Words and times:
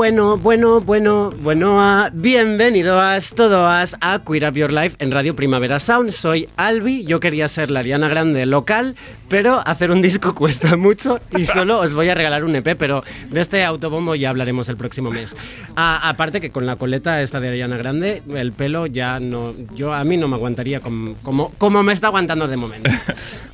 Bueno, 0.00 0.38
bueno, 0.38 0.80
bueno, 0.80 1.30
bueno, 1.42 1.78
a, 1.78 2.08
bienvenidos 2.10 3.34
todos 3.34 3.94
a 4.00 4.22
Queer 4.24 4.48
Up 4.48 4.54
Your 4.54 4.72
Life 4.72 4.96
en 4.98 5.10
Radio 5.10 5.36
Primavera 5.36 5.78
Sound. 5.78 6.12
Soy 6.12 6.48
Albi, 6.56 7.04
yo 7.04 7.20
quería 7.20 7.48
ser 7.48 7.70
la 7.70 7.80
Ariana 7.80 8.08
Grande 8.08 8.46
local, 8.46 8.96
pero 9.30 9.62
hacer 9.66 9.90
un 9.92 10.02
disco 10.02 10.34
cuesta 10.34 10.76
mucho 10.76 11.20
y 11.38 11.46
solo 11.46 11.78
os 11.80 11.94
voy 11.94 12.08
a 12.10 12.14
regalar 12.14 12.44
un 12.44 12.54
EP, 12.56 12.76
pero 12.76 13.02
de 13.30 13.40
este 13.40 13.64
autobombo 13.64 14.14
ya 14.16 14.28
hablaremos 14.28 14.68
el 14.68 14.76
próximo 14.76 15.10
mes. 15.10 15.36
A- 15.76 16.06
aparte 16.08 16.40
que 16.40 16.50
con 16.50 16.66
la 16.66 16.76
coleta 16.76 17.22
esta 17.22 17.38
de 17.40 17.48
Ariana 17.48 17.76
Grande, 17.78 18.22
el 18.34 18.52
pelo 18.52 18.86
ya 18.86 19.20
no, 19.20 19.52
yo 19.74 19.94
a 19.94 20.02
mí 20.04 20.16
no 20.16 20.26
me 20.28 20.34
aguantaría 20.34 20.80
como, 20.80 21.14
como, 21.22 21.50
como 21.58 21.82
me 21.84 21.92
está 21.92 22.08
aguantando 22.08 22.46
de 22.48 22.56
momento. 22.56 22.90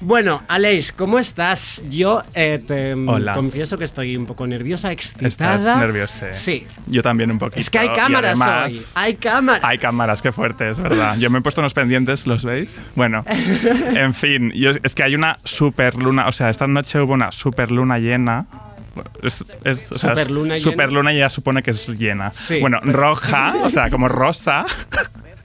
Bueno, 0.01 0.43
Aleix, 0.49 0.93
¿cómo 0.93 1.19
estás? 1.19 1.83
Yo 1.91 2.23
eh, 2.35 2.63
te 2.65 2.95
Hola. 2.95 3.33
confieso 3.33 3.77
que 3.79 3.85
estoy 3.85 4.17
un 4.17 4.27
poco 4.27 4.47
nerviosa, 4.47 4.93
excitada. 4.93 5.27
Estás 5.57 5.79
nerviosa. 5.79 6.33
Sí. 6.35 6.67
Yo 6.87 7.03
también 7.03 7.31
un 7.31 7.39
poquito. 7.39 7.59
Es 7.61 7.71
que 7.71 7.79
hay 7.79 7.89
cámaras 7.89 8.31
además, 8.41 8.73
hoy. 8.73 8.81
Hay 8.95 9.15
cámaras. 9.17 9.65
Hay 9.65 9.79
cámaras, 9.79 10.23
qué 10.23 10.33
fuerte, 10.33 10.71
es 10.71 10.79
verdad. 10.81 11.17
Yo 11.19 11.29
me 11.31 11.39
he 11.39 11.43
puesto 11.43 11.61
unos 11.61 11.75
pendientes, 11.75 12.27
¿los 12.27 12.45
veis? 12.45 12.81
Bueno, 12.95 13.25
en 13.95 14.15
fin, 14.15 14.53
yo- 14.55 14.71
es 14.83 14.95
que 14.95 15.03
hay 15.03 15.15
una 15.15 15.39
super 15.45 15.66
luna, 15.97 16.29
o 16.29 16.33
sea, 16.33 16.51
esta 16.51 16.67
noche 16.67 17.01
hubo 17.01 17.15
una 17.15 17.33
super 17.33 17.71
luna 17.71 17.99
llena. 17.99 18.47
Es, 19.23 19.45
es- 19.65 19.93
o 19.93 19.99
sea, 19.99 20.11
Superluna 20.11 20.57
llena. 20.59 20.71
Superluna 20.73 21.13
ya 21.13 21.29
supone 21.29 21.63
que 21.63 21.73
es 21.73 21.89
llena. 21.89 22.31
Sí, 22.31 22.61
bueno, 22.61 22.79
pero- 22.83 22.93
roja, 22.99 23.55
o 23.63 23.69
sea, 23.69 23.91
como 23.91 24.09
rosa. 24.09 24.65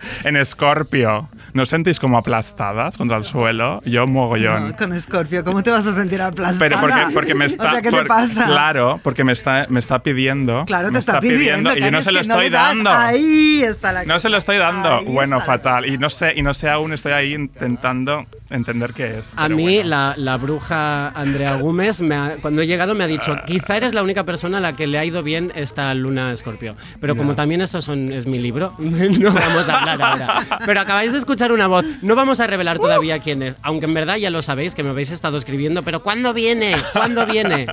En 0.23 0.35
Escorpio, 0.37 1.29
¿no 1.53 1.63
os 1.63 1.69
sentís 1.69 1.99
como 1.99 2.17
aplastadas 2.17 2.97
contra 2.97 3.17
el 3.17 3.25
suelo? 3.25 3.81
Yo 3.85 4.07
mogollón. 4.07 4.69
No, 4.69 4.75
con 4.75 4.99
Scorpio, 4.99 5.43
¿cómo 5.43 5.63
te 5.63 5.71
vas 5.71 5.85
a 5.85 5.93
sentir 5.93 6.21
aplastada? 6.21 6.59
Pero 6.59 6.79
porque, 6.79 7.01
porque 7.13 7.35
me 7.35 7.45
está. 7.51 7.67
O 7.67 7.69
sea, 7.71 7.81
¿qué 7.81 7.89
te 7.91 7.97
por- 7.97 8.07
pasa? 8.07 8.45
Claro, 8.45 8.99
porque 9.03 9.23
me 9.23 9.31
está, 9.33 9.65
me 9.69 9.79
está 9.79 9.99
pidiendo. 10.03 10.65
Claro, 10.65 10.87
me 10.87 10.93
te 10.93 10.99
está, 10.99 11.19
pidiendo. 11.19 11.75
y 11.75 11.81
yo 11.81 11.91
no 11.91 12.01
se 12.01 12.11
lo 12.11 12.23
no 12.23 12.35
estoy 12.35 12.49
das. 12.49 12.67
dando. 12.75 12.89
Ahí 12.91 13.61
está 13.63 13.91
la 13.91 14.05
No 14.05 14.19
se 14.19 14.29
lo 14.29 14.37
estoy 14.37 14.57
dando. 14.57 14.97
Ahí 14.99 15.05
bueno, 15.13 15.37
está 15.37 15.45
fatal. 15.53 15.85
Y 15.85 15.97
no 15.97 16.09
sé, 16.09 16.33
y 16.35 16.41
no 16.41 16.53
sé 16.53 16.69
aún, 16.69 16.93
estoy 16.93 17.11
ahí 17.13 17.33
intentando 17.33 18.25
entender 18.49 18.93
qué 18.93 19.19
es. 19.19 19.31
A 19.35 19.49
mí 19.49 19.63
bueno. 19.77 19.89
la, 19.89 20.13
la 20.17 20.37
bruja 20.37 21.07
Andrea 21.09 21.55
Gómez, 21.55 22.01
me 22.01 22.15
ha- 22.15 22.35
cuando 22.41 22.61
he 22.61 22.67
llegado, 22.67 22.95
me 22.95 23.03
ha 23.03 23.07
dicho, 23.07 23.35
quizá 23.45 23.77
eres 23.77 23.93
la 23.93 24.03
única 24.03 24.23
persona 24.23 24.57
a 24.57 24.61
la 24.61 24.73
que 24.73 24.87
le 24.87 24.97
ha 24.99 25.05
ido 25.05 25.23
bien 25.23 25.51
esta 25.55 25.93
luna 25.93 26.31
escorpio. 26.31 26.75
Pero 26.99 27.15
como 27.15 27.35
también 27.35 27.61
esto 27.61 27.81
son, 27.81 28.11
es 28.11 28.25
mi 28.27 28.39
libro, 28.39 28.73
no 28.79 29.31
vamos 29.33 29.69
a 29.69 29.79
hablar 29.79 29.90
ahora. 29.99 30.45
Pero 30.65 30.79
acabáis 30.79 31.11
de 31.11 31.17
escuchar 31.17 31.51
una 31.51 31.67
voz, 31.67 31.85
no 32.01 32.15
vamos 32.15 32.39
a 32.39 32.47
revelar 32.47 32.79
todavía 32.79 33.19
quién 33.19 33.41
es, 33.43 33.57
aunque 33.63 33.85
en 33.85 33.93
verdad 33.93 34.17
ya 34.17 34.29
lo 34.29 34.41
sabéis, 34.41 34.75
que 34.75 34.83
me 34.83 34.89
habéis 34.89 35.11
estado 35.11 35.37
escribiendo, 35.37 35.83
pero 35.83 36.03
¿cuándo 36.03 36.33
viene? 36.33 36.75
¿Cuándo 36.93 37.25
viene? 37.25 37.67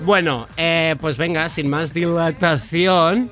Bueno, 0.00 0.46
eh, 0.56 0.96
pues 1.00 1.16
venga, 1.16 1.48
sin 1.48 1.68
más 1.68 1.92
dilatación. 1.92 3.30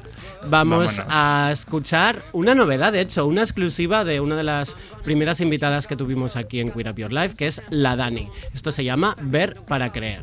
Vamos 0.49 0.99
Vámonos. 0.99 1.15
a 1.15 1.51
escuchar 1.53 2.23
una 2.33 2.55
novedad, 2.55 2.93
de 2.93 3.01
hecho, 3.01 3.27
una 3.27 3.43
exclusiva 3.43 4.05
de 4.05 4.21
una 4.21 4.37
de 4.37 4.45
las 4.45 4.77
primeras 5.03 5.41
invitadas 5.41 5.89
que 5.89 5.97
tuvimos 5.97 6.37
aquí 6.37 6.61
en 6.61 6.71
Queer 6.71 6.91
Up 6.91 6.97
Your 6.97 7.13
Life, 7.13 7.35
que 7.35 7.49
es 7.49 7.63
la 7.69 7.97
Dani. 7.97 8.29
Esto 8.55 8.71
se 8.71 8.85
llama 8.85 9.17
Ver 9.21 9.57
para 9.67 9.91
Creer. 9.91 10.23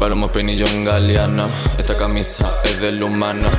Ni 0.00 0.06
Palomo 0.06 0.32
Penillo 0.32 0.66
en 0.66 0.82
Galeano. 0.82 1.46
Esta 1.76 1.94
camisa 1.94 2.58
es 2.64 2.80
del 2.80 3.02
humano. 3.02 3.50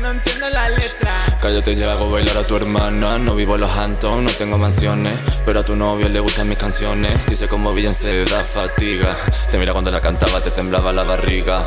No 0.00 0.10
entiendo 0.10 0.50
la 0.50 0.68
letra. 0.70 1.12
Cállate 1.40 1.74
y 1.74 1.82
hago 1.84 2.10
bailar 2.10 2.38
a 2.38 2.46
tu 2.46 2.56
hermana 2.56 3.18
No 3.18 3.34
vivo 3.36 3.54
en 3.54 3.60
los 3.60 3.70
Hamptons, 3.70 4.24
no 4.24 4.30
tengo 4.30 4.58
mansiones. 4.58 5.16
Pero 5.46 5.60
a 5.60 5.64
tu 5.64 5.76
novio 5.76 6.08
le 6.08 6.18
gustan 6.18 6.48
mis 6.48 6.58
canciones. 6.58 7.14
Dice 7.26 7.46
como 7.46 7.72
se 7.92 8.24
da 8.24 8.42
fatiga 8.42 9.14
Te 9.52 9.58
mira 9.58 9.72
cuando 9.72 9.92
la 9.92 10.00
cantaba, 10.00 10.40
te 10.40 10.50
temblaba 10.50 10.92
la 10.92 11.04
barriga. 11.04 11.64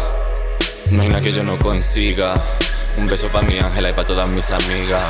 Imagina 0.92 1.22
que 1.22 1.32
yo 1.32 1.44
no 1.44 1.58
consiga 1.58 2.34
Un 2.98 3.08
beso 3.08 3.28
pa' 3.30 3.44
mi 3.44 3.58
ángela 3.60 3.92
y 3.92 3.94
pa' 3.94 4.06
todas 4.06 4.28
mis 4.28 4.52
amigas 4.52 5.04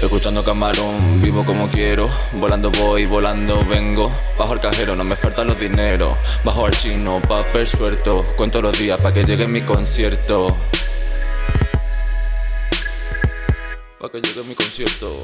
Escuchando 0.00 0.44
camarón, 0.44 1.20
vivo 1.20 1.44
como 1.44 1.68
quiero. 1.68 2.08
Volando 2.34 2.70
voy, 2.70 3.04
volando 3.06 3.64
vengo. 3.66 4.12
Bajo 4.38 4.54
el 4.54 4.60
cajero, 4.60 4.94
no 4.94 5.02
me 5.02 5.16
faltan 5.16 5.48
los 5.48 5.58
dineros. 5.58 6.16
Bajo 6.44 6.66
al 6.66 6.76
chino, 6.76 7.20
papel 7.20 7.66
suelto. 7.66 8.22
Cuento 8.36 8.62
los 8.62 8.78
días 8.78 9.02
pa' 9.02 9.12
que 9.12 9.24
llegue 9.24 9.48
mi 9.48 9.60
concierto. 9.60 10.56
Pa' 13.98 14.08
que 14.08 14.20
llegue 14.20 14.44
mi 14.44 14.54
concierto. 14.54 15.20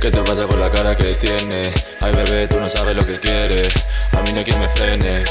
¿Qué 0.00 0.10
te 0.10 0.22
pasa 0.22 0.46
con 0.46 0.58
la 0.58 0.70
cara 0.70 0.96
que 0.96 1.04
tienes? 1.14 1.74
Ay, 2.00 2.14
bebé, 2.14 2.48
tú 2.48 2.58
no 2.58 2.70
sabes 2.70 2.94
lo 2.94 3.06
que 3.06 3.20
quieres. 3.20 3.68
A 4.12 4.22
mí 4.22 4.32
no 4.32 4.38
hay 4.38 4.44
quien 4.44 4.58
me 4.58 4.68
frene. 4.70 5.22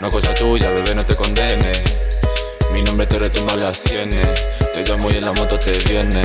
No 0.00 0.08
es 0.08 0.12
cosa 0.12 0.34
tuya, 0.34 0.68
bebé, 0.70 0.96
no 0.96 1.06
te 1.06 1.14
condenes. 1.14 1.80
Mi 2.72 2.82
nombre 2.82 3.06
te 3.06 3.18
retumba 3.18 3.54
las 3.54 3.76
sienes. 3.76 4.28
Te 4.74 4.82
llamo 4.82 5.10
y 5.10 5.16
en 5.16 5.24
la 5.24 5.32
moto 5.32 5.58
te 5.60 5.78
viene. 5.88 6.24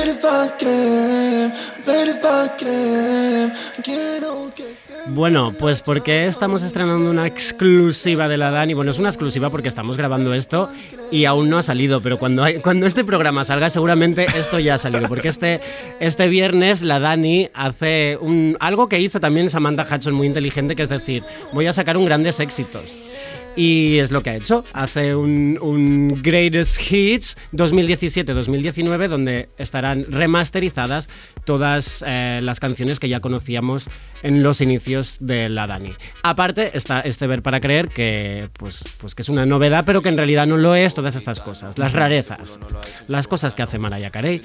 Bueno, 5.07 5.53
pues 5.57 5.81
porque 5.81 6.27
estamos 6.27 6.61
estrenando 6.63 7.09
una 7.09 7.25
exclusiva 7.27 8.27
de 8.29 8.37
la 8.37 8.51
Dani. 8.51 8.73
Bueno, 8.73 8.91
es 8.91 8.99
una 8.99 9.09
exclusiva 9.09 9.49
porque 9.49 9.67
estamos 9.67 9.97
grabando 9.97 10.33
esto 10.33 10.69
y 11.11 11.25
aún 11.25 11.49
no 11.49 11.57
ha 11.57 11.63
salido, 11.63 12.01
pero 12.01 12.17
cuando, 12.19 12.43
hay- 12.43 12.59
cuando 12.59 12.85
este 12.85 13.03
programa 13.03 13.43
salga 13.43 13.69
seguramente 13.69 14.27
esto 14.37 14.59
ya 14.59 14.75
ha 14.75 14.77
salido, 14.77 15.07
porque 15.07 15.27
este, 15.27 15.59
este 15.99 16.27
viernes 16.29 16.81
la 16.81 16.99
Dani 16.99 17.49
hace 17.53 18.17
un, 18.21 18.57
algo 18.59 18.87
que 18.87 18.99
hizo 18.99 19.19
también 19.19 19.49
Samantha 19.49 19.87
Hudson 19.89 20.13
muy 20.13 20.27
inteligente, 20.27 20.75
que 20.75 20.83
es 20.83 20.89
decir, 20.89 21.23
voy 21.51 21.67
a 21.67 21.73
sacar 21.73 21.97
un 21.97 22.05
grandes 22.05 22.39
éxitos. 22.39 23.01
Y 23.53 23.97
es 23.97 24.11
lo 24.11 24.23
que 24.23 24.29
ha 24.29 24.35
hecho. 24.37 24.63
Hace 24.71 25.13
un, 25.13 25.59
un 25.61 26.21
Greatest 26.23 26.79
Hits 26.89 27.35
2017-2019 27.51 29.09
donde 29.09 29.49
estarán 29.57 30.05
remasterizadas 30.11 31.09
todas 31.45 32.03
eh, 32.07 32.39
las 32.43 32.59
canciones 32.59 32.99
que 32.99 33.09
ya 33.09 33.19
conocíamos 33.19 33.89
en 34.23 34.43
los 34.43 34.61
inicios 34.61 35.17
de 35.19 35.49
la 35.49 35.67
Dani. 35.67 35.91
Aparte 36.23 36.77
está 36.77 37.01
este 37.01 37.27
Ver 37.27 37.41
para 37.41 37.59
Creer 37.59 37.87
que, 37.89 38.49
pues, 38.53 38.83
pues 38.99 39.15
que 39.15 39.23
es 39.23 39.29
una 39.29 39.45
novedad 39.45 39.83
pero 39.85 40.01
que 40.01 40.09
en 40.09 40.17
realidad 40.17 40.45
no 40.47 40.57
lo 40.57 40.75
es, 40.75 40.93
todas 40.93 41.15
estas 41.15 41.39
cosas, 41.39 41.77
las 41.77 41.93
rarezas, 41.93 42.59
las 43.07 43.27
cosas 43.27 43.55
que 43.55 43.63
hace 43.63 43.79
Mariah 43.79 44.11
Carey. 44.11 44.41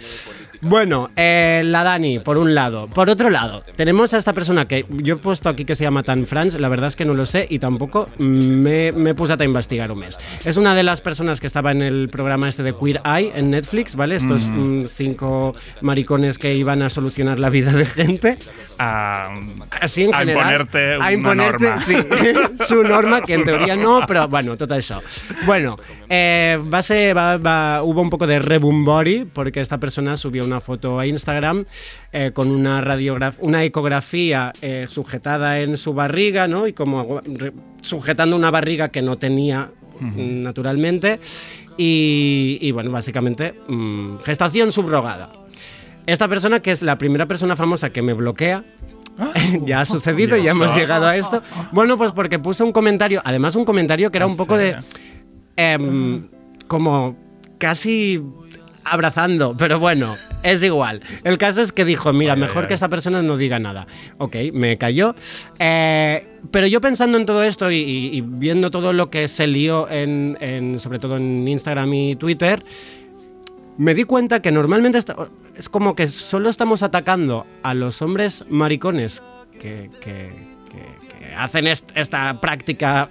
Bueno, 0.63 1.09
eh, 1.17 1.63
la 1.65 1.83
Dani, 1.85 2.19
por 2.19 2.39
un 2.39 2.55
lado. 2.55 2.87
Por 2.89 3.09
otro 3.11 3.31
lado, 3.31 3.63
tenemos 3.77 4.13
a 4.15 4.19
esta 4.19 4.33
persona 4.33 4.65
que 4.65 4.85
yo 4.89 5.15
he 5.15 5.19
puesto 5.19 5.49
aquí 5.49 5.65
que 5.65 5.75
se 5.75 5.85
llama 5.85 6.03
Tan 6.03 6.27
Franz, 6.27 6.55
la 6.59 6.69
verdad 6.69 6.89
es 6.89 6.97
que 6.97 7.05
no 7.05 7.15
lo 7.15 7.27
sé 7.27 7.47
y 7.49 7.59
tampoco 7.59 8.09
me, 8.19 8.93
me 8.93 9.15
puse 9.15 9.35
a 9.39 9.45
investigar 9.45 9.93
un 9.93 10.01
mes. 10.01 10.19
Es 10.45 10.57
una 10.57 10.75
de 10.75 10.83
las 10.83 11.01
personas 11.01 11.41
que 11.41 11.47
estaba 11.47 11.73
en 11.73 11.83
el 11.83 12.09
programa 12.09 12.49
este 12.49 12.63
de 12.63 12.73
Queer 12.75 13.01
Eye 13.05 13.33
en 13.35 13.51
Netflix, 13.51 13.95
¿vale? 13.97 14.17
Estos 14.17 14.47
mm, 14.47 14.85
cinco 14.87 15.55
maricones 15.83 16.39
que 16.39 16.55
iban 16.55 16.83
a 16.83 16.91
solucionar 16.91 17.39
la 17.39 17.51
vida 17.51 17.73
de 17.73 17.85
gente. 17.87 18.39
A, 18.79 19.31
Así 19.81 20.05
en 20.05 20.15
a 20.15 20.19
general. 20.19 20.43
imponerte 20.61 20.95
a 20.95 20.99
una 20.99 21.13
imponerte, 21.13 21.65
norma. 21.65 21.81
sí, 21.81 21.97
su 22.67 22.83
norma, 22.83 23.21
que 23.23 23.35
en 23.35 23.45
teoría 23.45 23.77
no, 23.77 24.01
pero 24.07 24.29
bueno, 24.29 24.57
todo 24.57 24.75
eso. 24.75 25.03
Bueno, 25.47 25.79
eh, 26.09 26.59
va- 27.15 27.37
va- 27.39 27.83
hubo 27.83 28.01
un 28.03 28.11
poco 28.11 28.27
de 28.27 28.39
rebumbori 28.39 29.27
porque 29.33 29.61
esta 29.61 29.79
persona 29.79 30.17
subió 30.17 30.46
una 30.47 30.61
foto 30.61 30.99
a 30.99 31.07
Instagram 31.07 31.65
eh, 32.13 32.31
con 32.33 32.51
una 32.51 32.81
radiograf 32.81 33.37
una 33.41 33.65
ecografía 33.65 34.53
eh, 34.63 34.87
sujetada 34.89 35.61
en 35.61 35.77
su 35.77 35.95
barriga, 35.95 36.49
¿no? 36.49 36.67
Y 36.67 36.73
como 36.73 37.21
sujetando 37.81 38.37
una 38.37 38.51
barriga 38.51 38.89
que 38.89 39.03
no 39.03 39.19
tenía 39.19 39.71
mm, 40.01 40.43
naturalmente. 40.43 41.21
Y, 41.79 42.57
y, 42.63 42.71
bueno, 42.71 42.91
básicamente, 42.91 43.53
mm, 43.69 44.21
gestación 44.25 44.73
subrogada. 44.73 45.31
Esta 46.07 46.27
persona, 46.27 46.61
que 46.61 46.71
es 46.71 46.81
la 46.81 46.97
primera 46.97 47.27
persona 47.27 47.55
famosa 47.55 47.91
que 47.91 48.01
me 48.01 48.15
bloquea, 48.15 48.65
ya 49.65 49.81
ha 49.81 49.85
sucedido, 49.85 50.37
ya 50.37 50.53
hemos 50.53 50.75
llegado 50.75 51.07
a 51.07 51.17
esto. 51.17 51.43
Bueno, 51.73 51.97
pues 51.97 52.13
porque 52.13 52.39
puso 52.39 52.65
un 52.65 52.73
comentario, 52.73 53.21
además 53.25 53.57
un 53.57 53.65
comentario 53.65 54.11
que 54.11 54.19
era 54.19 54.27
¿En 54.27 54.33
un 54.33 54.37
poco 54.37 54.57
de... 54.57 54.77
em, 55.57 56.29
como 56.67 57.17
casi 57.59 58.23
abrazando, 58.91 59.55
pero 59.57 59.79
bueno, 59.79 60.17
es 60.43 60.63
igual. 60.63 61.01
El 61.25 61.39
caso 61.39 61.61
es 61.63 61.73
que 61.73 61.85
dijo, 61.85 62.13
mira, 62.13 62.35
Ay, 62.35 62.41
mejor 62.41 62.65
ay. 62.65 62.69
que 62.69 62.75
esta 62.75 62.89
persona 62.89 63.23
no 63.23 63.37
diga 63.37 63.59
nada. 63.59 63.87
Ok, 64.19 64.37
me 64.53 64.79
cayó. 64.79 65.15
Eh, 65.59 66.27
pero 66.51 66.67
yo 66.67 66.81
pensando 66.81 67.19
en 67.19 67.27
todo 67.27 67.43
esto 67.43 67.71
y, 67.71 67.77
y- 67.77 68.17
y 68.17 68.21
viendo 68.21 68.71
todo 68.71 68.93
lo 68.93 69.11
que 69.11 69.29
se 69.29 69.47
lió, 69.47 69.89
en, 69.91 70.37
en- 70.41 70.79
sobre 70.79 70.99
todo 70.99 71.17
en 71.17 71.47
Instagram 71.49 71.93
y 71.95 72.17
Twitter, 72.17 72.65
me 73.79 73.95
di 73.95 74.05
cuenta 74.05 74.41
que 74.41 74.53
normalmente 74.53 74.99
es 75.57 75.69
como 75.69 75.95
que 75.95 76.07
solo 76.09 76.49
estamos 76.49 76.83
atacando 76.83 77.47
a 77.63 77.75
los 77.75 78.01
hombres 78.03 78.45
maricones 78.49 79.23
que, 79.61 79.91
que- 80.01 80.31
que- 80.71 81.09
que 81.19 81.35
hacen 81.35 81.67
est- 81.67 81.91
esta 81.95 82.41
práctica. 82.41 83.11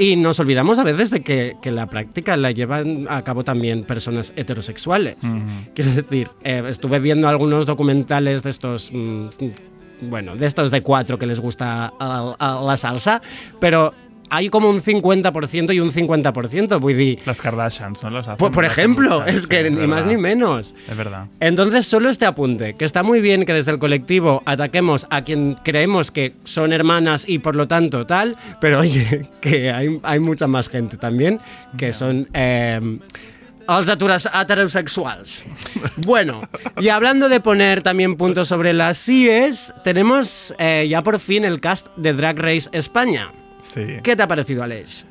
Y 0.00 0.16
nos 0.16 0.40
olvidamos 0.40 0.78
a 0.78 0.82
veces 0.82 1.10
de 1.10 1.20
que, 1.20 1.56
que 1.60 1.70
la 1.70 1.86
práctica 1.86 2.36
la 2.38 2.50
llevan 2.52 3.06
a 3.10 3.22
cabo 3.22 3.44
también 3.44 3.84
personas 3.84 4.32
heterosexuales. 4.34 5.16
Quiero 5.74 5.90
decir, 5.92 6.28
eh, 6.42 6.62
estuve 6.68 6.98
viendo 7.00 7.28
algunos 7.28 7.66
documentales 7.66 8.42
de 8.42 8.48
estos, 8.50 8.90
mm, 8.92 9.26
bueno, 10.08 10.36
de 10.36 10.46
estos 10.46 10.70
de 10.70 10.80
cuatro 10.80 11.18
que 11.18 11.26
les 11.26 11.38
gusta 11.38 11.92
a- 12.00 12.34
a 12.38 12.62
la 12.64 12.76
salsa, 12.78 13.20
pero 13.60 13.92
hay 14.30 14.48
como 14.48 14.70
un 14.70 14.80
50% 14.80 15.74
y 15.74 15.80
un 15.80 15.92
50%, 15.92 16.78
voy 16.80 16.94
decir, 16.94 17.18
Las 17.26 17.40
Kardashians, 17.40 18.02
¿no? 18.02 18.10
Los 18.10 18.26
hacen, 18.26 18.36
por, 18.38 18.52
por 18.52 18.64
hacen 18.64 18.80
ejemplo, 18.84 19.24
es 19.26 19.42
sí, 19.42 19.48
que 19.48 19.64
ni 19.70 19.76
verdad. 19.76 19.86
más 19.88 20.06
ni 20.06 20.16
menos. 20.16 20.74
Es 20.88 20.96
verdad. 20.96 21.26
Entonces, 21.40 21.86
solo 21.86 22.08
este 22.08 22.26
apunte, 22.26 22.74
que 22.74 22.84
está 22.84 23.02
muy 23.02 23.20
bien 23.20 23.44
que 23.44 23.52
desde 23.52 23.70
el 23.72 23.78
colectivo 23.78 24.42
ataquemos 24.46 25.06
a 25.10 25.22
quien 25.22 25.56
creemos 25.62 26.10
que 26.10 26.34
son 26.44 26.72
hermanas 26.72 27.24
y 27.28 27.40
por 27.40 27.56
lo 27.56 27.68
tanto 27.68 28.06
tal, 28.06 28.36
pero 28.60 28.80
oye, 28.80 29.28
que 29.40 29.70
hay, 29.70 29.98
hay 30.02 30.20
mucha 30.20 30.46
más 30.46 30.68
gente 30.68 30.96
también 30.96 31.40
que 31.76 31.92
son... 31.92 32.28
eh, 32.32 32.98
els 33.68 33.88
aturas- 33.88 34.28
heterosexuals. 34.34 35.44
Bueno, 36.04 36.42
y 36.80 36.88
hablando 36.88 37.28
de 37.28 37.38
poner 37.40 37.82
también 37.82 38.16
puntos 38.16 38.48
sobre 38.48 38.72
las 38.72 39.08
IES, 39.08 39.72
tenemos 39.84 40.52
eh, 40.58 40.86
ya 40.90 41.02
por 41.02 41.20
fin 41.20 41.44
el 41.44 41.60
cast 41.60 41.86
de 41.96 42.12
Drag 42.12 42.36
Race 42.38 42.68
España. 42.72 43.28
Sí. 43.72 43.98
¿Qué 44.02 44.16
te 44.16 44.22
ha 44.22 44.28
parecido, 44.28 44.62
Aleix? 44.62 45.06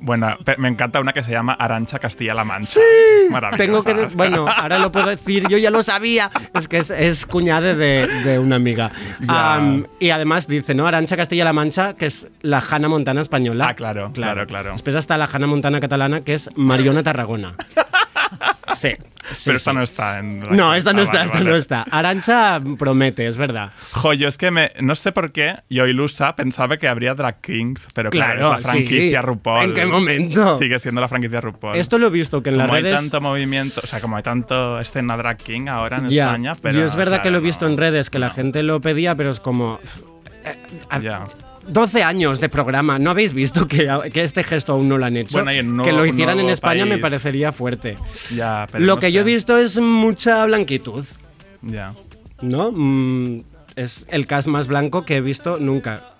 Bueno, 0.00 0.28
me 0.58 0.68
encanta 0.68 1.00
una 1.00 1.12
que 1.12 1.24
se 1.24 1.32
llama 1.32 1.54
Arancha 1.54 1.98
Castilla-La 1.98 2.44
Mancha. 2.44 2.74
¡Sí! 2.74 3.34
Tengo 3.56 3.82
que. 3.82 4.08
Bueno, 4.14 4.46
ahora 4.48 4.78
lo 4.78 4.92
puedo 4.92 5.08
decir, 5.08 5.48
yo 5.48 5.58
ya 5.58 5.70
lo 5.70 5.82
sabía. 5.82 6.30
Es 6.54 6.68
que 6.68 6.78
es, 6.78 6.90
es 6.90 7.26
cuñade 7.26 7.74
de, 7.74 8.06
de 8.06 8.38
una 8.38 8.56
amiga. 8.56 8.92
Am, 9.26 9.86
y 9.98 10.10
además 10.10 10.46
dice, 10.46 10.74
¿no? 10.74 10.86
Arancha 10.86 11.16
Castilla-La 11.16 11.52
Mancha, 11.52 11.94
que 11.94 12.06
es 12.06 12.28
la 12.42 12.62
Hanna 12.70 12.88
Montana 12.88 13.20
española. 13.20 13.66
Ah, 13.68 13.74
claro, 13.74 14.12
claro, 14.12 14.46
claro. 14.46 14.72
Después 14.72 14.94
está 14.94 15.18
la 15.18 15.28
Hanna 15.30 15.48
Montana 15.48 15.80
catalana, 15.80 16.20
que 16.20 16.34
es 16.34 16.48
Mariona 16.54 17.02
Tarragona. 17.02 17.54
Sí. 18.74 18.90
sí, 19.32 19.42
Pero 19.46 19.56
esta 19.56 19.70
sí. 19.70 19.76
no 19.76 19.82
está 19.82 20.18
en. 20.18 20.40
la- 20.46 20.50
No, 20.52 20.74
esta 20.74 20.92
no 20.92 21.00
Ah, 21.00 21.02
está, 21.02 21.12
vale, 21.18 21.26
esta 21.26 21.38
vale. 21.38 21.50
no 21.50 21.56
está. 21.56 21.82
Arancha 21.90 22.60
promete, 22.78 23.26
es 23.26 23.36
verdad. 23.36 23.72
Jo, 23.92 24.12
yo 24.12 24.28
es 24.28 24.38
que 24.38 24.50
me, 24.50 24.72
no 24.80 24.94
sé 24.94 25.12
por 25.12 25.32
qué, 25.32 25.54
yo 25.68 25.86
ilusa 25.86 26.34
pensaba 26.36 26.76
que 26.76 26.88
habría 26.88 27.14
Drag 27.14 27.40
Kings, 27.40 27.88
pero 27.94 28.10
claro, 28.10 28.38
Claro, 28.40 28.58
es 28.58 28.64
la 28.64 28.70
franquicia 28.72 29.20
sí. 29.20 29.26
RuPaul. 29.26 29.64
¿En 29.70 29.74
qué 29.74 29.86
momento? 29.86 30.58
Sigue 30.58 30.78
siendo 30.78 31.00
la 31.00 31.08
franquicia 31.08 31.40
RuPaul. 31.40 31.76
Esto 31.76 31.98
lo 31.98 32.08
he 32.08 32.10
visto, 32.10 32.42
que 32.42 32.50
en 32.50 32.58
las 32.58 32.66
como 32.66 32.76
hay 32.76 32.82
redes... 32.82 33.00
tanto 33.00 33.20
movimiento, 33.20 33.80
o 33.82 33.86
sea, 33.86 34.00
como 34.00 34.16
hay 34.16 34.22
tanto 34.22 34.78
escena 34.80 35.16
Drag 35.16 35.36
King 35.38 35.68
ahora 35.68 35.98
en 35.98 36.08
Ya, 36.08 36.26
España, 36.26 36.52
pero. 36.60 36.78
yo 36.78 36.84
es 36.86 36.94
verdad 36.96 37.16
que 37.18 37.22
claro, 37.22 37.32
lo 37.32 37.38
he 37.38 37.42
visto 37.46 37.64
no. 37.66 37.72
en 37.72 37.78
redes, 37.78 38.10
que 38.10 38.18
la 38.18 38.28
No. 38.28 38.34
gente 38.34 38.62
lo 38.62 38.80
pedía, 38.80 39.14
pero 39.14 39.30
es 39.30 39.40
como... 39.40 39.80
eh, 40.44 40.56
a- 40.90 40.98
Ya. 41.00 41.26
12 41.68 42.02
años 42.02 42.40
de 42.40 42.48
programa, 42.48 42.98
¿no 42.98 43.10
habéis 43.10 43.32
visto 43.32 43.66
que, 43.66 43.88
que 44.12 44.24
este 44.24 44.42
gesto 44.42 44.72
aún 44.72 44.88
no 44.88 44.98
lo 44.98 45.06
han 45.06 45.16
hecho? 45.16 45.42
Bueno, 45.42 45.84
que 45.84 45.92
lo 45.92 46.04
hicieran 46.06 46.40
en 46.40 46.48
España 46.48 46.84
me 46.86 46.98
parecería 46.98 47.52
fuerte. 47.52 47.96
Ya, 48.34 48.66
pero 48.70 48.84
Lo 48.84 48.94
no 48.94 49.00
que 49.00 49.12
yo 49.12 49.20
he 49.20 49.24
visto 49.24 49.56
es 49.58 49.78
mucha 49.80 50.44
blanquitud, 50.46 51.04
Ya. 51.62 51.94
¿no? 52.40 52.70
Mm, 52.72 53.42
es 53.76 54.06
el 54.08 54.26
cast 54.26 54.48
más 54.48 54.66
blanco 54.66 55.04
que 55.04 55.16
he 55.16 55.20
visto 55.20 55.58
nunca 55.58 56.14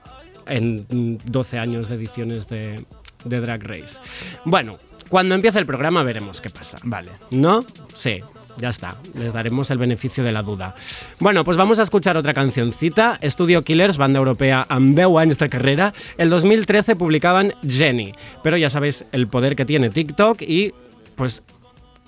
en 0.46 0.86
mm, 0.88 1.16
12 1.24 1.58
años 1.58 1.88
de 1.88 1.94
ediciones 1.96 2.48
de, 2.48 2.84
de 3.24 3.40
Drag 3.40 3.62
Race. 3.62 3.96
Bueno, 4.44 4.78
cuando 5.08 5.34
empiece 5.34 5.58
el 5.58 5.66
programa 5.66 6.02
veremos 6.02 6.40
qué 6.40 6.50
pasa. 6.50 6.78
Vale. 6.82 7.10
¿No? 7.30 7.64
Sí, 7.94 8.20
ya 8.60 8.68
está. 8.70 8.96
Les 9.14 9.32
daremos 9.32 9.70
el 9.70 9.78
beneficio 9.78 10.22
de 10.24 10.32
la 10.32 10.42
duda. 10.42 10.74
Bueno, 11.20 11.44
pues 11.44 11.56
vamos 11.56 11.78
a 11.78 11.82
escuchar 11.82 12.16
otra 12.16 12.34
cancioncita. 12.34 13.18
Studio 13.22 13.62
Killers, 13.62 13.96
banda 13.98 14.18
europea 14.18 14.66
amb 14.68 14.94
10 14.94 15.16
anys 15.18 15.38
de 15.38 15.48
carrera. 15.48 15.92
El 16.16 16.30
2013 16.30 16.96
publicaban 16.96 17.52
Jenny. 17.66 18.12
Pero 18.42 18.56
ya 18.56 18.68
sabéis 18.70 19.04
el 19.12 19.28
poder 19.28 19.56
que 19.56 19.64
tiene 19.64 19.90
TikTok 19.90 20.42
y 20.42 20.72
pues 21.16 21.42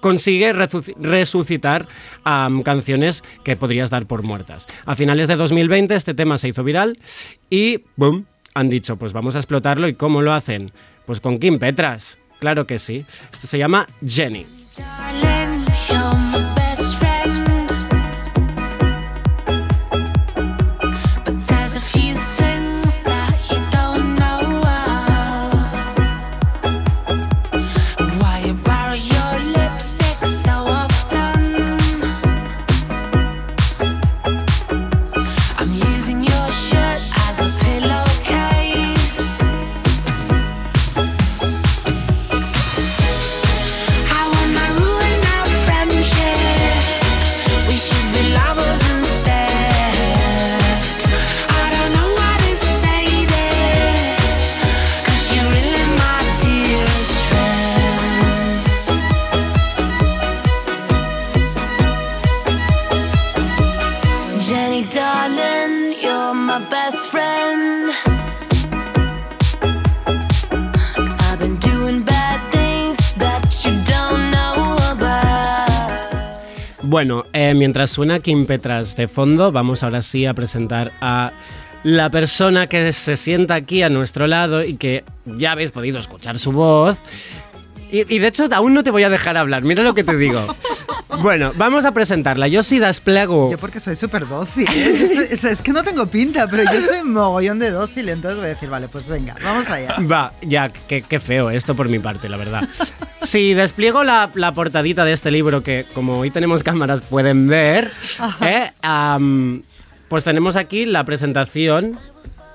consigue 0.01 0.55
resuci- 0.55 0.95
resucitar 0.99 1.87
canciones 2.65 3.23
que 3.45 3.57
podrías 3.57 3.91
dar 3.91 4.07
por 4.07 4.23
muertas. 4.23 4.67
A 4.87 4.95
finales 4.95 5.29
de 5.29 5.37
2020 5.37 5.95
este 5.95 6.15
tema 6.15 6.39
se 6.39 6.49
hizo 6.49 6.65
viral 6.65 6.99
y 7.51 7.85
¡boom! 7.97 8.27
Han 8.55 8.69
dicho, 8.71 8.97
pues 8.97 9.13
vamos 9.13 9.37
a 9.37 9.39
explotarlo 9.39 9.89
y 9.89 9.95
¿cómo 9.95 10.23
lo 10.23 10.33
hacen? 10.33 10.73
Pues 11.07 11.21
con 11.21 11.39
Kim 11.39 11.59
Petras. 11.59 12.19
Claro 12.41 12.67
que 12.67 12.79
sí. 12.79 13.05
Esto 13.33 13.47
se 13.47 13.59
llama 13.59 13.87
Jenny. 14.07 14.47
Bueno, 76.91 77.25
eh, 77.33 77.55
mientras 77.55 77.89
suena 77.91 78.19
Kim 78.19 78.47
Petras 78.47 78.97
de 78.97 79.07
fondo, 79.07 79.53
vamos 79.53 79.85
ahora 79.85 80.03
sí 80.03 80.27
a 80.27 80.35
presentar 80.35 80.91
a 81.01 81.31
la 81.85 82.11
persona 82.11 82.67
que 82.67 82.93
se 82.93 83.15
sienta 83.15 83.55
aquí 83.55 83.85
a 83.85 83.89
nuestro 83.89 84.27
lado 84.27 84.65
y 84.65 84.75
que 84.75 85.05
ya 85.25 85.53
habéis 85.53 85.71
podido 85.71 86.01
escuchar 86.01 86.41
su 86.41 86.51
voz. 86.51 86.99
Y, 87.93 88.13
y 88.13 88.19
de 88.19 88.27
hecho, 88.27 88.49
aún 88.51 88.75
no 88.75 88.83
te 88.83 88.91
voy 88.91 89.05
a 89.05 89.09
dejar 89.09 89.37
hablar, 89.37 89.63
mira 89.63 89.85
lo 89.85 89.95
que 89.95 90.03
te 90.03 90.17
digo. 90.17 90.45
Bueno, 91.23 91.53
vamos 91.57 91.85
a 91.85 91.93
presentarla. 91.93 92.49
Yo 92.49 92.63
sí 92.63 92.79
desplego. 92.79 93.51
Yo 93.51 93.59
porque 93.59 93.81
soy 93.81 93.97
súper 93.97 94.27
dócil. 94.27 94.67
¿eh? 94.69 95.29
Es, 95.31 95.45
es 95.45 95.63
que 95.63 95.73
no 95.73 95.83
tengo 95.83 96.07
pinta, 96.07 96.47
pero 96.49 96.63
yo 96.73 96.83
soy 96.83 97.03
mogollón 97.03 97.59
de 97.59 97.71
dócil, 97.71 98.09
entonces 98.09 98.39
voy 98.39 98.47
a 98.47 98.51
decir, 98.51 98.69
vale, 98.71 98.89
pues 98.89 99.09
venga, 99.09 99.35
vamos 99.43 99.69
allá. 99.69 99.97
Va, 100.11 100.33
ya, 100.43 100.71
qué, 100.71 101.03
qué 101.03 101.21
feo 101.21 101.51
esto 101.51 101.75
por 101.75 101.89
mi 101.89 101.99
parte, 101.99 102.29
la 102.29 102.37
verdad. 102.37 102.69
Si 103.23 103.55
despliego 103.55 104.03
la, 104.03 104.31
la 104.35 104.53
portadita 104.53 105.05
de 105.05 105.13
este 105.13 105.31
libro, 105.31 105.63
que 105.63 105.85
como 105.95 106.19
hoy 106.19 106.31
tenemos 106.31 106.63
cámaras 106.63 107.03
pueden 107.03 107.49
ver, 107.49 107.91
¿eh? 108.41 108.71
Pues 110.09 110.25
tenemos 110.25 110.57
aquí 110.57 110.87
la 110.87 111.05
presentación, 111.05 111.97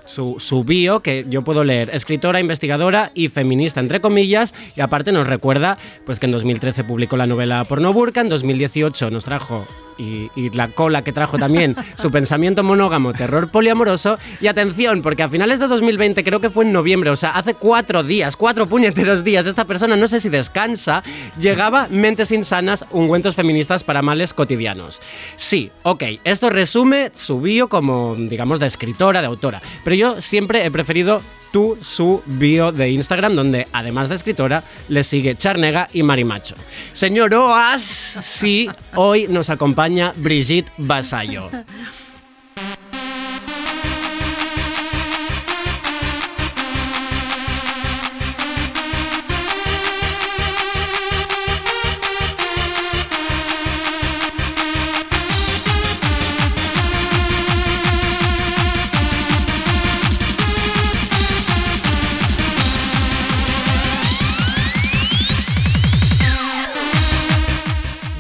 su, 0.06 0.36
su 0.40 0.64
bio, 0.64 1.02
que 1.02 1.26
yo 1.30 1.44
puedo 1.44 1.64
leer. 1.64 1.90
Escritora, 1.94 2.40
investigadora 2.40 3.12
y 3.14 3.30
feminista, 3.30 3.80
entre 3.80 4.02
comillas, 4.02 4.54
y 4.76 4.82
aparte 4.82 5.12
nos 5.12 5.28
recuerda 5.28 5.78
pues, 6.06 6.20
que 6.20 6.26
en 6.26 6.32
2013 6.32 6.84
publicó 6.84 7.18
la 7.18 7.28
novela 7.28 7.64
Porno 7.66 7.94
Burka, 7.94 8.22
en 8.22 8.30
2018 8.30 9.12
nos 9.12 9.26
trajo 9.26 9.66
y, 9.98 10.32
y 10.36 10.50
la 10.52 10.70
cola 10.70 11.04
que 11.04 11.14
trajo 11.14 11.38
también 11.38 11.76
su 11.98 12.12
pensamiento 12.12 12.64
monógamo, 12.64 13.14
terror 13.14 13.50
poliamoroso. 13.50 14.18
Y 14.42 14.48
atención, 14.48 15.02
porque 15.02 15.24
a 15.24 15.30
finales 15.30 15.60
de 15.60 15.68
2020, 15.68 16.24
creo 16.24 16.40
que 16.40 16.50
fue 16.50 16.66
en 16.66 16.74
noviembre, 16.74 17.10
o 17.10 17.16
sea, 17.16 17.32
hace 17.32 17.54
cuatro 17.54 18.04
días, 18.04 18.36
cuatro 18.36 18.68
puñeteros 18.68 19.24
días, 19.24 19.46
esta 19.46 19.66
persona, 19.66 19.96
no 19.96 20.08
sé 20.08 20.20
si 20.20 20.30
descansa, 20.30 21.04
llegaba 21.40 21.88
Mentes 21.90 22.32
Insanas, 22.32 22.86
ungüentos 22.92 23.36
feministas 23.36 23.84
para 23.84 24.02
males 24.02 24.34
cotidianos. 24.34 25.02
Sí, 25.36 25.72
ok, 25.84 26.04
esto 26.24 26.50
resume 26.50 27.12
su 27.14 27.42
bio 27.42 27.70
como, 27.70 28.16
digamos, 28.18 28.60
de 28.60 28.68
escritora, 28.68 29.22
de 29.22 29.28
autora. 29.28 29.62
Pero 29.84 29.96
yo 29.96 30.22
siempre 30.22 30.66
he 30.66 30.72
preferido 30.72 31.22
tú 31.56 31.78
su 31.82 32.22
bio 32.26 32.74
de 32.74 32.90
Instagram, 32.90 33.34
donde 33.34 33.66
además 33.72 34.10
de 34.10 34.16
escritora 34.16 34.66
le 34.90 35.06
sigue 35.06 35.38
Charnega 35.38 35.88
y 35.94 36.04
Marimacho. 36.04 36.54
Señor 36.94 37.34
Oas, 37.34 37.82
sí, 37.82 38.70
hoy 38.96 39.28
nos 39.30 39.50
acompaña 39.50 39.85
Brigitte 40.16 40.72
Basayo. 40.78 41.50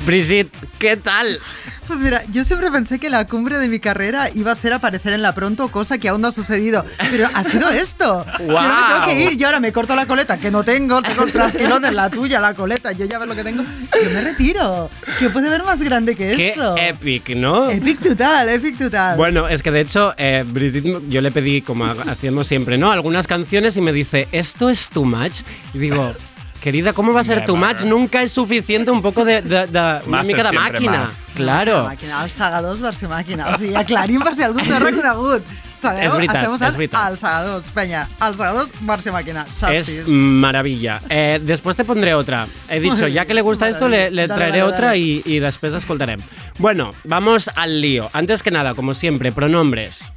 Brigitte, 0.05 0.55
¿qué 0.77 0.97
tal? 0.97 1.39
Pues 1.87 1.99
mira, 1.99 2.23
yo 2.31 2.43
siempre 2.43 2.69
pensé 2.71 2.99
que 2.99 3.09
la 3.09 3.25
cumbre 3.27 3.57
de 3.59 3.67
mi 3.67 3.79
carrera 3.79 4.29
iba 4.33 4.51
a 4.51 4.55
ser 4.55 4.73
aparecer 4.73 5.13
en 5.13 5.21
la 5.21 5.33
pronto, 5.33 5.69
cosa 5.69 5.97
que 5.97 6.09
aún 6.09 6.21
no 6.21 6.27
ha 6.29 6.31
sucedido. 6.31 6.83
Pero 7.11 7.27
ha 7.33 7.43
sido 7.43 7.69
esto. 7.69 8.25
Yo 8.39 8.45
no 8.47 8.53
me 8.61 8.93
tengo 8.93 9.05
que 9.05 9.21
ir, 9.33 9.37
yo 9.37 9.47
ahora 9.47 9.59
me 9.59 9.71
corto 9.71 9.95
la 9.95 10.05
coleta, 10.07 10.37
que 10.37 10.49
no 10.51 10.63
tengo, 10.63 11.01
tengo 11.01 11.23
el 11.23 11.31
trasquilones, 11.31 11.93
la 11.93 12.09
tuya, 12.09 12.39
la 12.39 12.53
coleta, 12.53 12.91
yo 12.91 13.05
ya 13.05 13.19
ver 13.19 13.27
lo 13.27 13.35
que 13.35 13.43
tengo. 13.43 13.63
Yo 13.63 14.09
me 14.11 14.21
retiro. 14.21 14.89
¿Qué 15.19 15.29
puede 15.29 15.47
haber 15.47 15.63
más 15.63 15.81
grande 15.81 16.15
que 16.15 16.35
Qué 16.35 16.49
esto? 16.49 16.75
epic, 16.77 17.35
¿no? 17.35 17.69
Epic 17.69 18.01
total, 18.01 18.49
epic 18.49 18.77
total. 18.77 19.17
Bueno, 19.17 19.47
es 19.47 19.61
que 19.63 19.71
de 19.71 19.81
hecho, 19.81 20.13
eh, 20.17 20.43
Brigitte, 20.45 21.01
yo 21.07 21.21
le 21.21 21.31
pedí, 21.31 21.61
como 21.61 21.85
ha- 21.85 21.95
hacemos 22.09 22.47
siempre, 22.47 22.77
¿no? 22.77 22.91
Algunas 22.91 23.27
canciones 23.27 23.75
y 23.77 23.81
me 23.81 23.91
dice, 23.93 24.27
¿esto 24.31 24.69
es 24.69 24.89
too 24.89 25.05
much? 25.05 25.41
Y 25.73 25.79
digo, 25.79 26.13
querida, 26.65 26.93
¿cómo 26.93 27.13
va 27.13 27.21
a 27.21 27.23
ser 27.23 27.45
too 27.45 27.55
much? 27.55 27.81
Nunca 27.85 28.23
es 28.23 28.31
suficiente 28.31 28.89
un 28.89 29.03
poco 29.03 29.23
de, 29.23 29.43
de, 29.43 29.67
de 29.67 29.99
una 30.07 30.23
mica 30.23 30.43
de 30.49 30.51
más. 30.89 31.27
Claro. 31.35 31.83
Màquina, 31.85 32.23
el 32.25 32.31
Sagadors 32.31 32.81
versió 32.81 33.07
màquina. 33.07 33.51
O 33.53 33.57
sigui, 33.59 33.75
aclarim 33.77 34.23
per 34.25 34.33
si 34.35 34.41
algú 34.47 34.63
no 34.65 34.75
ha 34.75 34.79
reconegut. 34.81 35.43
Sabeu? 35.79 36.01
És 36.07 36.13
veritat, 36.15 36.39
Estem 36.41 36.53
usant 36.55 36.71
és 36.71 36.77
veritat. 36.79 37.11
el 37.11 37.17
Sagadors, 37.21 37.67
penya. 37.75 38.01
El 38.25 38.37
Sagadors 38.39 38.71
versió 38.81 39.13
màquina. 39.13 39.43
Xarxis. 39.59 39.99
Es 39.99 40.07
maravilla. 40.07 40.95
Eh, 41.09 41.37
después 41.43 41.75
te 41.77 41.85
pondré 41.85 42.15
otra. 42.15 42.47
He 42.67 42.79
dicho, 42.79 43.07
ya 43.07 43.25
que 43.27 43.35
le 43.37 43.41
gusta 43.45 43.69
esto, 43.69 43.87
le, 43.87 44.09
le 44.09 44.25
Dale, 44.25 44.39
traeré 44.39 44.59
dale, 44.65 44.73
otra 44.73 44.87
dale. 44.95 44.99
y, 44.99 45.21
y 45.25 45.37
después 45.39 45.71
escoltarem. 45.75 46.19
Bueno, 46.57 46.89
vamos 47.03 47.51
al 47.55 47.79
lío. 47.81 48.09
Antes 48.13 48.41
que 48.41 48.49
nada, 48.49 48.73
como 48.73 48.95
siempre, 48.95 49.31
pronombres. 49.31 50.11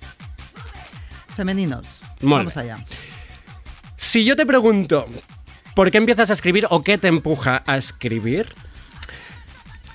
Femeninos. 1.36 2.00
Molt 2.22 2.40
Vamos 2.48 2.54
bé. 2.54 2.60
allá. 2.62 2.78
Si 3.96 4.24
yo 4.24 4.36
te 4.36 4.46
pregunto, 4.46 5.06
¿por 5.78 5.92
qué 5.92 5.98
empiezas 5.98 6.28
a 6.30 6.32
escribir 6.32 6.66
o 6.70 6.82
qué 6.82 6.98
te 6.98 7.06
empuja 7.06 7.62
a 7.64 7.76
escribir? 7.76 8.52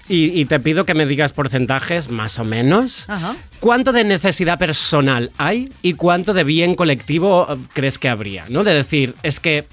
Y, 0.07 0.27
y 0.27 0.45
te 0.45 0.57
pido 0.61 0.85
que 0.85 0.93
me 0.93 1.05
digas 1.05 1.33
porcentajes, 1.33 2.09
más 2.09 2.39
o 2.39 2.45
menos. 2.45 3.03
Ajá. 3.09 3.35
¿Cuánto 3.59 3.91
de 3.91 4.05
necesidad 4.05 4.57
personal 4.57 5.31
hay 5.37 5.73
y 5.81 5.95
cuánto 5.95 6.33
de 6.33 6.45
bien 6.45 6.75
colectivo 6.75 7.47
eh, 7.49 7.57
crees 7.73 7.99
que 7.99 8.07
habría? 8.07 8.45
¿No? 8.47 8.63
De 8.63 8.73
decir, 8.73 9.15
es 9.23 9.41
que 9.41 9.67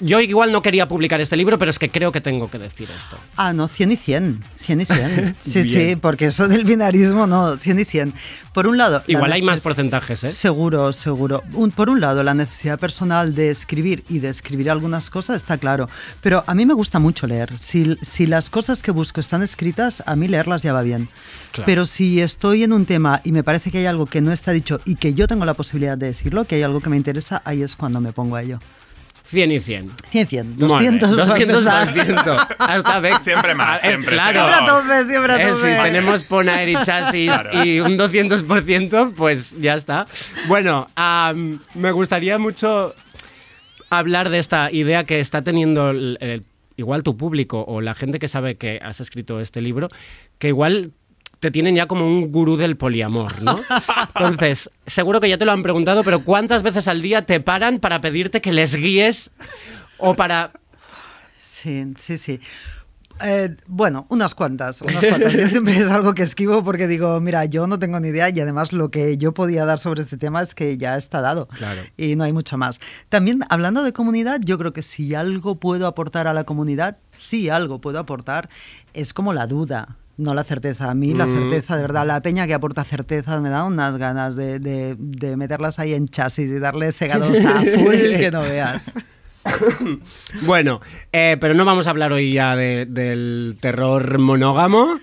yo 0.00 0.20
igual 0.20 0.50
no 0.52 0.62
quería 0.62 0.88
publicar 0.88 1.20
este 1.20 1.36
libro, 1.36 1.58
pero 1.58 1.70
es 1.70 1.78
que 1.78 1.90
creo 1.90 2.10
que 2.12 2.20
tengo 2.20 2.50
que 2.50 2.58
decir 2.58 2.88
esto. 2.96 3.18
Ah, 3.36 3.52
no, 3.52 3.68
100 3.68 3.92
y 3.92 3.96
100. 3.96 4.44
100 4.60 4.80
y 4.80 4.84
100. 4.86 5.36
Sí, 5.42 5.64
sí, 5.64 5.96
porque 5.96 6.26
eso 6.26 6.48
del 6.48 6.64
binarismo, 6.64 7.26
no, 7.26 7.56
100 7.56 7.78
y 7.80 7.84
100. 7.84 8.14
Por 8.52 8.66
un 8.66 8.78
lado... 8.78 9.02
la 9.06 9.12
Igual 9.12 9.32
hay 9.32 9.42
más 9.42 9.60
porcentajes, 9.60 10.24
¿eh? 10.24 10.30
Seguro, 10.30 10.92
seguro. 10.92 11.42
Un- 11.52 11.70
por 11.70 11.90
un 11.90 12.00
lado, 12.00 12.22
la 12.22 12.34
necesidad 12.34 12.78
personal 12.78 13.34
de 13.34 13.50
escribir 13.50 14.04
y 14.08 14.20
de 14.20 14.28
escribir 14.30 14.70
algunas 14.70 15.10
cosas 15.10 15.36
está 15.36 15.58
claro. 15.58 15.88
Pero 16.22 16.44
a 16.46 16.54
mí 16.54 16.64
me 16.64 16.74
gusta 16.74 16.98
mucho 16.98 17.26
leer. 17.26 17.58
Si, 17.58 17.96
si 18.02 18.26
las 18.26 18.48
cosas 18.50 18.82
que 18.82 18.90
busco 18.90 19.20
están 19.20 19.42
escritas, 19.42 20.02
a 20.06 20.16
mí 20.16 20.28
leerlas 20.28 20.62
ya 20.62 20.72
va 20.72 20.82
bien. 20.82 21.08
Claro. 21.52 21.66
Pero 21.66 21.84
si 21.86 22.20
estoy 22.20 22.62
en 22.64 22.72
un 22.72 22.86
tema 22.86 23.20
y 23.24 23.32
me 23.32 23.42
parece 23.44 23.70
que 23.70 23.78
hay 23.78 23.86
algo 23.86 24.06
que 24.06 24.20
no 24.20 24.32
está 24.32 24.52
dicho 24.52 24.80
y 24.84 24.94
que 24.94 25.12
yo 25.14 25.26
tengo 25.26 25.44
la 25.44 25.54
posibilidad 25.54 25.98
de 25.98 26.06
decirlo, 26.06 26.44
que 26.44 26.54
hay 26.54 26.62
algo 26.62 26.80
que 26.80 26.88
me 26.90 26.96
interesa, 26.96 27.42
ahí 27.44 27.62
es 27.62 27.76
cuando 27.76 28.00
me 28.00 28.12
pongo 28.12 28.36
a 28.36 28.42
ello. 28.42 28.58
100 29.24 29.52
y 29.52 29.60
100. 29.60 29.90
100, 30.10 30.26
100, 30.26 30.56
Molt 30.58 30.58
bé, 30.60 30.66
200, 30.98 31.64
200%. 31.64 32.46
Hasta 32.58 33.00
ve- 33.00 33.12
Siempre 33.22 33.54
más, 33.54 33.82
es 33.82 33.90
siempre, 33.90 34.12
claro. 34.14 34.40
Siempre 34.48 34.54
a 34.54 34.66
tope, 34.66 35.04
siempre 35.08 35.32
a 35.32 35.48
tope. 35.48 35.76
si 35.76 35.82
tenemos 35.82 36.22
Ponaer 36.24 36.68
y 36.68 36.74
chasis 36.84 37.32
y 37.64 37.80
un 37.80 37.96
200%, 37.98 39.14
pues 39.14 39.56
ya 39.60 39.74
está. 39.74 40.06
Bueno, 40.46 40.88
am, 40.94 41.58
me 41.74 41.90
gustaría 41.92 42.38
mucho 42.38 42.94
hablar 43.90 44.28
de 44.30 44.38
esta 44.38 44.70
idea 44.70 45.04
que 45.04 45.20
está 45.20 45.42
teniendo 45.42 45.90
el- 45.90 46.18
el- 46.20 46.44
igual 46.76 47.02
tu 47.02 47.16
público 47.16 47.64
o 47.66 47.80
la 47.80 47.94
gente 47.94 48.18
que 48.18 48.28
sabe 48.28 48.56
que 48.56 48.80
has 48.82 49.00
escrito 49.00 49.40
este 49.40 49.60
libro, 49.60 49.88
que 50.38 50.48
igual 50.48 50.92
te 51.44 51.50
tienen 51.50 51.74
ya 51.74 51.86
como 51.86 52.06
un 52.06 52.32
gurú 52.32 52.56
del 52.56 52.78
poliamor, 52.78 53.42
¿no? 53.42 53.60
Entonces, 54.18 54.70
seguro 54.86 55.20
que 55.20 55.28
ya 55.28 55.36
te 55.36 55.44
lo 55.44 55.52
han 55.52 55.62
preguntado, 55.62 56.02
pero 56.02 56.24
¿cuántas 56.24 56.62
veces 56.62 56.88
al 56.88 57.02
día 57.02 57.26
te 57.26 57.38
paran 57.38 57.80
para 57.80 58.00
pedirte 58.00 58.40
que 58.40 58.50
les 58.50 58.74
guíes 58.74 59.30
o 59.98 60.14
para 60.14 60.52
Sí, 61.38 61.84
sí, 61.98 62.16
sí. 62.16 62.40
Eh, 63.22 63.54
bueno, 63.66 64.06
unas 64.08 64.34
cuantas, 64.34 64.80
unas 64.80 65.04
cuantas. 65.04 65.34
Yo 65.34 65.46
siempre 65.48 65.76
es 65.76 65.90
algo 65.90 66.14
que 66.14 66.22
esquivo 66.22 66.64
porque 66.64 66.88
digo, 66.88 67.20
mira, 67.20 67.44
yo 67.44 67.66
no 67.66 67.78
tengo 67.78 68.00
ni 68.00 68.08
idea 68.08 68.30
y 68.30 68.40
además 68.40 68.72
lo 68.72 68.90
que 68.90 69.18
yo 69.18 69.34
podía 69.34 69.66
dar 69.66 69.78
sobre 69.78 70.00
este 70.00 70.16
tema 70.16 70.40
es 70.40 70.54
que 70.54 70.78
ya 70.78 70.96
está 70.96 71.20
dado 71.20 71.46
Claro. 71.48 71.82
y 71.98 72.16
no 72.16 72.24
hay 72.24 72.32
mucho 72.32 72.56
más. 72.56 72.80
También 73.10 73.42
hablando 73.50 73.82
de 73.82 73.92
comunidad, 73.92 74.40
yo 74.42 74.56
creo 74.56 74.72
que 74.72 74.82
si 74.82 75.14
algo 75.14 75.56
puedo 75.56 75.86
aportar 75.86 76.26
a 76.26 76.32
la 76.32 76.44
comunidad, 76.44 76.96
sí 77.12 77.50
algo 77.50 77.82
puedo 77.82 77.98
aportar, 77.98 78.48
es 78.94 79.12
como 79.12 79.34
la 79.34 79.46
duda. 79.46 79.98
No 80.16 80.32
la 80.34 80.44
certeza. 80.44 80.90
A 80.90 80.94
mí 80.94 81.12
la 81.12 81.26
Mm. 81.26 81.34
certeza, 81.36 81.76
de 81.76 81.82
verdad, 81.82 82.06
la 82.06 82.20
peña 82.20 82.46
que 82.46 82.54
aporta 82.54 82.84
certeza 82.84 83.40
me 83.40 83.48
da 83.50 83.64
unas 83.64 83.96
ganas 83.96 84.36
de, 84.36 84.58
de- 84.60 84.94
de 84.98 85.36
meterlas 85.36 85.78
ahí 85.78 85.92
en 85.94 86.06
chasis 86.08 86.46
y 86.48 86.58
darle 86.60 86.92
segados 86.92 87.36
a 87.44 87.60
full 87.60 87.96
que 88.16 88.30
no 88.32 88.40
veas. 88.42 88.92
Bueno, 90.42 90.80
eh, 91.12 91.36
pero 91.40 91.54
no 91.54 91.64
vamos 91.64 91.86
a 91.86 91.90
hablar 91.90 92.12
hoy 92.12 92.32
ya 92.32 92.56
de- 92.56 92.86
del 92.86 93.56
terror 93.60 94.18
monógamo. 94.18 94.98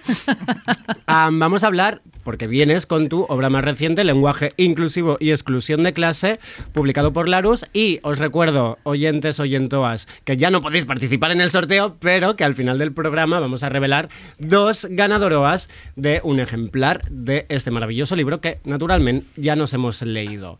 Am, 1.06 1.40
vamos 1.40 1.64
a 1.64 1.68
hablar, 1.68 2.02
porque 2.24 2.48
vienes 2.48 2.86
con 2.86 3.08
tu 3.08 3.24
obra 3.30 3.50
más 3.50 3.64
reciente, 3.64 4.04
Lenguaje 4.04 4.54
Inclusivo 4.58 5.18
y 5.20 5.32
Exclusión 5.32 5.84
de 5.84 5.94
Clase, 5.94 6.40
publicado 6.74 7.14
por 7.14 7.28
Larus. 7.30 7.66
Y 7.74 8.00
os 8.04 8.20
recuerdo, 8.20 8.78
oyentes, 8.84 9.40
oyentoas, 9.40 10.08
que 10.26 10.38
ya 10.38 10.52
no 10.52 10.62
podéis 10.62 10.86
participar 10.86 11.32
en 11.32 11.42
el 11.42 11.52
sorteo, 11.52 11.98
pero 12.00 12.36
que 12.36 12.44
al 12.44 12.56
final 12.56 12.78
del 12.78 12.94
programa 12.94 13.40
vamos 13.40 13.64
a 13.64 13.70
revelar 13.70 14.10
dos 14.40 14.88
ganadoroas 14.90 15.70
de 15.96 16.20
un 16.24 16.40
ejemplar 16.40 17.04
de 17.10 17.46
este 17.50 17.72
maravilloso 17.72 18.16
libro 18.16 18.42
que, 18.42 18.60
naturalmente, 18.66 19.28
ya 19.36 19.56
nos 19.56 19.74
hemos 19.74 20.02
leído. 20.02 20.60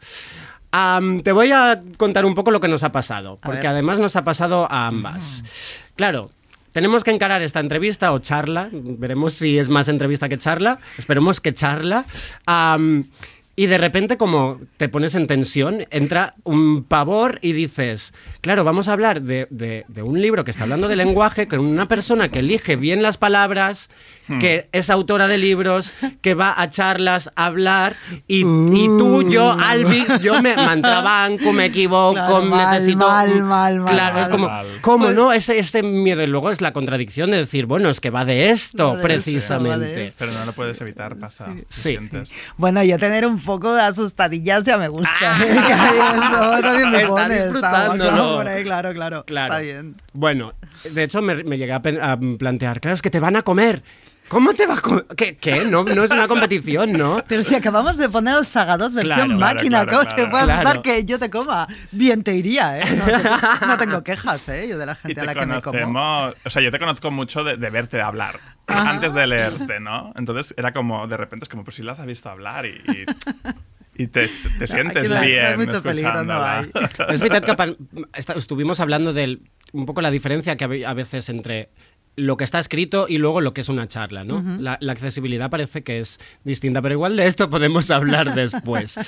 Te 1.24 1.32
voy 1.32 1.52
a 1.52 1.80
contar 1.98 2.26
un 2.26 2.34
poco 2.36 2.52
lo 2.52 2.60
que 2.60 2.68
nos 2.68 2.84
ha 2.84 2.92
pasado, 2.92 3.38
A 3.42 3.46
porque 3.46 3.60
ver. 3.62 3.68
además 3.68 4.00
nos 4.00 4.16
ha 4.16 4.24
pasado 4.24 4.68
a 4.72 4.88
ambas. 4.88 5.44
Claro, 5.96 6.32
tenemos 6.72 7.04
que 7.04 7.12
encarar 7.12 7.42
esta 7.42 7.60
entrevista 7.60 8.14
o 8.14 8.20
charla, 8.20 8.70
veremos 8.72 9.34
si 9.34 9.60
es 9.60 9.68
más 9.70 9.88
entrevista 9.90 10.30
que 10.30 10.38
charla, 10.38 10.80
esperemos 10.98 11.42
que 11.42 11.54
charla. 11.54 12.06
Y 13.54 13.66
de 13.68 13.78
repente, 13.78 14.16
como 14.18 14.62
te 14.78 14.88
pones 14.88 15.14
en 15.14 15.28
tensión, 15.28 15.86
entra 15.92 16.36
un 16.46 16.84
pavor 16.86 17.38
y 17.42 17.52
dices, 17.52 18.14
claro, 18.40 18.64
vamos 18.64 18.88
a 18.88 18.94
hablar 18.94 19.22
de, 19.22 19.46
de- 19.52 19.84
de 19.90 20.02
un 20.04 20.22
libro 20.22 20.46
que 20.46 20.52
está 20.52 20.64
hablando 20.64 20.88
de 20.88 20.96
lenguaje, 20.96 21.48
con 21.48 21.60
una 21.60 21.88
persona 21.90 22.30
que 22.30 22.40
elige 22.40 22.78
bien 22.78 23.04
las 23.04 23.18
palabras, 23.18 23.90
que 24.40 24.68
es 24.72 24.90
autora 24.90 25.28
de 25.28 25.38
libros, 25.38 25.94
que 26.22 26.34
va 26.34 26.54
a 26.60 26.70
charlas 26.70 27.32
a 27.36 27.46
hablar, 27.46 27.96
y, 28.28 28.42
y 28.42 28.86
tú, 28.88 29.30
yo, 29.30 29.52
Albi, 29.52 30.06
yo 30.22 30.42
me 30.42 30.56
mantrabanco, 30.56 31.52
me 31.54 31.66
equivoco, 31.66 32.14
Claro, 32.14 32.42
mal, 32.44 32.74
necesito... 32.74 33.08
mal, 33.08 33.44
mal, 33.44 33.80
mal, 33.80 33.94
Claro, 33.94 34.20
es 34.22 34.30
como, 34.30 34.48
Mal. 34.48 34.68
¿cómo 34.82 35.06
Pues- 35.06 35.16
no? 35.16 35.34
Ese, 35.34 35.60
este 35.60 35.84
miedo 35.84 36.22
y 36.24 36.28
luego 36.28 36.52
es 36.52 36.62
la 36.62 36.74
contradicción 36.74 37.32
de 37.32 37.38
decir, 37.38 37.66
bueno, 37.66 37.90
es 37.90 38.00
que 38.00 38.10
va 38.10 38.26
de 38.26 38.50
esto, 38.50 38.92
de 38.92 38.98
de 38.98 39.04
precisamente. 39.04 40.06
esto. 40.06 40.26
Pero 40.26 40.38
no 40.40 40.46
lo 40.46 40.54
puedes 40.54 40.80
evitar, 40.82 41.16
pasa. 41.16 41.48
Sí. 41.70 41.98
Bueno, 42.58 42.84
yo 42.84 42.98
tener 42.98 43.26
un 43.26 43.40
poco 43.40 43.74
de 43.74 43.82
asustadillas 43.82 44.64
ya 44.66 44.78
me 44.78 44.88
gusta. 44.88 45.10
eso 45.42 46.62
también 46.62 46.90
me 46.92 46.98
Está 47.02 47.08
pone. 47.10 47.36
disfrutándolo. 47.44 48.40
ahí, 48.42 48.64
claro, 48.64 48.94
claro. 48.94 49.24
Claro. 49.26 49.54
Está 49.54 49.62
bien. 49.62 49.96
Bueno, 50.14 50.54
de 50.94 51.04
hecho 51.04 51.22
me, 51.22 51.44
me 51.44 51.58
llegué 51.58 51.74
a 51.74 51.82
plantear, 51.82 52.80
claro, 52.82 52.96
es 52.96 53.02
que 53.02 53.10
te 53.10 53.20
van 53.20 53.36
a 53.36 53.42
comer. 53.42 53.84
¿Cómo 54.32 54.54
te 54.54 54.66
va 54.66 54.76
a 54.76 55.16
¿Qué? 55.18 55.36
¿Qué? 55.36 55.66
No, 55.66 55.84
no 55.84 56.04
es 56.06 56.10
una 56.10 56.26
competición, 56.30 56.94
¿no? 56.94 57.22
Pero 57.28 57.44
si 57.44 57.54
acabamos 57.54 57.98
de 57.98 58.08
poner 58.08 58.38
el 58.38 58.46
Saga 58.46 58.78
2 58.78 58.96
versión 58.96 59.16
Claro, 59.16 59.38
claro, 59.38 59.56
máquina, 59.56 59.84
claro, 59.86 59.92
¿cómo 60.00 60.10
te 60.10 60.16
claro. 60.16 60.32
puedes 60.32 60.46
Claro. 60.46 60.60
estar 60.70 60.82
que 60.82 61.04
yo 61.04 61.20
te 61.20 61.30
coma? 61.30 61.68
Bien 61.92 62.24
te 62.24 62.34
iría, 62.34 62.80
¿eh? 62.80 62.84
No, 62.96 63.06
te- 63.06 63.66
no 63.68 63.78
tengo 63.78 64.04
quejas, 64.06 64.48
¿eh? 64.48 64.68
Yo 64.70 64.78
de 64.78 64.86
la 64.86 64.96
gente 64.96 65.16
te 65.16 65.22
a 65.22 65.26
la 65.26 65.34
que 65.36 65.46
me 65.46 65.62
como. 65.62 66.28
o 66.46 66.50
sea, 66.50 66.62
yo 66.62 66.72
te 66.72 66.80
conozco 66.80 67.12
mucho 67.12 67.44
de, 67.44 67.58
de 67.58 67.70
verte 67.70 68.00
hablar 68.02 68.40
antes 68.68 69.14
de 69.14 69.28
leerte, 69.28 69.82
¿no? 69.82 70.14
Entonces 70.16 70.54
era 70.58 70.72
como, 70.72 71.08
de 71.08 71.18
repente 71.18 71.44
es 71.44 71.50
como, 71.50 71.66
pues 71.66 71.76
si 71.76 71.84
las 71.84 72.00
has 72.00 72.06
visto 72.06 72.30
hablar 72.30 72.66
y, 72.66 72.70
y, 73.98 74.04
y 74.04 74.08
te, 74.08 74.30
te 74.58 74.66
sientes 74.68 75.10
no 75.10 75.18
hay- 75.20 75.34
no 75.36 75.48
hay 75.48 75.56
bien 75.56 75.60
mucho 75.60 75.84
peligro, 75.84 76.24
no 76.24 76.46
escuchándola. 76.62 76.68
Es 77.14 77.20
verdad 77.20 77.42
que 77.44 78.38
estuvimos 78.40 78.80
hablando 78.80 79.12
del 79.12 79.42
un 79.74 79.86
poco 79.86 80.02
la 80.02 80.10
diferencia 80.12 80.56
que 80.56 80.66
hab- 80.66 80.86
a 80.86 80.94
veces 80.94 81.28
entre 81.30 81.70
lo 82.16 82.38
que 82.38 82.44
está 82.44 82.60
escrito 82.60 83.06
y 83.08 83.18
luego 83.18 83.42
lo 83.42 83.54
que 83.54 83.62
es 83.62 83.70
una 83.70 83.88
charla, 83.88 84.24
¿no? 84.24 84.44
la, 84.60 84.78
la 84.82 84.92
accesibilidad 84.92 85.50
parece 85.50 85.84
que 85.84 86.00
es 86.00 86.20
distinta, 86.44 86.82
pero 86.82 86.94
igual 86.96 87.16
de 87.16 87.28
esto 87.28 87.50
podemos 87.50 87.90
hablar 87.90 88.36
después. 88.36 89.00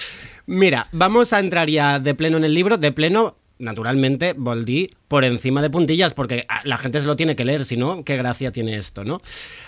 Mira, 0.46 0.88
vamos 0.92 1.34
a 1.34 1.40
entrar 1.40 1.70
ya 1.70 2.00
de 2.00 2.16
pleno 2.16 2.38
en 2.38 2.46
el 2.46 2.54
libro, 2.54 2.78
de 2.78 2.92
pleno, 2.92 3.36
naturalmente, 3.60 4.34
Boldi 4.34 4.96
por 5.08 5.24
encima 5.24 5.62
de 5.62 5.70
puntillas, 5.70 6.14
porque 6.14 6.46
ah, 6.50 6.62
la 6.64 6.78
gente 6.78 7.00
se 7.00 7.06
lo 7.06 7.16
tiene 7.16 7.36
que 7.36 7.46
leer, 7.46 7.66
si 7.66 7.78
no, 7.78 8.04
qué 8.04 8.18
gracia 8.18 8.52
tiene 8.52 8.76
esto, 8.78 9.04
¿no? 9.04 9.22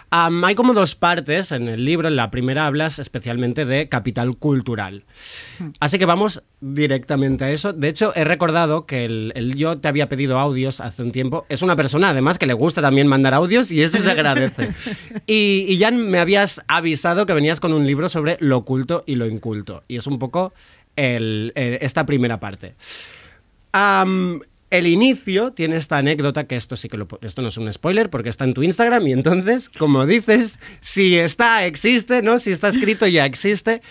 Hay 0.09 0.55
como 0.55 0.73
dos 0.73 0.95
partes 0.95 1.51
en 1.51 1.67
el 1.67 1.83
libro, 1.85 2.07
en 2.07 2.15
la 2.15 2.31
primera 2.31 2.65
hablas 2.67 2.99
especialmente 2.99 3.65
de 3.65 3.87
capital 3.89 4.37
cultural. 4.37 5.03
Así 5.79 5.99
que 5.99 6.05
vamos 6.05 6.41
directamente 6.61 7.43
a 7.45 7.51
eso. 7.51 7.73
De 7.73 7.89
hecho, 7.89 8.11
he 8.15 8.23
recordado 8.23 8.85
que 8.85 9.05
el, 9.05 9.33
el 9.35 9.55
yo 9.55 9.77
te 9.77 9.87
había 9.87 10.09
pedido 10.09 10.39
audios 10.39 10.79
hace 10.79 11.03
un 11.03 11.11
tiempo. 11.11 11.45
Es 11.49 11.61
una 11.61 11.75
persona, 11.75 12.09
además, 12.09 12.37
que 12.39 12.47
le 12.47 12.53
gusta 12.53 12.81
también 12.81 13.07
mandar 13.07 13.33
audios 13.33 13.71
y 13.71 13.81
eso 13.83 13.97
se 13.97 14.09
agradece. 14.11 14.69
Y, 15.27 15.65
y 15.67 15.77
ya 15.77 15.91
me 15.91 16.19
habías 16.19 16.61
avisado 16.67 17.25
que 17.25 17.33
venías 17.33 17.59
con 17.59 17.73
un 17.73 17.85
libro 17.85 18.09
sobre 18.09 18.37
lo 18.39 18.57
oculto 18.57 19.03
y 19.05 19.15
lo 19.15 19.25
inculto. 19.27 19.83
Y 19.87 19.97
es 19.97 20.07
un 20.07 20.17
poco 20.19 20.53
el- 20.95 21.51
esta 21.55 22.05
primera 22.05 22.39
parte. 22.39 22.75
El 24.71 24.87
inicio 24.87 25.51
tiene 25.51 25.77
esta 25.77 25.99
anécdota, 25.99 26.47
que 26.47 26.55
esto 26.55 26.75
sí 26.75 26.89
que 26.89 26.97
esto 27.21 27.41
no 27.41 27.49
es 27.49 27.57
un 27.57 27.71
spoiler 27.71 28.09
porque 28.09 28.29
está 28.29 28.45
en 28.45 28.53
tu 28.53 28.63
Instagram 28.63 29.07
y 29.07 29.13
entonces, 29.13 29.69
como 29.69 30.05
dices, 30.05 30.59
si 30.81 31.17
está, 31.17 31.65
existe, 31.65 32.21
¿no? 32.23 32.39
Si 32.39 32.51
está 32.51 32.69
escrito 32.69 33.05
ya 33.07 33.25
existe. 33.25 33.81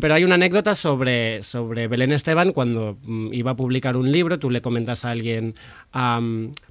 Pero 0.00 0.14
hay 0.14 0.24
una 0.24 0.34
anécdota 0.34 0.74
sobre, 0.74 1.42
sobre 1.44 1.86
Belén 1.86 2.12
Esteban 2.12 2.52
cuando 2.52 2.98
mm, 3.02 3.32
iba 3.32 3.52
a 3.52 3.56
publicar 3.56 3.96
un 3.96 4.10
libro, 4.10 4.38
tú 4.38 4.50
le 4.50 4.60
comentas 4.60 5.04
a 5.04 5.10
alguien, 5.10 5.54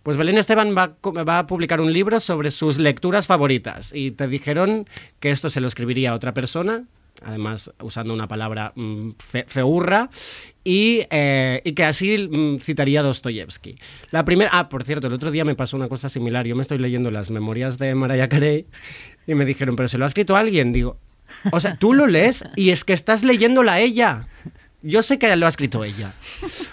pues 0.03 0.17
Belén 0.17 0.37
Esteban 0.37 0.75
va, 0.77 0.97
va 1.01 1.39
a 1.39 1.47
publicar 1.47 1.79
un 1.79 1.93
libro 1.93 2.19
sobre 2.19 2.51
sus 2.51 2.77
lecturas 2.77 3.25
favoritas 3.25 3.93
y 3.95 4.11
te 4.11 4.27
dijeron 4.27 4.85
que 5.19 5.31
esto 5.31 5.49
se 5.49 5.61
lo 5.61 5.67
escribiría 5.67 6.11
a 6.11 6.15
otra 6.15 6.33
persona, 6.33 6.83
además 7.23 7.71
usando 7.81 8.13
una 8.13 8.27
palabra 8.27 8.71
mm, 8.75 9.11
fe- 9.19 9.45
feurra, 9.47 10.09
y, 10.63 11.01
eh, 11.09 11.61
y 11.63 11.73
que 11.73 11.83
así 11.85 12.17
mm, 12.29 12.57
citaría 12.59 13.01
Dostoyevsky. 13.01 13.77
La 14.11 14.25
primera, 14.25 14.49
ah, 14.53 14.69
por 14.69 14.83
cierto, 14.83 15.07
el 15.07 15.13
otro 15.13 15.31
día 15.31 15.45
me 15.45 15.55
pasó 15.55 15.77
una 15.77 15.87
cosa 15.87 16.09
similar. 16.09 16.45
Yo 16.45 16.55
me 16.55 16.61
estoy 16.61 16.77
leyendo 16.77 17.11
las 17.11 17.29
memorias 17.29 17.77
de 17.77 17.95
Mariah 17.95 18.29
Carey 18.29 18.65
y 19.27 19.35
me 19.35 19.45
dijeron, 19.45 19.75
pero 19.75 19.87
se 19.87 19.97
lo 19.97 20.05
ha 20.05 20.07
escrito 20.07 20.35
alguien. 20.35 20.71
Digo, 20.73 20.97
o 21.51 21.59
sea, 21.59 21.75
tú 21.77 21.93
lo 21.93 22.07
lees 22.07 22.43
y 22.55 22.69
es 22.71 22.83
que 22.83 22.93
estás 22.93 23.23
leyéndola 23.23 23.79
ella. 23.79 24.27
Yo 24.81 25.01
sé 25.01 25.17
que 25.19 25.35
lo 25.35 25.45
ha 25.45 25.49
escrito 25.49 25.83
ella. 25.83 26.13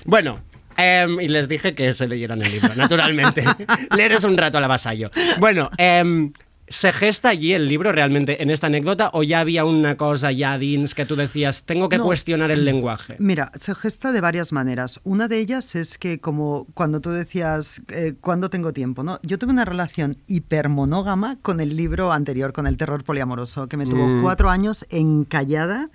Bueno. 0.04 0.40
em, 0.76 1.18
y 1.22 1.28
les 1.28 1.48
dije 1.48 1.74
que 1.74 1.94
se 1.94 2.06
leyeran 2.06 2.40
el 2.42 2.52
libro, 2.52 2.74
naturalmente. 2.76 3.42
Leeres 3.96 4.24
un 4.24 4.36
rato 4.36 4.58
al 4.58 4.64
avasallo. 4.64 5.10
Bueno, 5.38 5.70
em, 5.78 6.32
¿se 6.68 6.92
gesta 6.92 7.28
allí 7.28 7.52
el 7.52 7.68
libro 7.68 7.92
realmente 7.92 8.42
en 8.42 8.50
esta 8.50 8.66
anécdota 8.66 9.10
o 9.12 9.22
ya 9.22 9.40
había 9.40 9.64
una 9.64 9.96
cosa 9.96 10.32
ya 10.32 10.58
dins 10.58 10.94
que 10.94 11.06
tú 11.06 11.14
decías, 11.16 11.64
tengo 11.64 11.88
que 11.88 11.98
No. 11.98 12.04
cuestionar 12.04 12.50
el 12.50 12.64
lenguaje? 12.64 13.16
Mira, 13.18 13.52
se 13.60 13.74
gesta 13.74 14.12
de 14.12 14.20
varias 14.20 14.52
maneras. 14.52 15.00
Una 15.04 15.28
de 15.28 15.38
ellas 15.38 15.74
es 15.76 15.98
que, 15.98 16.18
como 16.18 16.66
cuando 16.74 17.00
tú 17.00 17.10
decías, 17.10 17.82
eh, 17.88 18.14
¿cuándo 18.20 18.50
tengo 18.50 18.72
tiempo? 18.72 19.02
¿no? 19.02 19.18
Yo 19.22 19.38
tuve 19.38 19.52
una 19.52 19.64
relación 19.64 20.18
hipermonógama 20.26 21.38
con 21.42 21.60
el 21.60 21.76
libro 21.76 22.12
anterior, 22.12 22.52
con 22.52 22.66
el 22.66 22.76
terror 22.76 23.04
poliamoroso, 23.04 23.68
que 23.68 23.76
me 23.76 23.86
tuvo 23.86 24.06
Mm. 24.08 24.22
cuatro 24.22 24.50
años 24.50 24.84
encallada 24.90 25.90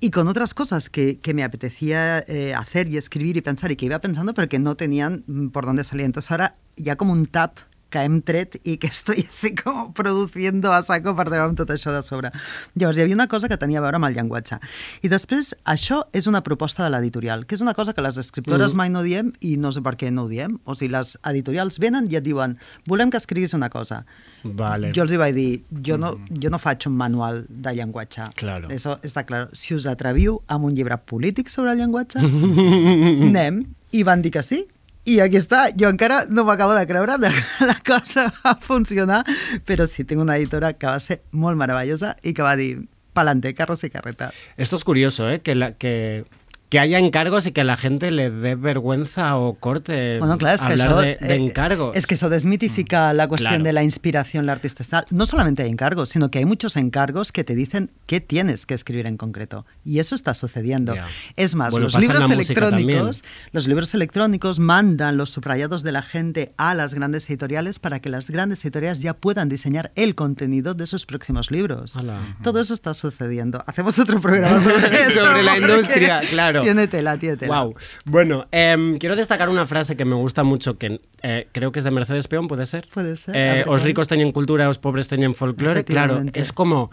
y 0.00 0.10
con 0.10 0.28
otras 0.28 0.54
cosas 0.54 0.90
que, 0.90 1.18
que 1.20 1.34
me 1.34 1.44
apetecía 1.44 2.20
eh, 2.28 2.54
hacer 2.54 2.88
y 2.88 2.96
escribir 2.96 3.36
y 3.36 3.40
pensar 3.40 3.70
y 3.72 3.76
que 3.76 3.86
iba 3.86 3.98
pensando, 4.00 4.34
pero 4.34 4.48
que 4.48 4.58
no 4.58 4.74
tenían 4.74 5.24
mm, 5.26 5.48
por 5.48 5.64
dónde 5.66 5.84
salir. 5.84 6.04
Entonces 6.04 6.30
ahora 6.30 6.56
ya 6.76 6.96
como 6.96 7.12
un 7.12 7.26
tap 7.26 7.56
caem 7.92 8.20
tret 8.26 8.56
i 8.64 8.78
que 8.80 8.88
estoy 8.90 9.20
així 9.26 9.52
com 9.58 9.92
produciendo 9.96 10.72
a 10.72 10.80
saco 10.82 11.12
per 11.18 11.26
treure 11.28 11.44
amb 11.50 11.58
tot 11.60 11.70
això 11.74 11.92
de 11.94 12.00
sobre. 12.02 12.30
Llavors, 12.74 12.98
hi 12.98 13.04
havia 13.04 13.14
una 13.18 13.28
cosa 13.28 13.48
que 13.52 13.58
tenia 13.60 13.78
a 13.78 13.84
veure 13.84 14.00
amb 14.00 14.08
el 14.08 14.16
llenguatge. 14.16 14.58
I 15.04 15.10
després, 15.12 15.52
això 15.68 16.02
és 16.16 16.26
una 16.30 16.42
proposta 16.46 16.82
de 16.86 16.90
l'editorial, 16.94 17.46
que 17.46 17.54
és 17.58 17.62
una 17.64 17.74
cosa 17.78 17.92
que 17.94 18.02
les 18.04 18.18
escriptores 18.18 18.72
Mm. 18.72 18.76
mai 18.82 18.90
no 18.90 19.02
diem 19.04 19.32
i 19.40 19.56
no 19.56 19.70
sé 19.72 19.82
per 19.84 19.94
què 20.00 20.10
no 20.10 20.24
ho 20.24 20.28
diem. 20.28 20.58
O 20.64 20.74
sigui, 20.74 20.90
les 20.96 21.14
editorials 21.28 21.78
venen 21.78 22.08
i 22.10 22.16
et 22.16 22.24
diuen 22.24 22.56
volem 22.88 23.10
que 23.10 23.16
escriguis 23.20 23.52
una 23.54 23.68
cosa. 23.70 24.04
Vale. 24.44 24.90
Jo 24.96 25.02
els 25.04 25.12
hi 25.12 25.18
vaig 25.20 25.34
dir, 25.36 25.62
jo 25.86 25.98
no, 25.98 26.16
jo 26.42 26.50
no 26.50 26.58
faig 26.58 26.86
un 26.88 26.96
manual 26.96 27.44
de 27.48 27.74
llenguatge. 27.76 28.30
Claro. 28.34 28.68
Eso 28.70 28.98
està 29.06 29.22
clar. 29.28 29.48
Si 29.52 29.74
us 29.76 29.86
atreviu 29.86 30.40
amb 30.48 30.64
un 30.66 30.74
llibre 30.74 30.96
polític 30.98 31.48
sobre 31.52 31.72
el 31.72 31.78
llenguatge, 31.78 32.18
anem. 33.28 33.62
I 33.92 34.02
van 34.08 34.22
dir 34.24 34.30
que 34.32 34.42
sí. 34.42 34.62
I 35.04 35.18
aquí 35.20 35.38
està. 35.40 35.66
Jo 35.78 35.90
encara 35.90 36.22
no 36.30 36.44
de 36.78 36.86
creure 36.86 37.18
de 37.18 37.30
que 37.34 37.66
la 37.66 37.78
cosa 37.86 38.32
va 38.44 38.54
funcionar, 38.60 39.24
però 39.66 39.86
sí, 39.86 40.04
tinc 40.04 40.22
una 40.22 40.36
editora 40.36 40.74
que 40.74 40.86
va 40.86 41.00
ser 41.00 41.22
molt 41.32 41.58
meravellosa 41.58 42.16
i 42.22 42.34
que 42.34 42.42
va 42.42 42.54
dir 42.56 42.86
pa'lante, 43.12 43.54
carros 43.54 43.84
y 43.84 43.90
carretas. 43.90 44.48
Esto 44.56 44.76
es 44.76 44.84
curioso, 44.84 45.28
¿eh? 45.28 45.40
Que, 45.40 45.54
la, 45.54 45.74
que, 45.74 46.24
que 46.72 46.80
haya 46.80 46.98
encargos 46.98 47.46
y 47.46 47.52
que 47.52 47.60
a 47.60 47.64
la 47.64 47.76
gente 47.76 48.10
le 48.10 48.30
dé 48.30 48.54
vergüenza 48.54 49.36
o 49.36 49.52
corte 49.60 50.16
Bueno, 50.20 50.38
clar, 50.38 50.54
és 50.54 50.62
que 50.62 50.72
hablar 50.72 50.88
això... 50.88 51.00
de, 51.02 51.16
de 51.20 51.34
eh, 51.34 51.36
encargos. 51.36 51.94
Es 51.94 52.06
que 52.06 52.14
eso 52.14 52.30
desmitifica 52.30 53.12
la 53.12 53.28
cuestión 53.28 53.42
Claro. 53.52 53.64
de 53.64 53.72
la 53.74 53.82
inspiración, 53.84 54.46
la 54.46 54.52
artista. 54.52 55.04
No 55.10 55.26
solamente 55.26 55.64
hay 55.64 55.68
encargos, 55.68 56.08
sino 56.08 56.30
que 56.30 56.38
hay 56.38 56.46
muchos 56.46 56.76
encargos 56.78 57.30
que 57.30 57.44
te 57.44 57.54
dicen 57.54 57.90
qué 58.06 58.22
tienes 58.22 58.64
que 58.64 58.72
escribir 58.72 59.06
en 59.06 59.18
concreto. 59.18 59.66
Y 59.84 59.98
eso 59.98 60.14
está 60.14 60.32
sucediendo. 60.32 60.94
Es 61.36 61.54
más, 61.54 61.72
Bueno, 61.72 61.88
los 61.88 62.00
libros 62.00 62.30
electrónicos, 62.30 63.22
los 63.52 63.68
libros 63.68 63.92
electrónicos 63.92 64.58
mandan 64.58 65.18
los 65.18 65.28
subrayados 65.28 65.82
de 65.82 65.92
la 65.92 66.00
gente 66.00 66.54
a 66.56 66.72
las 66.72 66.94
grandes 66.94 67.28
editoriales 67.28 67.80
para 67.80 68.00
que 68.00 68.08
las 68.08 68.28
grandes 68.28 68.64
editoriales 68.64 69.02
ya 69.02 69.12
puedan 69.12 69.50
diseñar 69.50 69.92
el 69.94 70.14
contenido 70.14 70.72
de 70.72 70.86
sus 70.86 71.04
próximos 71.04 71.50
libros. 71.50 71.98
Todo 72.42 72.60
eso 72.60 72.72
está 72.72 72.94
sucediendo. 72.94 73.62
Hacemos 73.66 73.98
otro 73.98 74.22
programa 74.22 74.58
sobre 74.58 75.02
eso. 75.06 75.20
Sobre 75.26 75.42
la 75.42 75.58
industria, 75.58 76.22
claro. 76.30 76.61
Tiene 76.62 76.88
tela, 76.88 77.16
tiene 77.18 77.36
tela. 77.36 77.62
Wow. 77.62 77.74
Bueno, 78.04 78.46
em, 78.50 78.98
quiero 78.98 79.16
destacar 79.16 79.48
una 79.48 79.66
frase 79.66 79.96
que 79.96 80.04
me 80.04 80.14
gusta 80.14 80.44
mucho, 80.44 80.78
que 80.78 81.00
eh, 81.22 81.48
creo 81.52 81.72
que 81.72 81.80
es 81.80 81.84
de 81.84 81.90
Mercedes 81.90 82.28
Peón, 82.28 82.48
¿puede 82.48 82.66
ser? 82.66 82.88
Puede 82.92 83.16
ser. 83.16 83.34
Eh, 83.36 83.64
os 83.66 83.82
ricos 83.82 84.08
tenían 84.08 84.32
cultura, 84.32 84.68
os 84.68 84.78
pobres 84.78 85.08
tenían 85.08 85.34
folclore. 85.34 85.84
Claro, 85.84 86.22
es 86.32 86.52
como... 86.52 86.90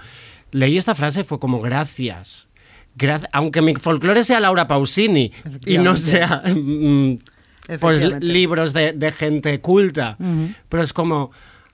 Leí 0.51 0.77
esta 0.77 0.95
frase 0.95 1.21
y 1.21 1.23
fue 1.23 1.39
como 1.39 1.61
gracias. 1.61 2.47
Gracias, 2.95 3.29
aunque 3.33 3.61
mi 3.61 3.75
folclore 3.75 4.23
sea 4.23 4.39
Laura 4.39 4.67
Pausini 4.67 5.31
y 5.65 5.77
no 5.77 5.95
sea 5.95 6.41
mm, 6.55 7.19
pues, 7.79 8.01
libros 8.19 8.73
de, 8.73 8.93
de 8.93 9.11
gente 9.11 9.61
culta, 9.61 10.17
pero 10.69 10.83
es 10.83 10.91
como... 10.91 11.31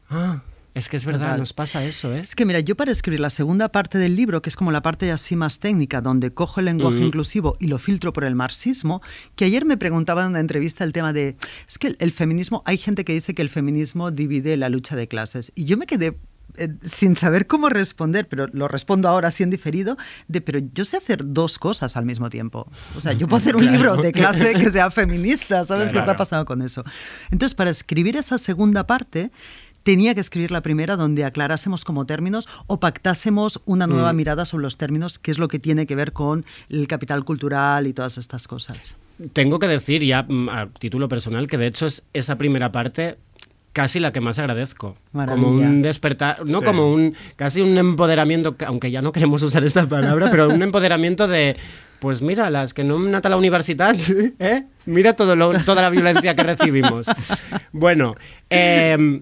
ah, 0.10 0.42
es 0.76 0.88
que 0.90 0.98
es 0.98 1.06
verdad, 1.06 1.28
Total. 1.28 1.40
nos 1.40 1.54
pasa 1.54 1.84
eso, 1.84 2.14
¿eh? 2.14 2.20
Es 2.20 2.36
que 2.36 2.46
mira, 2.46 2.60
yo 2.60 2.76
para 2.76 2.92
escribir 2.92 3.20
la 3.22 3.30
segunda 3.32 3.70
parte 3.70 3.98
del 3.98 4.16
libro, 4.16 4.42
que 4.42 4.50
es 4.50 4.56
como 4.56 4.72
la 4.72 4.82
parte 4.82 5.10
así 5.12 5.36
más 5.36 5.60
técnica, 5.60 6.02
donde 6.02 6.32
cojo 6.34 6.60
el 6.60 6.66
lenguaje 6.68 7.00
inclusivo 7.00 7.56
y 7.60 7.68
lo 7.68 7.80
filtro 7.80 8.14
por 8.14 8.26
el 8.26 8.36
marxismo, 8.36 9.02
que 9.36 9.46
ayer 9.46 9.66
me 9.66 9.78
preguntaba 9.78 10.24
en 10.24 10.30
una 10.32 10.40
entrevista 10.42 10.84
el 10.84 10.94
tema 10.94 11.14
de, 11.14 11.36
es 11.68 11.78
que 11.80 11.88
el, 11.88 11.98
el 12.00 12.12
feminismo, 12.12 12.62
hay 12.66 12.78
gente 12.78 13.04
que 13.06 13.14
dice 13.14 13.34
que 13.34 13.42
el 13.42 13.50
feminismo 13.50 14.12
divide 14.12 14.58
la 14.58 14.70
lucha 14.70 14.96
de 14.96 15.08
clases. 15.08 15.52
Y 15.56 15.64
yo 15.66 15.78
me 15.78 15.86
quedé 15.88 16.18
eh, 16.58 16.70
sin 16.86 17.18
saber 17.18 17.48
cómo 17.48 17.68
responder, 17.70 18.28
pero 18.30 18.48
lo 18.54 18.68
respondo 18.68 19.10
ahora 19.10 19.30
así 19.30 19.44
en 19.44 19.50
diferido, 19.50 19.98
de, 20.28 20.40
pero 20.42 20.60
yo 20.74 20.86
sé 20.86 20.98
hacer 20.98 21.22
dos 21.26 21.58
cosas 21.58 21.98
al 21.98 22.06
mismo 22.06 22.30
tiempo. 22.30 22.70
O 22.96 23.02
sea, 23.02 23.14
yo 23.14 23.28
puedo 23.28 23.42
hacer 23.42 23.56
un 23.56 23.62
Claro. 23.66 23.78
libro 23.78 23.96
de 23.98 24.12
clase 24.14 24.54
que 24.54 24.70
sea 24.72 24.92
feminista, 24.92 25.64
¿sabes 25.66 25.88
qué 25.88 25.94
Claro. 25.94 26.12
está 26.12 26.18
pasando 26.18 26.46
con 26.46 26.62
eso? 26.62 26.84
Entonces, 27.32 27.56
para 27.56 27.72
escribir 27.72 28.16
esa 28.18 28.38
segunda 28.38 28.86
parte, 28.88 29.32
tenía 29.86 30.16
que 30.16 30.20
escribir 30.20 30.50
la 30.50 30.62
primera 30.62 30.96
donde 30.98 31.24
aclarásemos 31.24 31.86
como 31.86 32.06
términos 32.06 32.50
o 32.66 32.80
pactásemos 32.80 33.62
una 33.66 33.86
nueva 33.86 34.12
Mm. 34.12 34.16
mirada 34.16 34.44
sobre 34.46 34.64
los 34.64 34.78
términos, 34.78 35.20
que 35.20 35.30
es 35.30 35.38
lo 35.38 35.48
que 35.48 35.60
tiene 35.60 35.86
que 35.86 35.96
ver 35.96 36.12
con 36.12 36.44
el 36.70 36.88
capital 36.88 37.24
cultural 37.24 37.86
y 37.86 37.94
todas 37.94 38.18
estas 38.18 38.48
cosas. 38.48 38.96
Tengo 39.34 39.60
que 39.60 39.68
decir 39.68 40.04
ya 40.04 40.24
mm, 40.28 40.50
a 40.50 40.68
título 40.80 41.08
personal 41.08 41.46
que 41.48 41.58
de 41.60 41.68
hecho 41.68 41.86
es 41.86 42.04
esa 42.14 42.36
primera 42.38 42.72
parte 42.72 43.18
casi 43.74 44.00
la 44.00 44.12
que 44.12 44.22
más 44.22 44.40
agradezco. 44.40 44.96
Maravilla. 45.14 45.46
Como 45.46 45.56
un 45.56 45.82
despertar, 45.84 46.46
no 46.46 46.60
Sí. 46.60 46.66
como 46.66 46.92
un 46.92 47.14
casi 47.36 47.62
un 47.62 47.78
empoderamiento, 47.78 48.58
que- 48.58 48.66
aunque 48.66 48.90
ya 48.90 49.02
no 49.04 49.12
queremos 49.12 49.44
usar 49.44 49.64
esta 49.66 49.86
palabra, 49.86 50.32
pero 50.32 50.50
un 50.50 50.64
empoderamiento 50.64 51.28
de 51.28 51.58
pues 52.00 52.22
mira, 52.22 52.50
las 52.50 52.74
que 52.74 52.84
no 52.84 52.98
han 52.98 53.08
anat 53.08 53.26
a 53.26 53.30
la 53.30 53.38
universidad, 53.38 53.96
¿eh? 54.40 54.66
mira 54.86 55.14
todo 55.14 55.36
lo- 55.36 55.54
toda 55.64 55.82
la 55.82 55.90
violencia 55.90 56.36
que 56.36 56.44
recibimos. 56.44 57.08
Bueno, 57.72 58.16
em, 58.50 59.22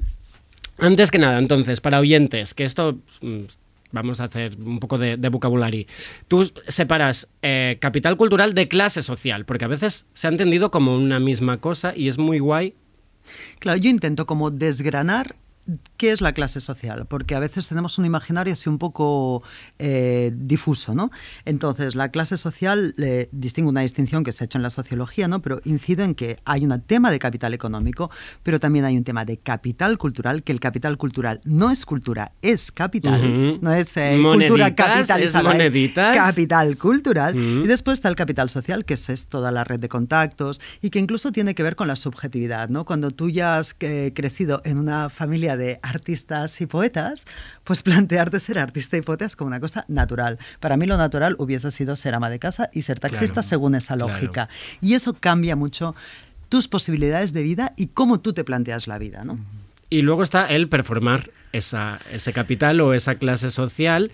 Antes 0.78 1.12
que 1.12 1.20
nada, 1.20 1.38
entonces, 1.40 1.82
para 1.82 2.00
oyentes, 2.00 2.54
que 2.54 2.64
esto 2.64 3.00
mm, 3.22 3.44
vamos 3.92 4.20
a 4.20 4.26
hacer 4.26 4.58
un 4.58 4.80
poco 4.80 4.98
de, 4.98 5.16
de 5.18 5.30
vocabulario. 5.30 5.86
Tú 6.28 6.52
separas 6.68 7.30
eh, 7.42 7.78
capital 7.80 8.18
cultural 8.18 8.54
de 8.54 8.68
clase 8.68 9.02
social, 9.02 9.46
porque 9.46 9.66
a 9.66 9.70
veces 9.70 10.08
se 10.14 10.28
ha 10.28 10.32
entendido 10.32 10.72
como 10.72 10.96
una 10.96 11.20
misma 11.20 11.62
cosa 11.62 11.94
y 11.96 12.10
es 12.10 12.18
muy 12.18 12.40
guay. 12.40 12.74
Claro, 13.60 13.78
yo 13.78 13.90
intento 13.90 14.26
como 14.26 14.52
desgranar 14.52 15.38
qué 15.98 16.12
es 16.12 16.22
la 16.22 16.34
clase 16.34 16.60
social, 16.60 17.06
porque 17.08 17.36
a 17.36 17.40
veces 17.40 17.68
tenemos 17.68 17.98
un 17.98 18.06
imaginario 18.06 18.54
así 18.54 18.70
un 18.70 18.78
poco 18.78 19.44
eh, 19.80 20.32
difuso, 20.36 20.94
¿no? 20.94 21.12
Entonces, 21.46 21.96
la 21.96 22.10
clase 22.10 22.38
social 22.38 22.96
eh, 22.98 23.30
distingue 23.32 23.70
una 23.70 23.82
distinción 23.82 24.24
que 24.24 24.32
se 24.32 24.44
ha 24.44 24.46
hecho 24.46 24.58
en 24.58 24.64
la 24.64 24.70
sociología, 24.70 25.28
¿no? 25.28 25.42
Pero 25.42 25.62
incido 25.64 26.04
en 26.04 26.16
que 26.16 26.40
hay 26.46 26.66
un 26.66 26.82
tema 26.82 27.12
de 27.12 27.20
capital 27.20 27.54
económico, 27.54 28.12
pero 28.44 28.60
también 28.60 28.86
hay 28.86 28.98
un 28.98 29.04
tema 29.04 29.26
de 29.26 29.38
capital 29.38 29.98
cultural, 29.98 30.44
que 30.44 30.52
el 30.52 30.60
capital 30.60 30.98
cultural 30.98 31.42
no 31.46 31.72
es 31.72 31.86
cultura, 31.86 32.34
es 32.42 32.72
capital, 32.72 33.62
no 33.62 33.72
es 33.72 33.96
eh, 33.98 34.20
cultura 34.22 34.76
capitalizada, 34.76 35.56
es 35.58 35.94
capital 35.94 36.78
cultural. 36.78 37.36
Y 37.38 37.68
después 37.68 38.00
está 38.00 38.10
el 38.10 38.16
capital 38.16 38.50
social, 38.50 38.86
que 38.86 38.96
es, 38.96 39.10
es 39.10 39.28
toda 39.28 39.52
la 39.52 39.64
red 39.64 39.80
de 39.80 39.90
contactos 39.90 40.60
y 40.82 40.90
que 40.90 41.00
incluso 41.00 41.32
tiene 41.32 41.56
que 41.56 41.64
ver 41.64 41.76
con 41.76 41.88
la 41.88 41.96
subjetividad, 41.96 42.70
¿no? 42.70 42.86
Cuando 42.86 43.12
tú 43.12 43.30
ya 43.30 43.58
has 43.58 43.76
eh, 43.80 44.12
crecido 44.14 44.62
en 44.66 44.80
una 44.80 45.10
familia 45.10 45.53
de 45.58 45.80
artistas 45.82 46.60
y 46.62 46.66
poetas, 46.66 47.26
pues 47.64 47.84
plantearte 47.84 48.40
ser 48.40 48.60
artista 48.60 48.98
y 48.98 49.02
poeta 49.02 49.26
es 49.26 49.36
como 49.36 49.48
una 49.48 49.60
cosa 49.60 49.86
natural. 49.88 50.40
Para 50.60 50.78
mí 50.78 50.86
lo 50.86 50.98
natural 50.98 51.36
hubiese 51.40 51.72
sido 51.72 51.96
ser 51.96 52.16
ama 52.16 52.30
de 52.30 52.40
casa 52.40 52.70
y 52.74 52.84
ser 52.84 53.00
taxista 53.00 53.42
Claro, 53.42 53.48
según 53.48 53.76
esa 53.76 53.96
claro. 53.96 54.12
lógica. 54.14 54.50
Y 54.82 54.94
eso 54.94 55.14
cambia 55.14 55.56
mucho 55.56 55.96
tus 56.50 56.68
posibilidades 56.68 57.34
de 57.34 57.42
vida 57.44 57.74
y 57.78 57.88
cómo 57.88 58.20
tú 58.20 58.34
te 58.34 58.44
planteas 58.44 58.88
la 58.88 58.98
vida, 59.00 59.24
¿no? 59.24 59.40
Y 59.90 60.02
luego 60.02 60.24
está 60.24 60.48
el 60.48 60.70
performar 60.70 61.30
esa, 61.52 62.00
ese 62.12 62.34
capital 62.34 62.82
o 62.82 62.94
esa 62.94 63.16
clase 63.16 63.50
social. 63.52 64.12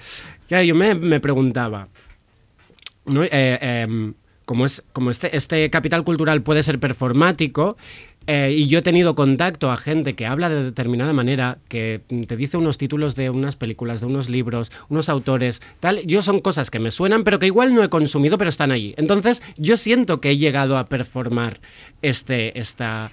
Ya, 0.50 0.62
yo 0.64 0.76
me, 0.76 0.96
me 0.96 1.20
preguntaba, 1.20 1.88
¿no? 3.06 3.24
Eh, 3.24 3.30
em, 3.62 4.14
como, 4.46 4.66
es, 4.66 4.84
como 4.94 5.10
este, 5.10 5.36
este 5.38 5.70
capital 5.70 6.04
cultural 6.04 6.42
puede 6.42 6.64
ser 6.64 6.80
performático, 6.80 7.78
eh, 8.32 8.52
y 8.52 8.68
yo 8.68 8.78
he 8.78 8.82
tenido 8.84 9.16
contacto 9.16 9.72
a 9.72 9.78
gente 9.78 10.14
que 10.14 10.28
habla 10.28 10.50
de 10.50 10.64
determinada 10.64 11.14
manera, 11.14 11.58
que 11.68 12.02
te 12.28 12.38
dice 12.38 12.58
unos 12.58 12.78
títulos 12.78 13.16
de 13.16 13.32
unas 13.32 13.56
películas, 13.56 14.02
de 14.02 14.06
unos 14.06 14.30
libros, 14.30 14.72
unos 14.88 15.10
autores, 15.10 15.64
tal. 15.80 16.06
Yo 16.06 16.22
son 16.22 16.40
cosas 16.40 16.70
que 16.70 16.78
me 16.78 16.92
suenan, 16.92 17.24
pero 17.24 17.40
que 17.40 17.48
igual 17.48 17.74
no 17.74 17.84
he 17.84 17.90
consumido, 17.90 18.38
pero 18.38 18.50
están 18.50 18.72
allí. 18.72 18.94
Entonces, 18.98 19.42
yo 19.58 19.78
siento 19.78 20.22
que 20.22 20.30
he 20.30 20.38
llegado 20.38 20.78
a 20.78 20.86
performar 20.86 21.60
este, 22.04 22.60
esta, 22.60 23.10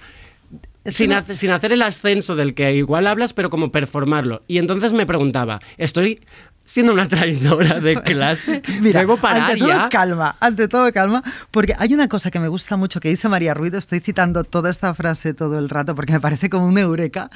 Es 0.83 0.93
sin, 0.93 1.11
sin 1.33 1.49
hacer 1.49 1.71
el 1.71 1.81
ascenso 1.81 2.35
del 2.35 2.53
que 2.53 2.75
igual 2.75 3.07
hablas, 3.07 3.33
pero 3.33 3.49
como 3.49 3.71
performarlo. 3.71 4.43
Y 4.47 4.59
entonces 4.59 4.93
me 4.93 5.07
preguntaba, 5.07 5.61
¿estoy 5.79 6.19
siendo 6.67 6.93
una 6.93 7.07
traidora 7.07 7.79
de 7.79 7.95
clase? 8.03 8.61
Mira, 8.81 8.99
¿Debo 8.99 9.17
parar 9.17 9.51
ante 9.51 9.57
todo 9.57 9.69
ya? 9.69 9.89
calma, 9.89 10.37
ante 10.39 10.67
todo 10.67 10.93
calma, 10.93 11.23
porque 11.49 11.75
hay 11.79 11.95
una 11.95 12.07
cosa 12.07 12.29
que 12.29 12.39
me 12.39 12.49
gusta 12.49 12.77
mucho 12.77 12.99
que 12.99 13.09
dice 13.09 13.27
María 13.29 13.55
Ruido, 13.55 13.79
estoy 13.79 14.01
citando 14.01 14.43
toda 14.43 14.69
esta 14.69 14.93
frase 14.93 15.33
todo 15.33 15.57
el 15.57 15.69
rato 15.69 15.95
porque 15.95 16.13
me 16.13 16.19
parece 16.19 16.49
como 16.49 16.67
una 16.67 16.81
eureka, 16.81 17.31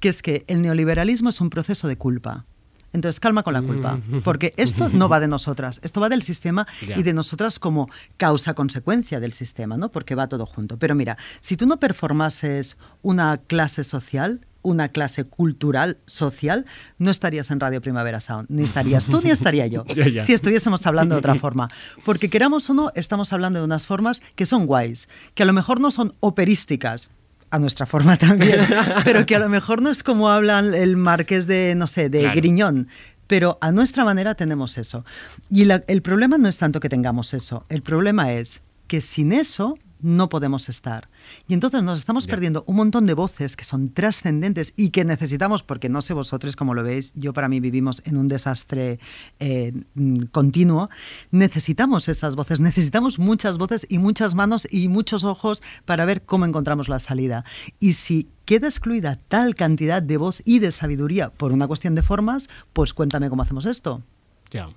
que 0.00 0.08
es 0.08 0.22
que 0.22 0.44
el 0.46 0.62
neoliberalismo 0.62 1.28
es 1.28 1.40
un 1.42 1.50
proceso 1.50 1.88
de 1.88 1.98
culpa. 1.98 2.46
Entonces, 2.94 3.20
calma 3.20 3.42
con 3.42 3.52
la 3.52 3.60
culpa, 3.60 4.00
porque 4.24 4.54
esto 4.56 4.88
no 4.88 5.10
va 5.10 5.20
de 5.20 5.28
nosotras, 5.28 5.78
esto 5.82 6.00
va 6.00 6.08
del 6.08 6.22
sistema 6.22 6.66
y 6.80 7.02
de 7.02 7.12
nosotras 7.12 7.58
como 7.58 7.90
causa-consecuencia 8.16 9.20
del 9.20 9.34
sistema, 9.34 9.76
¿no? 9.76 9.90
Porque 9.90 10.14
va 10.14 10.26
todo 10.28 10.46
junto. 10.46 10.78
Pero 10.78 10.94
mira, 10.94 11.18
si 11.42 11.58
tú 11.58 11.66
no 11.66 11.78
performases 11.78 12.78
una 13.02 13.36
clase 13.36 13.84
social, 13.84 14.46
una 14.62 14.88
clase 14.88 15.24
cultural, 15.24 15.98
social, 16.06 16.66
no 16.98 17.10
estarías 17.10 17.50
en 17.50 17.60
Radio 17.60 17.80
Primavera 17.80 18.20
Sound, 18.20 18.46
ni 18.50 18.62
estarías 18.64 19.06
tú 19.06 19.20
ni 19.22 19.30
estaría 19.30 19.66
yo. 19.66 19.84
Ya, 19.94 20.08
ya. 20.08 20.22
Si 20.22 20.32
estuviésemos 20.32 20.86
hablando 20.86 21.14
de 21.14 21.20
otra 21.20 21.34
forma. 21.44 21.70
Porque 22.04 22.28
queramos 22.28 22.68
o 22.70 22.74
no, 22.74 22.90
estamos 22.94 23.32
hablando 23.32 23.60
de 23.60 23.64
unas 23.64 23.86
formas 23.86 24.20
que 24.34 24.46
son 24.46 24.66
guays, 24.66 25.08
que 25.34 25.42
a 25.44 25.46
lo 25.46 25.52
mejor 25.52 25.80
no 25.80 25.90
son 25.90 26.14
operísticas, 26.20 27.10
a 27.50 27.58
nuestra 27.58 27.86
forma 27.86 28.16
también, 28.18 28.60
pero 29.04 29.24
que 29.24 29.34
a 29.34 29.38
lo 29.38 29.48
mejor 29.48 29.80
no 29.80 29.88
es 29.90 30.02
como 30.02 30.28
hablan 30.28 30.74
el 30.74 30.96
marqués 30.98 31.46
de, 31.46 31.74
no 31.74 31.86
sé, 31.86 32.10
de 32.10 32.20
Claro. 32.20 32.34
Griñón. 32.36 32.88
Pero 33.26 33.58
a 33.60 33.72
nuestra 33.72 34.04
manera 34.04 34.34
tenemos 34.34 34.76
eso. 34.78 35.04
Y 35.50 35.64
la- 35.66 35.82
el 35.86 36.02
problema 36.02 36.36
no 36.38 36.48
es 36.48 36.58
tanto 36.58 36.80
que 36.80 36.88
tengamos 36.88 37.32
eso, 37.34 37.64
el 37.68 37.82
problema 37.82 38.32
es 38.32 38.60
que 38.86 39.00
sin 39.00 39.32
eso 39.32 39.78
no 40.00 40.28
podemos 40.28 40.68
estar. 40.68 41.08
Y 41.48 41.54
entonces 41.54 41.82
nos 41.82 41.98
estamos 41.98 42.26
perdiendo 42.26 42.64
un 42.66 42.76
montón 42.76 43.06
de 43.06 43.14
voces 43.14 43.56
que 43.56 43.64
son 43.64 43.88
trascendentes 43.90 44.72
y 44.76 44.90
que 44.90 45.04
necesitamos, 45.04 45.62
porque 45.62 45.88
no 45.88 46.02
sé 46.02 46.14
vosotros 46.14 46.56
cómo 46.56 46.74
lo 46.74 46.82
veis, 46.82 47.12
yo 47.14 47.32
para 47.32 47.48
mí 47.48 47.60
vivimos 47.60 48.02
en 48.06 48.16
un 48.16 48.28
desastre 48.28 48.98
eh, 49.40 49.72
mm, 49.94 50.24
continuo, 50.30 50.88
necesitamos 51.30 52.08
esas 52.08 52.36
voces, 52.36 52.60
necesitamos 52.60 53.18
muchas 53.18 53.58
voces 53.58 53.86
y 53.88 53.98
muchas 53.98 54.34
manos 54.34 54.66
y 54.70 54.88
muchos 54.88 55.24
ojos 55.24 55.62
para 55.84 56.04
ver 56.04 56.22
cómo 56.22 56.46
encontramos 56.46 56.88
la 56.88 56.98
salida. 56.98 57.44
Y 57.80 57.94
si 57.94 58.28
queda 58.44 58.68
excluida 58.68 59.18
tal 59.28 59.54
cantidad 59.54 60.02
de 60.02 60.16
voz 60.16 60.42
y 60.44 60.58
de 60.60 60.72
sabiduría 60.72 61.30
por 61.30 61.52
una 61.52 61.66
cuestión 61.66 61.94
de 61.94 62.02
formas, 62.02 62.48
pues 62.72 62.94
cuéntame 62.94 63.28
cómo 63.28 63.42
hacemos 63.42 63.66
esto. 63.66 64.02
Ya. 64.50 64.68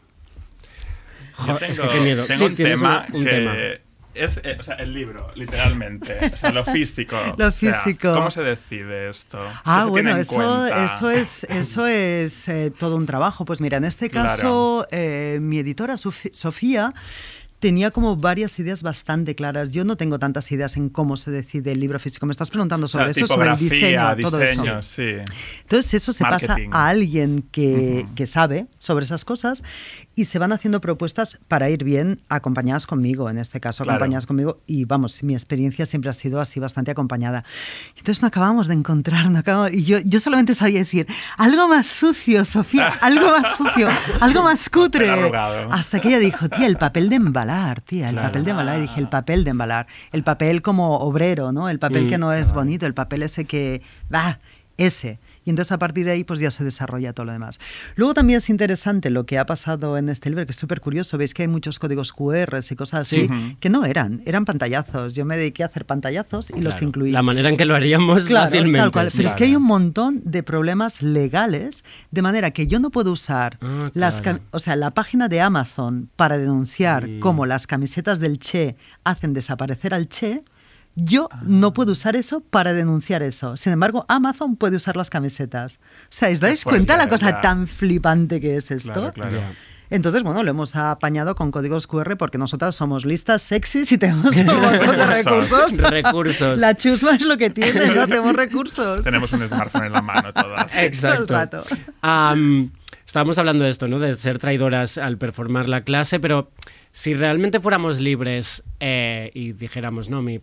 Yo 1.48 1.54
Jo, 1.54 1.58
tengo, 1.58 1.72
es 1.72 1.80
que 1.80 1.88
qué 1.88 2.00
miedo. 2.02 2.26
tengo 2.26 2.38
Sí, 2.40 2.44
un 2.46 2.56
tienes 2.56 2.80
tema 2.80 3.06
una- 3.08 3.18
un 3.18 3.24
que 3.24 3.30
tema. 3.30 3.54
Es 4.14 4.40
eh, 4.44 4.58
o 4.60 4.64
sea, 4.64 4.76
el 4.76 4.94
libro, 4.94 5.32
literalmente. 5.36 6.32
O 6.34 6.38
sea, 6.38 6.52
lo 6.52 6.64
físico. 6.66 7.16
Lo 7.38 7.48
O 7.48 7.52
sea, 7.52 7.74
físico. 7.74 8.14
¿Cómo 8.14 8.32
se 8.32 8.42
decide 8.44 9.10
esto? 9.10 9.38
¿Qué 9.40 9.60
Ah, 9.66 9.86
bueno, 9.86 10.16
eso, 10.18 10.68
eso 10.68 11.10
es, 11.10 11.44
eso 11.46 11.88
es 11.88 12.48
eh, 12.50 12.72
todo 12.78 12.96
un 12.98 13.06
trabajo. 13.06 13.46
Pues 13.46 13.62
mira, 13.62 13.78
en 13.78 13.86
este 13.86 14.10
Claro. 14.10 14.28
caso, 14.28 14.88
eh, 14.92 15.40
mi 15.42 15.60
editora 15.60 15.96
Sofía 15.98 16.94
tenía 17.60 17.92
como 17.92 18.16
varias 18.18 18.58
ideas 18.58 18.82
bastante 18.82 19.36
claras. 19.36 19.70
Yo 19.70 19.86
no 19.86 19.96
tengo 19.96 20.18
tantas 20.18 20.52
ideas 20.52 20.78
en 20.78 20.90
cómo 20.90 21.16
se 21.16 21.30
decide 21.30 21.72
el 21.74 21.80
libro 21.80 22.00
físico. 22.00 22.26
Me 22.26 22.32
estás 22.32 22.50
preguntando 22.50 22.86
O 22.86 22.88
sea, 22.90 23.02
sobre 23.02 23.12
eso, 23.12 23.28
sobre 23.28 23.52
el 23.52 23.58
diseño, 23.58 24.16
todo 24.20 24.42
eso. 24.42 24.82
sí. 24.82 25.12
Entonces 25.62 25.94
eso 25.94 26.12
se 26.12 26.24
pasa 26.24 26.58
a 26.72 26.88
alguien 26.88 27.46
que, 27.52 28.08
que 28.16 28.26
sabe 28.26 28.66
sobre 28.80 29.06
esas 29.06 29.26
cosas 29.26 29.64
y 30.14 30.26
se 30.26 30.40
van 30.40 30.52
haciendo 30.52 30.82
propuestas 30.82 31.40
para 31.48 31.70
ir 31.70 31.84
bien 31.86 32.22
acompañadas 32.28 32.86
conmigo, 32.86 33.30
en 33.30 33.38
este 33.38 33.60
caso 33.62 33.84
Claro. 33.84 33.96
acompañadas 33.96 34.26
conmigo 34.26 34.60
y 34.68 34.84
vamos, 34.86 35.24
mi 35.24 35.34
experiencia 35.34 35.86
siempre 35.86 36.10
ha 36.10 36.14
sido 36.14 36.42
así 36.42 36.60
bastante 36.60 36.92
acompañada. 36.92 37.46
Entonces 37.98 38.22
no 38.22 38.28
acabamos 38.28 38.68
de 38.68 38.74
encontrar, 38.74 39.30
no 39.32 39.40
acabamos- 39.40 39.72
y 39.74 39.84
yo, 39.84 40.00
yo 40.00 40.20
solamente 40.20 40.54
sabía 40.54 40.80
decir, 40.80 41.08
algo 41.38 41.68
más 41.70 41.88
sucio, 41.88 42.44
Sofía, 42.46 42.90
algo 43.02 43.28
más 43.28 43.56
sucio, 43.56 43.88
algo 44.20 44.44
más 44.44 44.70
cutre. 44.70 45.10
Hasta 45.72 46.00
que 46.02 46.10
ella 46.10 46.20
dijo, 46.20 46.50
tía, 46.50 46.68
el 46.68 46.78
papel 46.78 47.08
de 47.10 47.16
embalar, 47.16 47.80
tía, 47.82 48.10
el 48.10 48.16
Claro. 48.16 48.28
papel 48.28 48.44
de 48.46 48.52
embalar. 48.52 48.78
Y 48.80 48.82
dije, 48.82 49.00
el 49.00 49.10
papel 49.10 49.44
de 49.46 49.52
embalar, 49.52 49.88
el 50.12 50.24
papel 50.24 50.62
como 50.62 50.98
obrero, 50.98 51.52
¿no? 51.54 51.70
El 51.70 51.80
papel 51.80 52.06
Mm, 52.06 52.10
que 52.10 52.18
no 52.18 52.34
es 52.34 52.52
bonito, 52.52 52.86
el 52.86 52.94
papel 52.94 53.24
ese 53.24 53.46
que, 53.46 53.82
va, 54.14 54.40
ese. 54.78 55.20
Y 55.44 55.50
entonces 55.50 55.72
a 55.72 55.80
partir 55.80 56.06
de 56.06 56.12
ahí 56.12 56.24
pues 56.24 56.40
ya 56.40 56.52
se 56.52 56.64
desarrolla 56.64 57.14
todo 57.14 57.26
lo 57.26 57.32
demás. 57.32 57.60
Luego 57.96 58.14
también 58.14 58.38
es 58.38 58.50
interesante 58.50 59.10
lo 59.10 59.26
que 59.26 59.40
ha 59.40 59.46
pasado 59.46 59.98
en 59.98 60.10
este 60.10 60.30
libro, 60.30 60.46
que 60.46 60.52
es 60.52 60.58
súper 60.58 60.82
curioso. 60.82 61.18
Veis 61.18 61.34
que 61.34 61.42
hay 61.44 61.48
muchos 61.48 61.80
códigos 61.80 62.12
QR 62.14 62.60
y 62.70 62.76
cosas 62.76 63.02
así 63.02 63.22
Sí. 63.22 63.58
Que 63.60 63.70
no 63.70 63.86
eran, 63.86 64.22
eran 64.26 64.46
pantallazos. 64.46 65.16
Yo 65.16 65.26
me 65.26 65.38
dediqué 65.38 65.64
a 65.64 65.66
hacer 65.68 65.86
pantallazos 65.86 66.50
y 66.52 66.62
los 66.62 66.82
incluí. 66.82 67.12
La 67.12 67.22
manera 67.24 67.50
en 67.50 67.58
que 67.58 67.66
lo 67.66 67.76
haríamos 67.76 68.26
Claro, 68.26 68.50
fácilmente. 68.52 68.80
tal 68.84 68.92
cual. 68.92 69.12
sí. 69.12 69.18
Pero 69.18 69.30
es 69.30 69.36
que 69.36 69.44
hay 69.46 69.56
un 69.56 69.64
montón 69.64 70.22
de 70.26 70.44
problemas 70.44 71.02
legales, 71.02 71.84
de 72.12 72.22
manera 72.22 72.52
que 72.52 72.68
yo 72.68 72.80
no 72.80 72.90
puedo 72.90 73.12
usar 73.12 73.58
Ah, 73.62 73.90
las, 73.94 74.22
o 74.52 74.60
sea, 74.60 74.76
la 74.76 74.92
página 74.92 75.28
de 75.28 75.42
Amazon 75.42 76.10
para 76.16 76.38
denunciar 76.38 77.08
cómo 77.20 77.46
las 77.46 77.68
camisetas 77.68 78.20
del 78.20 78.40
Che 78.40 78.76
hacen 79.04 79.34
desaparecer 79.34 79.94
al 79.94 80.08
Che. 80.08 80.44
Yo 80.96 81.30
no 81.46 81.74
puedo 81.74 81.94
usar 81.94 82.16
eso 82.16 82.42
para 82.42 82.74
denunciar 82.74 83.24
eso. 83.24 83.56
Sin 83.58 83.72
embargo, 83.72 84.06
Amazon 84.10 84.56
puede 84.58 84.76
usar 84.76 84.98
las 84.98 85.10
camisetas. 85.10 85.80
O 86.04 86.08
sea, 86.10 86.30
¿os 86.30 86.40
dais 86.40 86.64
cuenta 86.64 86.98
la 86.98 87.08
cosa 87.08 87.32
ya. 87.32 87.42
tan 87.42 87.68
flipante 87.68 88.42
que 88.42 88.58
es 88.58 88.72
esto? 88.72 88.94
Claro, 88.94 89.14
claro. 89.14 89.42
Entonces, 89.90 90.24
bueno, 90.24 90.42
lo 90.42 90.50
hemos 90.50 90.78
apañado 90.78 91.36
con 91.36 91.52
códigos 91.52 91.86
QR 91.86 92.16
porque 92.16 92.38
nosotras 92.38 92.76
somos 92.76 93.06
listas, 93.06 93.42
sexys 93.42 93.92
y 93.92 93.98
tenemos 93.98 94.38
un 94.38 94.46
montón 94.46 94.98
de 94.98 95.06
recursos. 95.06 95.78
Recursos. 95.78 96.60
La 96.60 96.76
chusma 96.76 97.16
es 97.16 97.22
lo 97.26 97.38
que 97.38 97.50
tiene, 97.50 97.88
¿no? 97.94 98.08
Tenemos 98.08 98.34
recursos. 98.34 99.04
Tenemos 99.04 99.34
un 99.34 99.46
smartphone 99.48 99.86
en 99.86 99.94
la 99.94 100.02
mano 100.02 100.34
todas. 100.34 100.74
Exacto. 100.78 101.26
Todo 101.26 101.36
el 101.36 101.40
rato. 101.42 101.66
Estábamos 103.12 103.38
hablando 103.38 103.66
de 103.66 103.72
esto, 103.72 103.90
¿no? 103.90 104.00
De 104.00 104.14
ser 104.14 104.40
traidoras 104.40 104.98
al 104.98 105.18
performar 105.18 105.68
la 105.68 105.84
clase, 105.84 106.22
pero 106.22 106.50
si 106.94 107.14
realmente 107.14 107.60
fuéramos 107.60 108.00
libres 108.00 108.64
eh, 108.80 109.32
y 109.34 109.52
dijéramos, 109.52 110.10
no, 110.10 110.22
mi, 110.22 110.40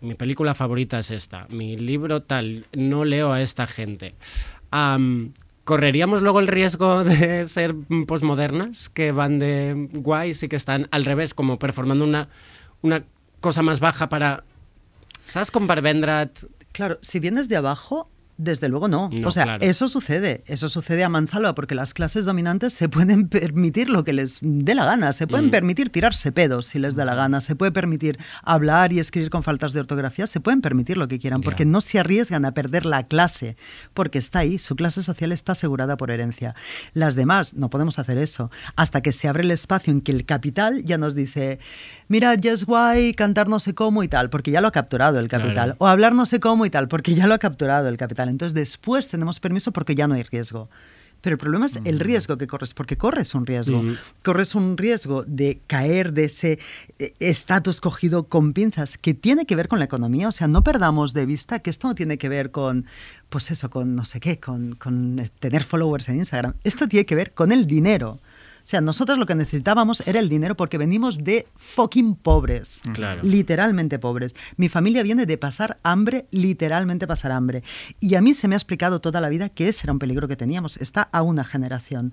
mi 0.00 0.14
película 0.14 0.54
favorita 0.54 0.98
es 0.98 1.10
esta, 1.10 1.46
mi 1.50 1.76
libro 1.76 2.22
tal, 2.22 2.64
no 2.72 3.04
leo 3.04 3.34
a 3.34 3.42
esta 3.42 3.66
gente, 3.66 4.14
am, 4.70 5.34
¿correríamos 5.64 6.22
luego 6.22 6.40
el 6.40 6.46
riesgo 6.46 7.04
de 7.04 7.46
ser 7.48 7.74
posmodernas, 8.06 8.88
que 8.88 9.12
van 9.12 9.38
de 9.38 9.90
guays 9.92 10.42
y 10.42 10.48
que 10.48 10.56
están 10.56 10.88
al 10.92 11.04
revés, 11.04 11.34
como 11.34 11.58
performando 11.58 12.02
una, 12.02 12.30
una 12.80 13.04
cosa 13.42 13.60
más 13.60 13.78
baja 13.78 14.08
para... 14.08 14.42
¿Sabes? 15.26 15.50
Con 15.50 15.66
Barbendrat... 15.66 16.44
Claro, 16.72 16.96
si 17.02 17.20
vienes 17.20 17.50
de 17.50 17.56
abajo, 17.56 18.08
Desde 18.38 18.68
luego 18.68 18.88
no. 18.88 19.08
No, 19.10 19.28
o 19.28 19.30
sea, 19.32 19.44
claro. 19.44 19.64
eso 19.64 19.88
sucede. 19.88 20.44
Eso 20.46 20.68
sucede 20.68 21.04
a 21.04 21.08
mansalva 21.08 21.54
porque 21.54 21.74
las 21.74 21.94
clases 21.94 22.24
dominantes 22.24 22.72
se 22.72 22.88
pueden 22.88 23.28
permitir 23.30 23.88
lo 23.88 24.04
que 24.04 24.12
les 24.12 24.38
dé 24.42 24.74
la 24.74 24.84
gana. 24.84 25.12
Se 25.12 25.26
Mm. 25.26 25.28
pueden 25.28 25.50
permitir 25.50 25.90
tirarse 25.90 26.32
pedos 26.32 26.66
si 26.66 26.78
les 26.78 26.94
da 26.96 27.04
la 27.04 27.14
gana. 27.14 27.40
Se 27.40 27.56
puede 27.56 27.72
permitir 27.72 28.18
hablar 28.42 28.92
y 28.92 28.98
escribir 29.00 29.30
con 29.30 29.42
faltas 29.42 29.72
de 29.72 29.80
ortografía. 29.80 30.26
Se 30.26 30.40
pueden 30.40 30.60
permitir 30.60 30.98
lo 30.98 31.08
que 31.08 31.18
quieran 31.18 31.40
porque 31.40 31.64
no 31.64 31.80
se 31.80 31.98
arriesgan 31.98 32.44
a 32.44 32.52
perder 32.52 32.84
la 32.86 33.06
clase 33.06 33.56
porque 33.94 34.18
está 34.18 34.40
ahí. 34.40 34.58
Su 34.58 34.76
clase 34.76 35.02
social 35.02 35.32
está 35.32 35.52
asegurada 35.52 35.96
por 35.96 36.10
herencia. 36.10 36.54
Las 36.92 37.14
demás 37.14 37.54
no 37.54 37.70
podemos 37.70 37.98
hacer 37.98 38.18
eso 38.18 38.50
hasta 38.76 39.00
que 39.00 39.12
se 39.12 39.28
abre 39.28 39.42
el 39.44 39.50
espacio 39.50 39.92
en 39.92 40.00
que 40.00 40.12
el 40.12 40.26
capital 40.26 40.84
ya 40.84 40.98
nos 40.98 41.14
dice, 41.14 41.58
mira, 42.08 42.34
ya 42.34 42.52
es 42.52 42.64
guay 42.64 43.14
cantar 43.14 43.48
no 43.48 43.60
sé 43.60 43.74
cómo 43.74 44.02
y 44.02 44.08
tal, 44.08 44.30
porque 44.30 44.50
ya 44.50 44.60
lo 44.60 44.68
ha 44.68 44.72
capturado 44.72 45.18
el 45.18 45.28
capital. 45.28 45.54
Claro. 45.54 45.76
O 45.78 45.86
hablar 45.86 46.14
no 46.14 46.26
sé 46.26 46.40
cómo 46.40 46.66
y 46.66 46.70
tal, 46.70 46.88
porque 46.88 47.14
ya 47.14 47.26
lo 47.26 47.34
ha 47.34 47.38
capturado 47.38 47.88
el 47.88 47.96
capital. 47.96 48.28
Entonces 48.28 48.54
después 48.54 49.08
tenemos 49.08 49.40
permiso 49.40 49.72
porque 49.72 49.94
ya 49.94 50.08
no 50.08 50.14
hay 50.14 50.22
riesgo. 50.22 50.68
Pero 51.22 51.34
el 51.34 51.38
problema 51.38 51.66
es 51.66 51.80
el 51.84 51.98
riesgo 51.98 52.38
que 52.38 52.46
corres, 52.46 52.72
porque 52.72 52.96
corres 52.96 53.34
un 53.34 53.46
riesgo. 53.46 53.80
Ujú. 53.80 53.96
Corres 54.22 54.54
un 54.54 54.76
riesgo 54.76 55.24
de 55.24 55.60
caer 55.66 56.12
de 56.12 56.24
ese 56.24 56.58
eh, 56.98 57.14
estatus 57.18 57.80
cogido 57.80 58.28
con 58.28 58.52
pinzas, 58.52 58.96
que 58.96 59.14
tiene 59.14 59.44
que 59.44 59.56
ver 59.56 59.66
con 59.66 59.78
la 59.78 59.86
economía. 59.86 60.28
O 60.28 60.32
sea, 60.32 60.46
no 60.46 60.62
perdamos 60.62 61.14
de 61.14 61.26
vista 61.26 61.58
que 61.58 61.70
esto 61.70 61.88
no 61.88 61.94
tiene 61.94 62.18
que 62.18 62.28
ver 62.28 62.50
con, 62.50 62.86
pues 63.28 63.50
eso, 63.50 63.70
con 63.70 63.96
no 63.96 64.04
sé 64.04 64.20
qué, 64.20 64.38
con, 64.38 64.76
con 64.76 65.20
tener 65.40 65.64
followers 65.64 66.08
en 66.08 66.16
Instagram. 66.16 66.54
Esto 66.62 66.86
tiene 66.86 67.06
que 67.06 67.16
ver 67.16 67.32
con 67.32 67.50
el 67.50 67.66
dinero. 67.66 68.20
O 68.66 68.68
sea, 68.68 68.80
nosotros 68.80 69.16
lo 69.16 69.26
que 69.26 69.36
necesitábamos 69.36 70.02
era 70.08 70.18
el 70.18 70.28
dinero 70.28 70.56
porque 70.56 70.76
venimos 70.76 71.22
de 71.22 71.46
fucking 71.54 72.16
pobres. 72.16 72.82
Claro. 72.94 73.22
Literalmente 73.22 74.00
pobres. 74.00 74.34
Mi 74.56 74.68
familia 74.68 75.04
viene 75.04 75.24
de 75.24 75.38
pasar 75.38 75.78
hambre, 75.84 76.26
literalmente 76.32 77.06
pasar 77.06 77.30
hambre. 77.30 77.62
Y 78.00 78.16
a 78.16 78.20
mí 78.20 78.34
se 78.34 78.48
me 78.48 78.56
ha 78.56 78.58
explicado 78.58 79.00
toda 79.00 79.20
la 79.20 79.28
vida 79.28 79.50
que 79.50 79.68
ese 79.68 79.82
era 79.84 79.92
un 79.92 80.00
peligro 80.00 80.26
que 80.26 80.34
teníamos. 80.34 80.78
Está 80.78 81.02
a 81.02 81.22
una 81.22 81.44
generación. 81.44 82.12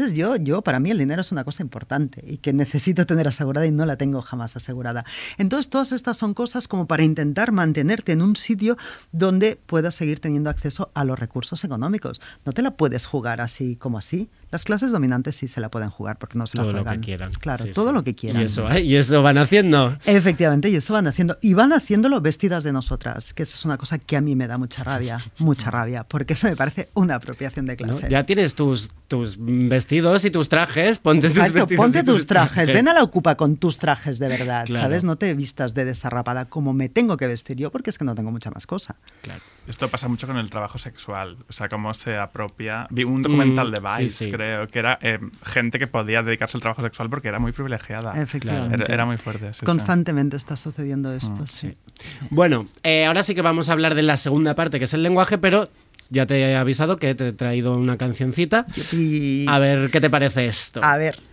Entonces 0.00 0.16
yo, 0.18 0.36
yo, 0.36 0.62
para 0.62 0.80
mí 0.80 0.90
el 0.90 0.96
dinero 0.96 1.20
es 1.20 1.30
una 1.30 1.44
cosa 1.44 1.62
importante 1.62 2.24
y 2.26 2.38
que 2.38 2.54
necesito 2.54 3.04
tener 3.04 3.28
asegurada 3.28 3.66
y 3.66 3.70
no 3.70 3.84
la 3.84 3.96
tengo 3.96 4.22
jamás 4.22 4.56
asegurada. 4.56 5.04
Entonces 5.36 5.68
todas 5.68 5.92
estas 5.92 6.16
son 6.16 6.32
cosas 6.32 6.68
como 6.68 6.86
para 6.86 7.02
intentar 7.02 7.52
mantenerte 7.52 8.12
en 8.12 8.22
un 8.22 8.34
sitio 8.34 8.78
donde 9.12 9.58
puedas 9.66 9.94
seguir 9.94 10.18
teniendo 10.20 10.48
acceso 10.48 10.90
a 10.94 11.04
los 11.04 11.18
recursos 11.18 11.62
económicos. 11.64 12.18
No 12.46 12.52
te 12.52 12.62
la 12.62 12.70
puedes 12.70 13.04
jugar 13.04 13.42
así 13.42 13.76
como 13.76 13.98
así. 13.98 14.30
Las 14.50 14.64
clases 14.64 14.90
dominantes 14.90 15.36
sí 15.36 15.48
se 15.48 15.60
la 15.60 15.70
pueden 15.70 15.90
jugar 15.90 16.18
porque 16.18 16.38
no 16.38 16.46
se 16.46 16.56
la 16.56 16.62
Todo 16.62 16.72
lo 16.72 16.78
juegan. 16.78 17.00
que 17.02 17.04
quieran. 17.04 17.32
Claro, 17.32 17.64
Sí, 17.66 17.70
todo 17.72 17.88
sí. 17.88 17.94
lo 17.94 18.02
que 18.02 18.14
quieran. 18.14 18.40
Y 18.40 18.44
eso, 18.46 18.70
¿eh? 18.70 18.80
y 18.80 18.96
eso 18.96 19.22
van 19.22 19.36
haciendo. 19.36 19.94
Efectivamente, 20.06 20.70
y 20.70 20.76
eso 20.76 20.94
van 20.94 21.06
haciendo. 21.06 21.36
Y 21.42 21.52
van 21.52 21.74
haciéndolo 21.74 22.20
vestidas 22.22 22.64
de 22.64 22.72
nosotras, 22.72 23.34
que 23.34 23.42
eso 23.42 23.54
es 23.54 23.64
una 23.66 23.76
cosa 23.76 23.98
que 23.98 24.16
a 24.16 24.22
mí 24.22 24.34
me 24.34 24.48
da 24.48 24.56
mucha 24.56 24.82
rabia, 24.82 25.20
mucha 25.38 25.70
rabia, 25.70 26.04
porque 26.04 26.32
eso 26.32 26.48
me 26.48 26.56
parece 26.56 26.88
una 26.94 27.16
apropiación 27.16 27.66
de 27.66 27.76
¿no? 27.76 27.84
clase. 27.84 28.08
Ya 28.10 28.24
tienes 28.24 28.54
tus, 28.54 28.90
tus 29.06 29.36
vestidos 29.38 29.89
y 29.90 30.30
tus 30.30 30.48
trajes, 30.48 30.98
ponte 30.98 31.28
tus 31.28 31.36
Exacto, 31.38 31.54
vestidos. 31.54 31.84
ponte 31.84 31.98
y 32.00 32.02
tus 32.04 32.26
trajes, 32.26 32.72
ven 32.72 32.88
a 32.88 32.94
la 32.94 33.02
ocupa 33.02 33.36
con 33.36 33.56
tus 33.56 33.78
trajes 33.78 34.18
de 34.18 34.28
verdad, 34.28 34.66
Claro. 34.66 34.82
¿sabes? 34.84 35.04
No 35.04 35.16
te 35.16 35.34
vistas 35.34 35.74
de 35.74 35.84
desarrapada 35.84 36.44
como 36.46 36.72
me 36.72 36.88
tengo 36.88 37.16
que 37.16 37.26
vestir 37.26 37.56
yo, 37.56 37.70
porque 37.72 37.90
es 37.90 37.98
que 37.98 38.04
no 38.04 38.14
tengo 38.14 38.30
mucha 38.30 38.50
más 38.50 38.66
cosa. 38.66 38.96
Claro. 39.22 39.40
Esto 39.68 39.88
pasa 39.88 40.08
mucho 40.08 40.26
con 40.26 40.36
el 40.36 40.50
trabajo 40.50 40.78
sexual, 40.78 41.36
o 41.48 41.52
sea, 41.52 41.68
cómo 41.68 41.92
se 41.94 42.16
apropia. 42.16 42.86
Vi 42.90 43.04
un 43.04 43.22
documental 43.22 43.68
Mm, 43.68 43.72
de 43.72 43.76
sí, 43.78 44.02
Vice, 44.02 44.24
sí. 44.24 44.30
creo, 44.30 44.66
que 44.68 44.78
era 44.78 44.98
eh, 45.02 45.18
gente 45.44 45.78
que 45.78 45.86
podía 45.86 46.22
dedicarse 46.22 46.56
al 46.56 46.60
trabajo 46.62 46.82
sexual 46.82 47.08
porque 47.10 47.28
era 47.28 47.38
muy 47.38 47.52
privilegiada. 47.52 48.20
Efectivamente. 48.20 48.76
Era, 48.76 48.94
era 48.94 49.06
muy 49.06 49.16
fuerte. 49.16 49.52
sí, 49.52 49.60
sí. 49.60 49.66
Constantemente 49.66 50.36
está 50.36 50.56
sucediendo 50.56 51.12
esto, 51.12 51.30
Mm, 51.42 51.46
sí. 51.46 51.74
Bueno, 52.30 52.66
eh, 52.82 53.04
ahora 53.04 53.22
sí 53.22 53.34
que 53.34 53.42
vamos 53.42 53.68
a 53.68 53.72
hablar 53.72 53.94
de 53.94 54.02
la 54.02 54.16
segunda 54.16 54.54
parte, 54.54 54.78
que 54.78 54.86
es 54.86 54.94
el 54.94 55.02
lenguaje, 55.02 55.36
pero 55.38 55.68
ya 56.10 56.26
te 56.26 56.38
he 56.40 56.56
avisado 56.56 56.98
que 56.98 57.14
te 57.14 57.28
he 57.28 57.32
traído 57.32 57.74
una 57.74 57.96
cancioncita. 57.96 58.66
A 59.48 59.58
ver, 59.58 59.90
¿qué 59.90 60.00
te 60.00 60.10
parece 60.10 60.46
esto? 60.46 60.80
A 60.82 60.96
ver. 60.96 61.29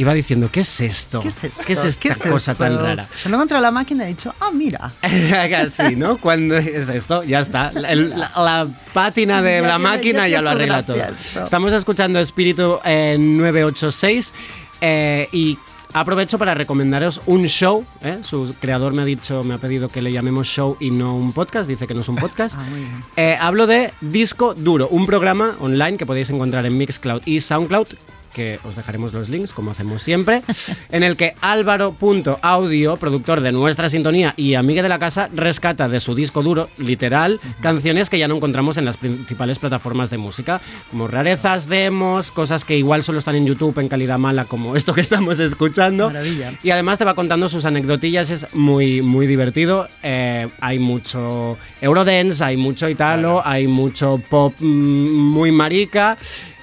Iba 0.00 0.14
diciendo, 0.14 0.48
¿qué 0.50 0.60
es 0.60 0.80
esto? 0.80 1.20
¿Qué 1.20 1.28
es 1.28 1.44
esto? 1.44 1.62
¿Qué 1.66 1.72
es 1.74 1.84
esta 1.84 2.00
¿Qué 2.00 2.08
es 2.08 2.22
cosa 2.22 2.54
tan 2.54 2.78
rara? 2.78 3.06
Se 3.14 3.28
lo 3.28 3.34
he 3.34 3.36
encontrado 3.36 3.58
en 3.60 3.64
la 3.64 3.70
máquina 3.70 4.04
y 4.04 4.06
he 4.06 4.08
dicho, 4.10 4.34
ah, 4.40 4.50
mira. 4.50 4.90
Casi, 5.50 5.94
¿no? 5.96 6.16
Cuando 6.16 6.56
es 6.56 6.88
esto, 6.88 7.22
ya 7.22 7.40
está. 7.40 7.70
La, 7.72 7.90
el- 7.90 8.10
la- 8.10 8.30
la 8.36 8.66
pátina 8.94 9.42
de 9.42 9.56
Ya, 9.56 9.62
la 9.62 9.68
ya, 9.68 9.78
máquina 9.78 10.26
ya 10.28 10.40
lo 10.40 10.50
arregla 10.50 10.86
todo. 10.86 10.96
Estamos 11.44 11.72
escuchando 11.74 12.18
Espíritu 12.18 12.78
eh, 12.84 13.16
986 13.18 14.32
eh, 14.80 15.28
y 15.32 15.58
aprovecho 15.92 16.38
para 16.38 16.54
recomendaros 16.54 17.20
un 17.26 17.44
show. 17.46 17.84
¿eh? 18.02 18.20
Su 18.22 18.54
creador 18.58 18.94
me 18.94 19.02
ha 19.02 19.04
dicho, 19.04 19.42
me 19.42 19.54
ha 19.54 19.58
pedido 19.58 19.88
que 19.88 20.00
le 20.00 20.12
llamemos 20.12 20.46
show 20.46 20.76
y 20.80 20.90
no 20.90 21.14
un 21.14 21.32
podcast. 21.32 21.68
Dice 21.68 21.86
que 21.86 21.94
no 21.94 22.00
es 22.00 22.08
un 22.08 22.16
podcast. 22.16 22.54
Ah, 22.58 22.64
muy 22.70 22.78
bien. 22.80 23.04
Eh, 23.16 23.36
hablo 23.38 23.66
de 23.66 23.92
Disco 24.00 24.54
Duro, 24.54 24.88
un 24.88 25.04
programa 25.04 25.56
online 25.60 25.96
que 25.98 26.06
podéis 26.06 26.30
encontrar 26.30 26.64
en 26.64 26.78
Mixcloud 26.78 27.20
y 27.26 27.40
Soundcloud 27.40 27.88
que 28.32 28.58
os 28.64 28.76
dejaremos 28.76 29.12
los 29.12 29.28
links, 29.28 29.52
como 29.52 29.70
hacemos 29.70 30.02
siempre, 30.02 30.42
en 30.90 31.02
el 31.02 31.16
que 31.16 31.34
Álvaro.audio, 31.40 32.96
productor 32.96 33.40
de 33.40 33.52
nuestra 33.52 33.88
sintonía 33.88 34.34
y 34.36 34.54
amiga 34.54 34.82
de 34.82 34.88
la 34.88 34.98
casa, 34.98 35.28
rescata 35.34 35.88
de 35.88 36.00
su 36.00 36.14
disco 36.14 36.42
duro, 36.42 36.68
literal, 36.78 37.40
canciones 37.60 38.10
que 38.10 38.18
ya 38.18 38.28
no 38.28 38.36
encontramos 38.36 38.76
en 38.76 38.84
las 38.84 38.96
principales 38.96 39.58
plataformas 39.58 40.10
de 40.10 40.18
música, 40.18 40.60
como 40.90 41.08
rarezas, 41.08 41.68
demos, 41.68 42.30
cosas 42.30 42.64
que 42.64 42.76
igual 42.76 43.02
solo 43.02 43.18
están 43.18 43.34
en 43.34 43.46
YouTube 43.46 43.78
en 43.78 43.88
calidad 43.88 44.18
mala, 44.18 44.44
como 44.44 44.76
esto 44.76 44.94
que 44.94 45.00
estamos 45.00 45.38
escuchando. 45.38 46.08
Maravilla. 46.08 46.52
Y 46.62 46.70
además 46.70 46.98
te 46.98 47.04
va 47.04 47.14
contando 47.14 47.48
sus 47.48 47.64
anecdotillas, 47.64 48.30
es 48.30 48.54
muy, 48.54 49.02
muy 49.02 49.26
divertido. 49.26 49.86
Eh, 50.02 50.48
hay 50.60 50.78
mucho 50.78 51.58
Eurodance, 51.80 52.42
hay 52.42 52.56
mucho 52.56 52.88
Italo, 52.88 53.42
hay 53.44 53.66
mucho 53.66 54.20
pop 54.28 54.54
mm, 54.58 54.64
muy 54.64 55.52
marica 55.52 56.18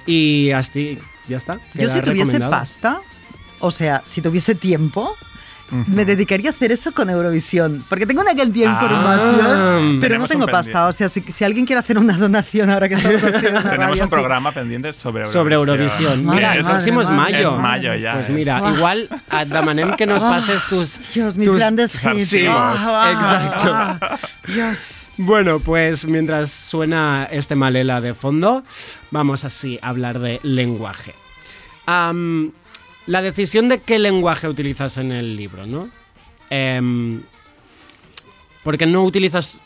y 0.06 0.50
así, 0.52 0.98
ya 1.28 1.36
está. 1.36 1.58
Yo 1.74 1.88
si 1.88 2.00
tuviese 2.00 2.40
pasta, 2.40 3.00
o 3.60 3.70
sea, 3.70 4.02
si 4.04 4.22
tuviese 4.22 4.54
tiempo, 4.54 5.16
me 5.86 6.06
dedicaría 6.06 6.48
a 6.48 6.52
hacer 6.54 6.72
eso 6.72 6.92
con 6.92 7.10
Eurovisión. 7.10 7.84
Porque 7.90 8.06
tengo 8.06 8.22
una 8.22 8.34
cantidad 8.34 8.70
de 8.70 8.72
Ah, 8.74 8.82
información, 8.82 9.98
pero 10.00 10.00
tenemos 10.00 10.20
no 10.22 10.28
tengo 10.28 10.46
pasta. 10.46 10.86
O 10.88 10.92
sea, 10.92 11.10
si, 11.10 11.20
si 11.20 11.44
alguien 11.44 11.66
quiere 11.66 11.80
hacer 11.80 11.98
una 11.98 12.16
donación 12.16 12.70
ahora 12.70 12.88
que 12.88 12.94
estamos 12.94 13.22
haciendo 13.34 13.60
Tenemos 13.62 13.76
radio, 13.90 14.02
un 14.04 14.08
sí. 14.08 14.14
programa 14.16 14.52
pendiente 14.52 14.92
sobre 14.94 15.24
Eurovisión. 15.24 15.42
Sobre 15.42 15.54
Eurovisión. 15.56 16.24
Madre, 16.24 16.36
Mira, 16.40 16.54
el 16.54 16.62
madre, 16.62 16.72
próximo 16.74 17.02
es 17.02 17.10
mayo. 17.10 17.50
Es 17.50 17.58
mayo 17.58 17.94
ya. 17.96 18.12
Pues 18.14 18.30
mira, 18.30 18.60
Buah. 18.60 18.72
igual 18.74 19.08
a 19.28 19.44
Damanem 19.44 19.94
que 19.96 20.06
nos 20.06 20.22
pases 20.22 20.64
tus. 20.70 21.00
Dios, 21.12 21.36
mis 21.36 21.48
tus 21.48 21.56
grandes 21.56 21.94
hits. 22.02 22.34
Ah, 22.48 23.10
Exacto. 23.12 23.70
ah, 23.74 24.18
Dios. 24.46 24.97
Bueno, 25.18 25.58
pues 25.58 26.06
mientras 26.06 26.50
suena 26.52 27.28
este 27.32 27.56
malela 27.56 28.00
de 28.00 28.14
fondo, 28.14 28.62
vamos 29.10 29.44
así 29.44 29.76
a 29.82 29.88
hablar 29.88 30.20
de 30.20 30.38
lenguaje. 30.44 31.12
La 31.86 33.22
decisión 33.22 33.68
de 33.68 33.80
qué 33.80 33.98
lenguaje 33.98 34.46
utilizas 34.46 34.96
en 34.96 35.10
el 35.10 35.34
libro, 35.34 35.66
¿no? 35.66 35.90
Em, 36.50 37.22
porque 38.62 38.86
no 38.86 39.02
utilizas 39.02 39.58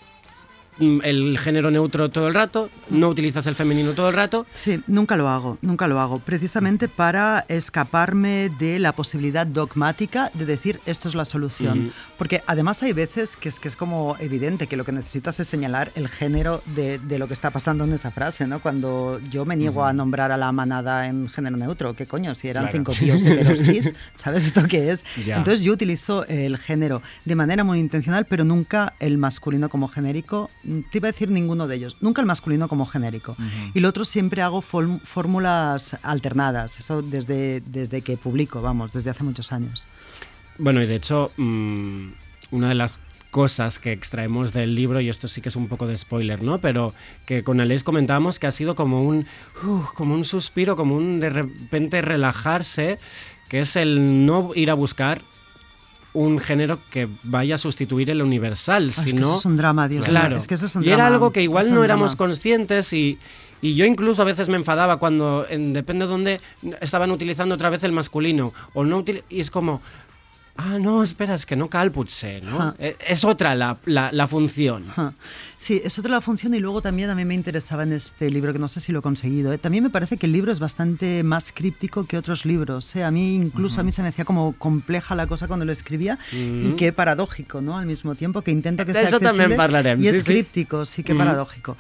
el 0.79 1.39
género 1.39 1.71
neutro 1.71 2.09
todo 2.11 2.29
el 2.29 2.35
rato, 2.35 2.71
no 2.91 3.09
utilizas 3.09 3.47
el 3.47 3.55
femenino 3.55 3.93
todo 3.93 4.09
el 4.09 4.15
rato. 4.15 4.47
Sí, 4.51 4.81
nunca 4.87 5.17
lo 5.17 5.29
hago, 5.29 5.59
nunca 5.63 5.87
lo 5.89 6.01
hago. 6.01 6.19
Precisamente 6.19 6.89
para 6.89 7.45
escaparme 7.49 8.49
de 8.59 8.79
la 8.79 8.93
posibilidad 8.93 9.47
dogmática 9.47 10.31
de 10.35 10.47
decir 10.47 10.81
esto 10.87 11.09
es 11.09 11.15
la 11.15 11.25
solución. 11.25 11.79
Ujú. 11.87 11.91
Porque 12.19 12.43
además 12.47 12.83
hay 12.83 12.93
veces 12.93 13.37
que 13.37 13.49
es, 13.49 13.59
que 13.59 13.69
es 13.69 13.77
como 13.77 14.17
evidente 14.21 14.67
que 14.67 14.77
lo 14.77 14.85
que 14.85 14.93
necesitas 14.93 15.39
es 15.41 15.49
señalar 15.49 15.91
el 15.95 16.09
género 16.09 16.63
de, 16.75 16.99
de 16.99 17.19
lo 17.19 17.27
que 17.27 17.35
está 17.35 17.51
pasando 17.51 17.85
en 17.85 17.93
esa 17.93 18.11
frase, 18.11 18.47
¿no? 18.47 18.61
Cuando 18.61 19.21
yo 19.31 19.45
me 19.45 19.57
niego 19.57 19.85
a 19.85 19.93
nombrar 19.93 20.33
a 20.33 20.37
la 20.37 20.53
manada 20.53 21.07
en 21.09 21.29
género 21.29 21.57
neutro, 21.57 21.95
¿qué 21.95 22.07
coño? 22.07 22.35
Si 22.35 22.49
eran 22.49 22.65
Claro. 22.65 22.77
cinco 22.79 22.93
tíos 22.93 23.25
heteroskis, 23.25 23.95
¿sabes 24.15 24.45
esto 24.45 24.63
qué 24.69 24.93
es? 24.93 25.05
Entonces 25.27 25.63
yo 25.65 25.73
utilizo 25.73 26.25
el 26.27 26.57
género 26.59 27.03
de 27.25 27.35
manera 27.35 27.65
muy 27.65 27.79
intencional, 27.79 28.25
pero 28.29 28.45
nunca 28.45 28.95
el 29.01 29.19
masculino 29.19 29.69
como 29.69 29.89
genérico 29.89 30.49
te 30.63 30.99
iba 30.99 31.09
a 31.09 31.13
decir 31.13 31.31
ninguno 31.31 31.67
de 31.67 31.77
ellos, 31.77 31.97
nunca 32.01 32.21
el 32.21 32.27
masculino 32.27 32.69
como 32.69 32.87
genérico. 32.87 33.37
Y 33.75 33.81
lo 33.81 33.89
otro 33.89 34.05
siempre 34.05 34.43
hago 34.43 34.63
fórmulas 34.63 35.97
alternadas, 36.03 36.79
eso 36.79 37.03
desde, 37.03 37.61
desde 37.61 38.03
que 38.03 38.17
publico, 38.17 38.63
vamos, 38.63 38.93
desde 38.93 39.11
hace 39.11 39.25
muchos 39.25 39.53
años. 39.53 39.87
Bueno, 40.59 40.83
y 40.83 40.87
de 40.87 40.97
hecho, 40.97 41.33
mm, 41.37 42.09
una 42.51 42.69
de 42.69 42.75
las 42.75 42.99
cosas 43.31 43.79
que 43.79 43.93
extraemos 43.93 44.53
del 44.53 44.75
libro, 44.75 45.01
y 45.01 45.09
esto 45.09 45.27
sí 45.27 45.41
que 45.41 45.49
es 45.49 45.57
un 45.57 45.67
poco 45.67 45.87
de 45.87 45.97
spoiler, 45.97 46.43
¿no? 46.43 46.59
Pero 46.59 46.93
que 47.25 47.43
con 47.43 47.61
Aleix 47.61 47.83
comentábamos 47.83 48.39
que 48.39 48.47
ha 48.47 48.53
sido 48.53 48.75
como 48.75 49.03
un, 49.03 49.27
uf, 49.65 49.93
como 49.95 50.15
un 50.15 50.25
suspiro, 50.25 50.77
como 50.77 50.97
un 50.97 51.19
de 51.19 51.31
repente 51.31 52.03
relajarse, 52.03 52.99
que 53.49 53.61
es 53.61 53.75
el 53.77 54.27
no 54.27 54.51
ir 54.55 54.71
a 54.71 54.75
buscar 54.75 55.23
un 56.15 56.39
género 56.41 56.79
que 56.91 57.09
vaya 57.23 57.55
a 57.55 57.59
sustituir 57.59 58.11
el 58.11 58.21
universal, 58.23 58.85
Ah, 58.87 58.91
es 58.91 58.97
que 58.97 59.03
sino 59.11 59.21
eso 59.29 59.39
es 59.39 59.45
un 59.47 59.57
drama, 59.57 59.89
Dios 59.89 60.05
claro. 60.07 60.37
es 60.37 60.47
que 60.47 60.55
eso 60.55 60.67
es 60.67 60.77
un 60.77 60.85
y 60.85 60.91
era 60.91 61.07
algo 61.07 61.33
que 61.33 61.43
igual 61.43 61.65
es 61.67 61.71
no 61.71 61.83
éramos 61.85 62.13
drama. 62.13 62.19
conscientes 62.33 62.93
y, 62.93 63.19
y 63.63 63.75
yo 63.75 63.87
incluso 63.87 64.21
a 64.23 64.25
veces 64.27 64.49
me 64.49 64.57
enfadaba 64.57 64.99
cuando, 64.99 65.47
en, 65.49 65.73
depende 65.73 66.05
de 66.05 66.11
dónde, 66.11 66.41
estaban 66.81 67.11
utilizando 67.11 67.55
otra 67.55 67.71
vez 67.71 67.83
el 67.85 67.93
masculino. 67.93 68.53
O 68.75 68.85
no 68.85 69.03
util- 69.05 69.23
y 69.31 69.41
es 69.41 69.51
como, 69.51 69.81
ah, 70.57 70.79
no, 70.79 71.03
espera, 71.03 71.35
es 71.35 71.47
que 71.47 71.57
no 71.57 71.69
cal 71.69 71.93
potser, 71.93 72.43
¿no? 72.43 72.75
Eh, 72.79 72.97
Es 73.09 73.25
otra 73.25 73.55
la, 73.55 73.79
la, 73.87 74.11
la 74.13 74.27
función. 74.29 74.87
Sí, 75.63 75.81
es 75.85 75.97
otra 75.97 76.11
la 76.11 76.21
función 76.21 76.55
y 76.55 76.59
luego 76.59 76.83
también 76.83 77.09
a 77.11 77.15
mí 77.15 77.25
me 77.25 77.35
interesaba 77.35 77.85
en 77.85 77.93
este 77.93 78.29
libro, 78.31 78.53
que 78.53 78.59
no 78.59 78.67
sé 78.67 78.81
si 78.81 78.91
lo 78.91 78.99
he 78.99 79.03
conseguido. 79.03 79.53
¿eh? 79.53 79.59
También 79.59 79.85
me 79.85 79.91
parece 79.91 80.17
que 80.17 80.27
el 80.27 80.33
libro 80.33 80.51
es 80.51 80.59
bastante 80.59 81.23
más 81.23 81.53
críptico 81.53 82.05
que 82.05 82.19
otros 82.19 82.45
libros. 82.45 82.97
¿eh? 82.97 83.05
A 83.05 83.13
mí 83.13 83.37
incluso 83.37 83.81
a 83.81 83.85
mí 83.85 83.93
se 83.93 84.03
me 84.03 84.09
hacía 84.09 84.25
como 84.25 84.55
compleja 84.55 85.15
la 85.15 85.29
cosa 85.29 85.47
cuando 85.47 85.65
lo 85.65 85.71
escribía 85.71 86.19
y 86.33 86.73
que 86.73 86.93
paradójico, 86.93 87.61
¿no? 87.61 87.79
Al 87.79 87.87
mismo 87.87 88.17
tiempo 88.17 88.43
que 88.43 88.51
intento 88.51 88.85
que 88.85 88.93
De 88.93 88.99
sea 88.99 89.09
eso 89.09 89.21
también 89.21 89.53
accesible 89.53 89.63
hablaremos, 89.63 90.05
y 90.05 90.11
sí, 90.11 90.17
es 90.17 90.23
sí. 90.25 90.33
críptico, 90.33 90.85
sí 90.85 91.05
que 91.05 91.15
paradójico. 91.15 91.77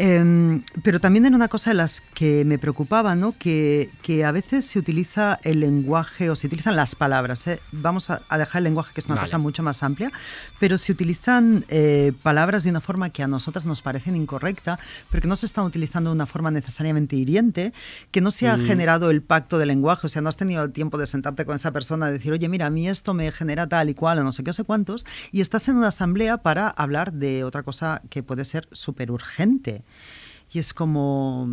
Em, 0.00 0.62
pero 0.82 1.00
también 1.00 1.26
era 1.26 1.34
una 1.34 1.48
cosa 1.48 1.70
de 1.70 1.74
las 1.74 2.00
que 2.14 2.44
me 2.44 2.56
preocupaba, 2.56 3.14
¿no? 3.16 3.34
Que, 3.36 3.90
que 4.00 4.24
a 4.24 4.30
veces 4.30 4.64
se 4.64 4.78
utiliza 4.78 5.40
el 5.42 5.60
lenguaje 5.60 6.30
o 6.30 6.36
se 6.36 6.46
utilizan 6.46 6.76
las 6.76 6.94
palabras. 6.94 7.46
¿eh? 7.48 7.58
Vamos 7.72 8.08
a, 8.08 8.22
a 8.28 8.38
dejar 8.38 8.60
el 8.60 8.64
lenguaje, 8.64 8.94
que 8.94 9.00
es 9.00 9.06
una 9.06 9.16
Vale. 9.16 9.26
cosa 9.26 9.38
mucho 9.38 9.62
más 9.64 9.82
amplia, 9.82 10.12
pero 10.60 10.78
se 10.78 10.92
utilizan 10.92 11.64
eh, 11.68 12.12
palabras 12.22 12.62
de 12.62 12.70
una 12.70 12.80
forma 12.80 13.10
que 13.10 13.17
a 13.22 13.28
nosotras 13.28 13.64
nos 13.64 13.82
parecen 13.82 14.16
incorrecta, 14.16 14.78
pero 15.10 15.22
que 15.22 15.28
no 15.28 15.36
se 15.36 15.46
están 15.46 15.64
utilizando 15.64 16.10
de 16.10 16.16
una 16.16 16.26
forma 16.26 16.50
necesariamente 16.50 17.16
hiriente, 17.16 17.72
que 18.10 18.20
no 18.20 18.30
se 18.30 18.48
ha 18.48 18.58
generado 18.58 19.10
el 19.10 19.22
pacto 19.22 19.58
del 19.58 19.68
lenguaje, 19.68 20.06
o 20.06 20.10
sea, 20.10 20.22
no 20.22 20.28
has 20.28 20.36
tenido 20.36 20.70
tiempo 20.70 20.98
de 20.98 21.06
sentarte 21.06 21.44
con 21.44 21.56
esa 21.56 21.72
persona 21.72 22.08
y 22.08 22.12
decir, 22.12 22.32
oye, 22.32 22.48
mira, 22.48 22.66
a 22.66 22.70
mí 22.70 22.88
esto 22.88 23.14
me 23.14 23.30
genera 23.32 23.66
tal 23.66 23.90
y 23.90 23.94
cual, 23.94 24.18
o 24.18 24.24
no 24.24 24.32
sé 24.32 24.44
qué, 24.44 24.50
o 24.50 24.54
sé 24.54 24.64
cuántos, 24.64 25.04
y 25.32 25.40
estás 25.40 25.68
en 25.68 25.76
una 25.76 25.88
asamblea 25.88 26.38
para 26.38 26.68
hablar 26.68 27.12
de 27.12 27.44
otra 27.44 27.62
cosa 27.62 28.02
que 28.10 28.22
puede 28.22 28.44
ser 28.44 28.68
súper 28.72 29.10
urgente. 29.10 29.84
Y 30.52 30.58
es 30.58 30.72
como, 30.72 31.48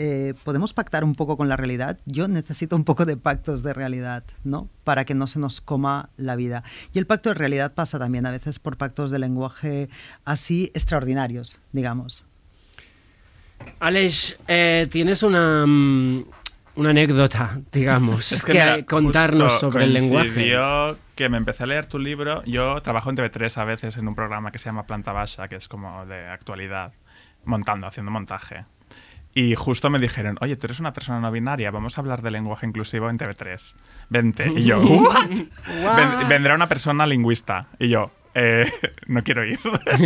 eh, 0.00 0.34
¿podemos 0.44 0.72
pactar 0.72 1.02
un 1.02 1.16
poco 1.16 1.36
con 1.36 1.48
la 1.48 1.56
realidad? 1.56 1.98
Yo 2.06 2.28
necesito 2.28 2.76
un 2.76 2.84
poco 2.84 3.04
de 3.04 3.16
pactos 3.16 3.64
de 3.64 3.74
realidad, 3.74 4.22
¿no? 4.44 4.68
Para 4.84 5.04
que 5.04 5.12
no 5.12 5.26
se 5.26 5.40
nos 5.40 5.60
coma 5.60 6.10
la 6.16 6.36
vida. 6.36 6.62
Y 6.94 7.00
el 7.00 7.06
pacto 7.06 7.30
de 7.30 7.34
realidad 7.34 7.74
pasa 7.74 7.98
también 7.98 8.24
a 8.24 8.30
veces 8.30 8.60
por 8.60 8.76
pactos 8.76 9.10
de 9.10 9.18
lenguaje 9.18 9.88
así 10.24 10.70
extraordinarios, 10.72 11.60
digamos. 11.72 12.24
Aleix, 13.80 14.38
eh, 14.46 14.86
tienes 14.88 15.24
una, 15.24 15.66
mm, 15.66 16.24
una 16.76 16.90
anécdota, 16.90 17.60
digamos, 17.72 18.30
Es 18.32 18.44
que, 18.44 18.52
mira, 18.52 18.84
contarnos 18.84 19.58
sobre 19.58 19.82
el 19.82 19.94
lenguaje. 19.94 20.28
coincidió 20.28 20.96
que 21.16 21.28
me 21.28 21.38
empecé 21.38 21.64
a 21.64 21.66
leer 21.66 21.86
tu 21.86 21.98
libro. 21.98 22.44
Yo 22.44 22.80
trabajo 22.82 23.10
en 23.10 23.16
TV3 23.16 23.58
a 23.58 23.64
veces 23.64 23.96
en 23.96 24.06
un 24.06 24.14
programa 24.14 24.52
que 24.52 24.60
se 24.60 24.66
llama 24.66 24.86
Planta 24.86 25.10
Baja, 25.10 25.48
que 25.48 25.56
es 25.56 25.66
como 25.66 26.06
de 26.06 26.28
actualidad, 26.28 26.92
montando, 27.44 27.88
haciendo 27.88 28.12
montaje. 28.12 28.64
Y 29.34 29.54
justo 29.54 29.88
me 29.90 29.98
dijeron, 29.98 30.36
oye, 30.40 30.56
tú 30.56 30.66
eres 30.66 30.80
una 30.80 30.92
persona 30.92 31.20
no 31.20 31.30
binaria, 31.30 31.70
vamos 31.70 31.96
a 31.96 32.00
hablar 32.00 32.22
de 32.22 32.30
lenguaje 32.30 32.66
inclusivo 32.66 33.08
en 33.10 33.18
TV3. 33.18 33.74
Vente. 34.08 34.50
Y 34.56 34.64
yo, 34.64 34.78
¿what? 34.80 35.28
Ven- 35.28 36.28
vendrá 36.28 36.54
una 36.54 36.68
persona 36.68 37.06
lingüista. 37.06 37.68
Y 37.78 37.88
yo, 37.88 38.10
"Eh, 38.34 38.66
no 39.06 39.22
quiero 39.22 39.44
ir. 39.44 39.58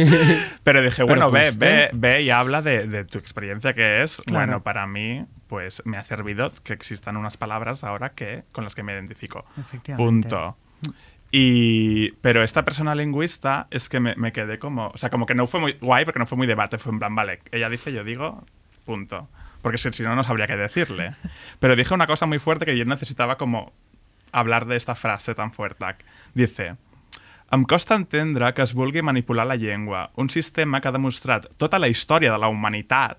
Pero 0.64 0.82
dije, 0.82 1.02
bueno, 1.04 1.30
ve, 1.30 1.50
ve, 1.56 1.90
ve 1.92 2.22
y 2.22 2.30
habla 2.30 2.60
de, 2.62 2.86
de 2.88 3.04
tu 3.04 3.18
experiencia 3.18 3.72
que 3.72 4.02
es. 4.02 4.16
Claro. 4.26 4.46
Bueno, 4.46 4.62
para 4.62 4.86
mí, 4.86 5.24
pues 5.48 5.82
me 5.86 5.96
ha 5.96 6.02
servido 6.02 6.52
que 6.64 6.72
existan 6.72 7.16
unas 7.16 7.36
palabras 7.36 7.84
ahora 7.84 8.10
que 8.10 8.42
con 8.52 8.64
las 8.64 8.74
que 8.74 8.82
me 8.82 8.92
identifico. 8.92 9.44
Efectivamente. 9.58 10.28
Punto. 10.28 10.56
Y, 11.30 12.10
pero 12.20 12.42
esta 12.42 12.64
persona 12.64 12.94
lingüista 12.94 13.66
es 13.70 13.88
que 13.88 14.00
me, 14.00 14.14
me 14.16 14.32
quedé 14.32 14.58
como, 14.58 14.88
o 14.88 14.96
sea, 14.98 15.08
como 15.08 15.24
que 15.24 15.34
no 15.34 15.46
fue 15.46 15.60
muy 15.60 15.72
guay 15.80 16.04
porque 16.04 16.18
no 16.18 16.26
fue 16.26 16.36
muy 16.36 16.46
debate, 16.46 16.76
fue 16.76 16.92
en 16.92 16.98
plan, 16.98 17.14
vale, 17.14 17.38
ella 17.52 17.70
dice, 17.70 17.90
yo 17.92 18.04
digo, 18.04 18.44
punto. 18.84 19.28
Porque 19.62 19.78
si, 19.78 19.92
si 19.92 20.02
no, 20.02 20.14
no 20.16 20.24
sabría 20.24 20.46
qué 20.46 20.56
decirle. 20.56 21.12
Pero 21.60 21.76
dije 21.76 21.94
una 21.94 22.06
cosa 22.06 22.26
muy 22.26 22.38
fuerte 22.38 22.64
que 22.66 22.76
yo 22.76 22.84
necesitaba 22.84 23.36
como 23.38 23.72
hablar 24.32 24.66
de 24.66 24.76
esta 24.76 24.94
frase 24.94 25.34
tan 25.34 25.52
fuerte. 25.52 25.84
Dice, 26.34 26.76
em 27.52 27.64
costa 27.64 27.94
entendre 27.94 28.52
que 28.54 28.62
es 28.62 28.72
vulgui 28.74 29.02
manipular 29.02 29.46
la 29.46 29.56
llengua, 29.56 30.10
un 30.16 30.30
sistema 30.30 30.80
que 30.80 30.88
ha 30.88 30.92
demostrat 30.92 31.46
tota 31.58 31.78
la 31.78 31.88
història 31.88 32.32
de 32.32 32.38
la 32.38 32.48
humanitat 32.48 33.18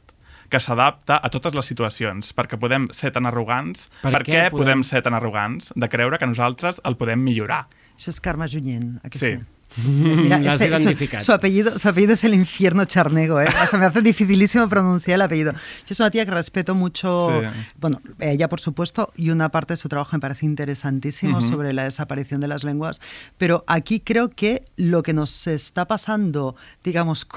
que 0.50 0.60
s'adapta 0.60 1.20
a 1.24 1.30
totes 1.30 1.54
les 1.56 1.66
situacions, 1.66 2.34
perquè 2.36 2.58
podem 2.60 2.88
ser 2.94 3.12
tan 3.14 3.26
arrogants, 3.26 3.88
Per 4.02 4.12
per, 4.12 4.24
què 4.26 4.32
què 4.34 4.42
podem- 4.52 4.58
podem 4.58 4.84
ser 4.84 5.02
tan 5.02 5.14
arrogants 5.14 5.72
de 5.76 5.90
creure 5.90 6.18
que 6.20 6.28
nosaltres 6.28 6.82
el 6.84 6.98
podem 6.98 7.24
millorar? 7.24 7.68
Eso 7.98 8.10
es 8.12 8.20
Karma 8.20 8.48
Junyent, 8.48 9.00
¿a 9.06 9.10
que 9.10 9.18
Sí. 9.18 9.32
sí? 9.38 9.44
Mira, 9.86 10.40
Lo 10.40 10.50
has 10.50 10.62
este- 10.62 10.68
su, 10.78 10.84
identificado. 10.84 11.24
su 11.24 11.32
apellido, 11.32 11.78
su 11.80 11.90
apellido 11.90 12.14
es 12.14 12.24
el 12.24 12.34
infierno 12.34 12.86
charnego, 12.86 13.42
¿eh? 13.42 13.48
O 13.48 13.68
sea, 13.70 13.80
me 13.80 13.86
hace 13.86 14.02
dificilísimo 14.02 14.68
pronunciar 14.70 15.16
el 15.16 15.22
apellido. 15.22 15.54
Yo 15.88 15.96
soy 15.96 16.04
una 16.06 16.12
tía 16.12 16.26
que 16.26 16.32
respeto 16.32 16.76
mucho, 16.76 17.42
Sí. 17.42 17.48
bueno, 17.80 18.02
ella 18.20 18.50
por 18.50 18.60
supuesto, 18.62 19.12
y 19.16 19.30
una 19.30 19.50
parte 19.50 19.74
de 19.74 19.78
su 19.78 19.90
trabajo 19.90 20.12
me 20.14 20.20
parece 20.20 20.46
interesantísimo 20.46 21.42
sobre 21.42 21.74
la 21.74 21.84
desaparición 21.86 22.42
de 22.42 22.48
las 22.48 22.64
lenguas, 22.64 23.02
pero 23.38 23.64
aquí 23.68 24.00
creo 24.00 24.30
que 24.30 24.64
lo 24.76 25.04
que 25.04 25.14
nos 25.14 25.48
está 25.48 25.86
pasando, 25.88 26.56
digamos, 26.84 27.28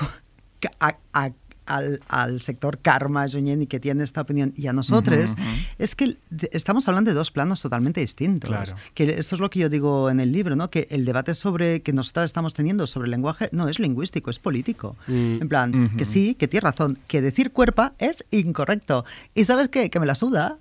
a- 0.80 1.30
al, 1.66 2.00
al 2.08 2.40
sector 2.40 2.78
karma, 2.78 3.28
Junyent, 3.28 3.62
y 3.62 3.66
que 3.66 3.80
tiene 3.80 4.04
esta 4.04 4.22
opinión, 4.22 4.52
y 4.56 4.66
a 4.66 4.72
nosotros, 4.72 5.34
es 5.78 5.94
que 5.94 6.16
estamos 6.52 6.88
hablando 6.88 7.10
de 7.10 7.14
dos 7.14 7.30
planos 7.30 7.62
totalmente 7.62 8.00
distintos. 8.00 8.50
Claro. 8.50 8.76
Que 8.94 9.18
esto 9.18 9.34
es 9.34 9.40
lo 9.40 9.50
que 9.50 9.60
yo 9.60 9.68
digo 9.68 10.10
en 10.10 10.20
el 10.20 10.32
libro, 10.32 10.56
¿no? 10.56 10.70
Que 10.70 10.86
el 10.90 11.04
debate 11.04 11.34
sobre 11.34 11.82
que 11.82 11.92
nosotras 11.92 12.26
estamos 12.26 12.54
teniendo 12.54 12.86
sobre 12.86 13.06
el 13.06 13.10
lenguaje 13.10 13.48
no 13.52 13.68
es 13.68 13.78
lingüístico, 13.78 14.30
es 14.30 14.38
político. 14.38 14.96
Mm. 15.06 15.42
En 15.42 15.48
plan, 15.48 15.96
que 15.96 16.04
sí, 16.04 16.34
que 16.34 16.48
tienes 16.48 16.64
razón, 16.64 16.98
que 17.06 17.20
decir 17.20 17.52
cuerpa 17.52 17.94
es 17.98 18.24
incorrecto. 18.30 19.04
¿Y 19.34 19.44
sabes 19.44 19.68
qué? 19.68 19.90
Que 19.90 20.00
me 20.00 20.06
la 20.06 20.14
suda. 20.14 20.58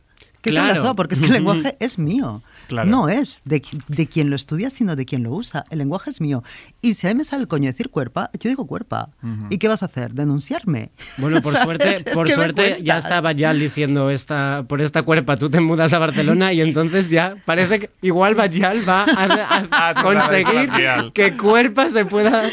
La 0.52 0.62
Claro. 0.64 0.82
suda, 0.82 0.94
porque 0.96 1.16
es 1.16 1.22
que 1.22 1.28
el 1.28 1.34
lenguaje 1.34 1.76
es 1.80 1.98
mío. 2.00 2.42
Claro. 2.68 2.90
No 2.90 3.10
es 3.10 3.40
de, 3.46 3.62
de 3.88 4.08
quien 4.08 4.30
lo 4.30 4.36
estudia, 4.36 4.70
sino 4.70 4.96
de 4.96 5.06
quien 5.06 5.24
lo 5.24 5.32
usa. 5.32 5.64
El 5.70 5.80
lenguaje 5.80 6.10
es 6.10 6.22
mío. 6.22 6.44
Y 6.82 6.94
si 6.96 7.08
a 7.08 7.12
mí 7.12 7.18
me 7.18 7.24
sale 7.24 7.42
el 7.42 7.48
coño 7.48 7.66
decir 7.68 7.90
cuerpa, 7.90 8.30
yo 8.40 8.50
digo 8.50 8.66
cuerpa. 8.68 9.10
¿Y 9.50 9.58
qué 9.58 9.68
vas 9.68 9.84
a 9.84 9.88
hacer? 9.88 10.14
¿Denunciarme? 10.14 10.92
Bueno, 11.18 11.42
por 11.42 11.54
¿Sabes? 11.54 11.66
suerte, 11.66 11.94
Es 11.96 12.04
por 12.16 12.30
suerte 12.32 12.80
ya 12.84 12.98
estaba 12.98 13.32
ya 13.32 13.54
diciendo 13.54 14.10
esta, 14.10 14.64
por 14.68 14.82
esta 14.82 15.04
cuerpa 15.04 15.38
tú 15.38 15.50
te 15.50 15.60
mudas 15.60 15.94
a 15.94 16.00
Barcelona 16.00 16.54
y 16.54 16.62
entonces 16.62 17.10
ya 17.10 17.36
parece 17.46 17.80
que 17.80 17.90
igual 18.02 18.36
Bajal 18.36 18.88
va 18.88 19.04
a, 19.04 19.90
a 19.90 19.94
la 19.94 20.02
conseguir 20.02 20.70
que 21.14 21.36
cuerpa 21.38 21.90
se 21.90 22.06
pueda 22.06 22.44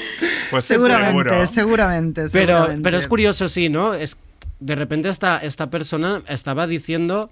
Pues 0.50 0.64
Seguramente, 0.64 1.12
seguro. 1.31 1.46
seguramente, 1.46 2.20
Pero, 2.33 2.55
seguramente. 2.57 2.83
pero 2.83 2.98
es 2.98 3.07
curioso, 3.09 3.48
sí, 3.48 3.68
¿no? 3.68 3.94
Es, 3.94 4.16
de 4.61 4.74
repente 4.74 5.09
esta, 5.09 5.38
esta 5.38 5.70
persona 5.70 6.22
estaba 6.28 6.66
diciendo 6.66 7.31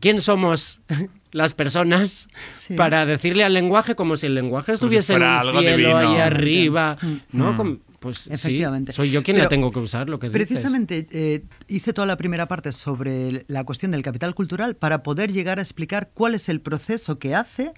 quién 0.00 0.20
somos 0.20 0.80
las 1.32 1.54
personas 1.54 2.28
Sí. 2.48 2.74
para 2.74 3.04
decirle 3.06 3.42
al 3.44 3.54
lenguaje 3.54 3.94
como 3.96 4.16
si 4.16 4.26
el 4.26 4.34
lenguaje 4.34 4.72
estuviese 4.72 5.12
en 5.14 5.18
fuera 5.18 5.34
un 5.34 5.40
algo 5.48 5.60
cielo 5.60 5.76
divino. 5.76 5.96
ahí 5.98 6.16
arriba, 6.20 6.96
¿no? 7.32 7.56
Como- 7.56 7.78
pues 7.98 8.18
sí, 8.18 8.30
Efectivamente. 8.34 8.92
soy 8.92 9.10
yo 9.10 9.22
quien 9.22 9.36
Pero 9.36 9.44
la 9.46 9.48
tengo 9.48 9.70
que 9.70 9.78
usar, 9.78 10.10
lo 10.10 10.18
que 10.18 10.28
dices. 10.28 10.46
Precisamente 10.46 11.06
eh, 11.10 11.42
hice 11.68 11.94
toda 11.94 12.04
la 12.06 12.18
primera 12.18 12.46
parte 12.46 12.70
sobre 12.72 13.46
la 13.48 13.64
cuestión 13.64 13.92
del 13.92 14.02
capital 14.02 14.34
cultural 14.34 14.76
para 14.76 15.02
poder 15.02 15.32
llegar 15.32 15.58
a 15.58 15.62
explicar 15.62 16.10
cuál 16.12 16.34
es 16.34 16.50
el 16.50 16.60
proceso 16.60 17.18
que 17.18 17.34
hace 17.34 17.72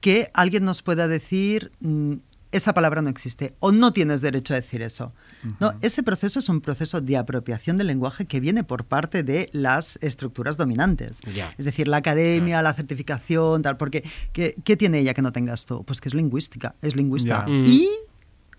que 0.00 0.30
alguien 0.34 0.64
nos 0.66 0.82
pueda 0.82 1.08
decir 1.08 1.72
mm, 1.80 2.16
esa 2.52 2.74
palabra 2.74 3.02
no 3.02 3.08
existe 3.08 3.56
o 3.60 3.72
no 3.72 3.92
tienes 3.92 4.20
derecho 4.20 4.54
a 4.54 4.56
decir 4.56 4.82
eso. 4.82 5.12
No, 5.58 5.74
ese 5.80 6.02
proceso 6.02 6.38
es 6.38 6.48
un 6.48 6.60
proceso 6.60 7.00
de 7.00 7.16
apropiación 7.16 7.78
del 7.78 7.88
lenguaje 7.88 8.26
que 8.26 8.38
viene 8.40 8.62
por 8.62 8.84
parte 8.84 9.22
de 9.22 9.48
las 9.52 9.98
estructuras 10.02 10.56
dominantes. 10.56 11.20
Es 11.58 11.64
decir, 11.64 11.88
la 11.88 11.96
academia, 11.96 12.62
la 12.62 12.74
certificación, 12.74 13.62
tal, 13.62 13.76
porque 13.76 14.04
¿qué, 14.32 14.54
qué 14.64 14.76
tiene 14.76 15.00
ella 15.00 15.14
que 15.14 15.22
no 15.22 15.32
tengas 15.32 15.66
tú? 15.66 15.84
Pues 15.84 16.00
que 16.00 16.08
es 16.08 16.14
lingüística, 16.14 16.74
es 16.82 16.94
lingüista. 16.94 17.46
Mm. 17.48 17.64
Y 17.66 17.88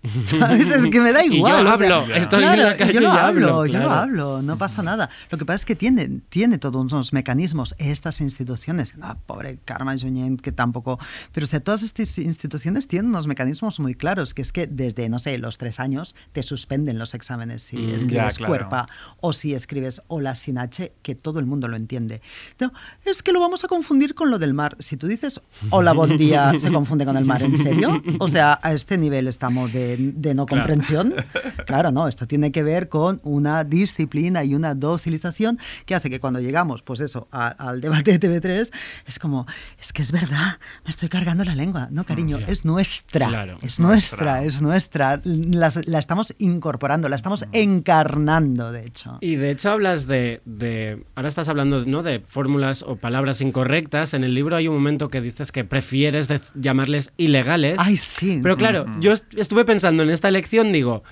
¿Sabes? 0.24 0.66
Es 0.66 0.86
que 0.86 1.00
me 1.00 1.12
da 1.12 1.24
Y 1.24 1.36
igual. 1.36 1.64
yo 1.64 1.72
o 1.72 1.76
sea, 1.76 1.86
hablo, 1.98 2.14
estoy 2.14 2.42
en 2.44 2.52
claro, 2.52 2.62
la 2.70 2.76
calle 2.76 2.92
yo 2.92 3.00
y 3.00 3.02
lo 3.02 3.10
hablo, 3.12 3.66
yo 3.66 3.72
lo 3.78 3.84
claro. 3.86 3.92
hablo, 3.92 4.42
no 4.42 4.58
pasa 4.58 4.82
nada. 4.82 5.08
Lo 5.30 5.38
que 5.38 5.44
pasa 5.44 5.56
es 5.56 5.64
que 5.64 5.74
tiene, 5.76 6.20
tiene 6.28 6.58
todos 6.58 6.92
unos 6.92 7.12
mecanismos, 7.12 7.74
estas 7.78 8.20
instituciones, 8.20 8.94
ah, 9.02 9.16
pobre 9.26 9.58
Carmen 9.64 9.98
Junyent, 9.98 10.40
que 10.40 10.52
tampoco, 10.52 10.98
pero 11.32 11.44
o 11.44 11.46
sea, 11.46 11.60
todas 11.60 11.82
estas 11.82 12.18
instituciones 12.18 12.86
tienen 12.88 13.08
unos 13.10 13.26
mecanismos 13.26 13.80
muy 13.80 13.94
claros, 13.94 14.34
que 14.34 14.42
es 14.42 14.52
que 14.52 14.66
desde, 14.66 15.08
no 15.08 15.18
sé, 15.18 15.38
los 15.38 15.58
tres 15.58 15.80
años 15.80 16.14
te 16.32 16.42
suspenden 16.42 16.98
los 16.98 17.14
exámenes 17.14 17.62
si 17.62 17.76
Mm, 17.76 17.94
escribes 17.94 18.34
ya, 18.34 18.38
claro. 18.38 18.50
cuerpa 18.50 18.88
o 19.20 19.32
si 19.32 19.54
escribes 19.54 20.02
hola 20.08 20.36
sin 20.36 20.58
H, 20.58 20.92
que 21.02 21.14
todo 21.14 21.38
el 21.40 21.46
mundo 21.46 21.68
lo 21.68 21.76
entiende. 21.76 22.20
No, 22.60 22.72
es 23.04 23.22
que 23.22 23.32
lo 23.32 23.40
vamos 23.40 23.64
a 23.64 23.68
confundir 23.68 24.14
con 24.14 24.30
lo 24.30 24.38
del 24.38 24.54
mar. 24.54 24.76
Si 24.78 24.96
tú 24.96 25.06
dices 25.06 25.40
hola, 25.70 25.92
buen 25.92 26.16
día, 26.16 26.52
se 26.58 26.70
confunde 26.72 27.04
con 27.04 27.16
el 27.16 27.24
mar, 27.24 27.42
¿en 27.42 27.56
serio? 27.56 28.02
O 28.18 28.28
sea, 28.28 28.58
a 28.62 28.72
este 28.72 28.98
nivel 28.98 29.28
estamos 29.28 29.72
de, 29.72 29.93
de 29.96 30.34
no 30.34 30.46
Claro. 30.46 30.62
comprensión. 30.62 31.14
Claro, 31.66 31.90
no, 31.92 32.08
esto 32.08 32.26
tiene 32.26 32.52
que 32.52 32.62
ver 32.62 32.88
con 32.88 33.20
una 33.24 33.64
disciplina 33.64 34.44
y 34.44 34.54
una 34.54 34.74
docilización 34.74 35.58
que 35.86 35.94
hace 35.94 36.10
que 36.10 36.20
cuando 36.20 36.40
llegamos, 36.40 36.82
pues 36.82 37.00
eso, 37.00 37.26
a- 37.32 37.48
al 37.48 37.80
debate 37.80 38.18
de 38.18 38.20
TV3, 38.40 38.70
es 39.06 39.18
como, 39.18 39.46
es 39.80 39.92
que 39.92 40.02
es 40.02 40.12
verdad, 40.12 40.58
me 40.84 40.90
estoy 40.90 41.08
cargando 41.08 41.44
la 41.44 41.54
lengua. 41.54 41.88
No, 41.90 42.04
cariño, 42.04 42.38
es 42.46 42.64
nuestra, 42.64 43.28
Claro. 43.28 43.58
es 43.62 43.78
Nuestra. 43.80 44.40
nuestra, 44.40 44.44
es 44.44 44.60
nuestra. 44.62 45.20
Las- 45.24 45.86
la 45.86 45.98
estamos 45.98 46.34
incorporando, 46.38 47.08
la 47.08 47.16
estamos 47.16 47.44
encarnando, 47.52 48.72
de 48.72 48.86
hecho. 48.86 49.18
Y 49.20 49.36
de 49.36 49.50
hecho 49.50 49.70
hablas 49.70 50.06
de, 50.06 50.40
de- 50.44 51.04
ahora 51.14 51.28
estás 51.28 51.48
hablando 51.48 51.84
¿no? 51.86 52.02
de 52.02 52.20
fórmulas 52.26 52.82
o 52.82 52.96
palabras 52.96 53.40
incorrectas. 53.40 54.14
En 54.14 54.24
el 54.24 54.34
libro 54.34 54.56
hay 54.56 54.68
un 54.68 54.74
momento 54.74 55.08
que 55.10 55.20
dices 55.20 55.52
que 55.52 55.64
prefieres 55.64 56.28
de- 56.28 56.40
llamarles 56.54 57.12
ilegales. 57.16 57.76
Ay, 57.78 57.96
sí. 57.96 58.40
Pero 58.42 58.56
claro, 58.56 58.86
yo 59.00 59.12
est- 59.12 59.32
estuve 59.36 59.64
pensando 59.64 59.83
en 59.88 60.10
esta 60.10 60.28
elección, 60.28 60.72
digo, 60.72 61.02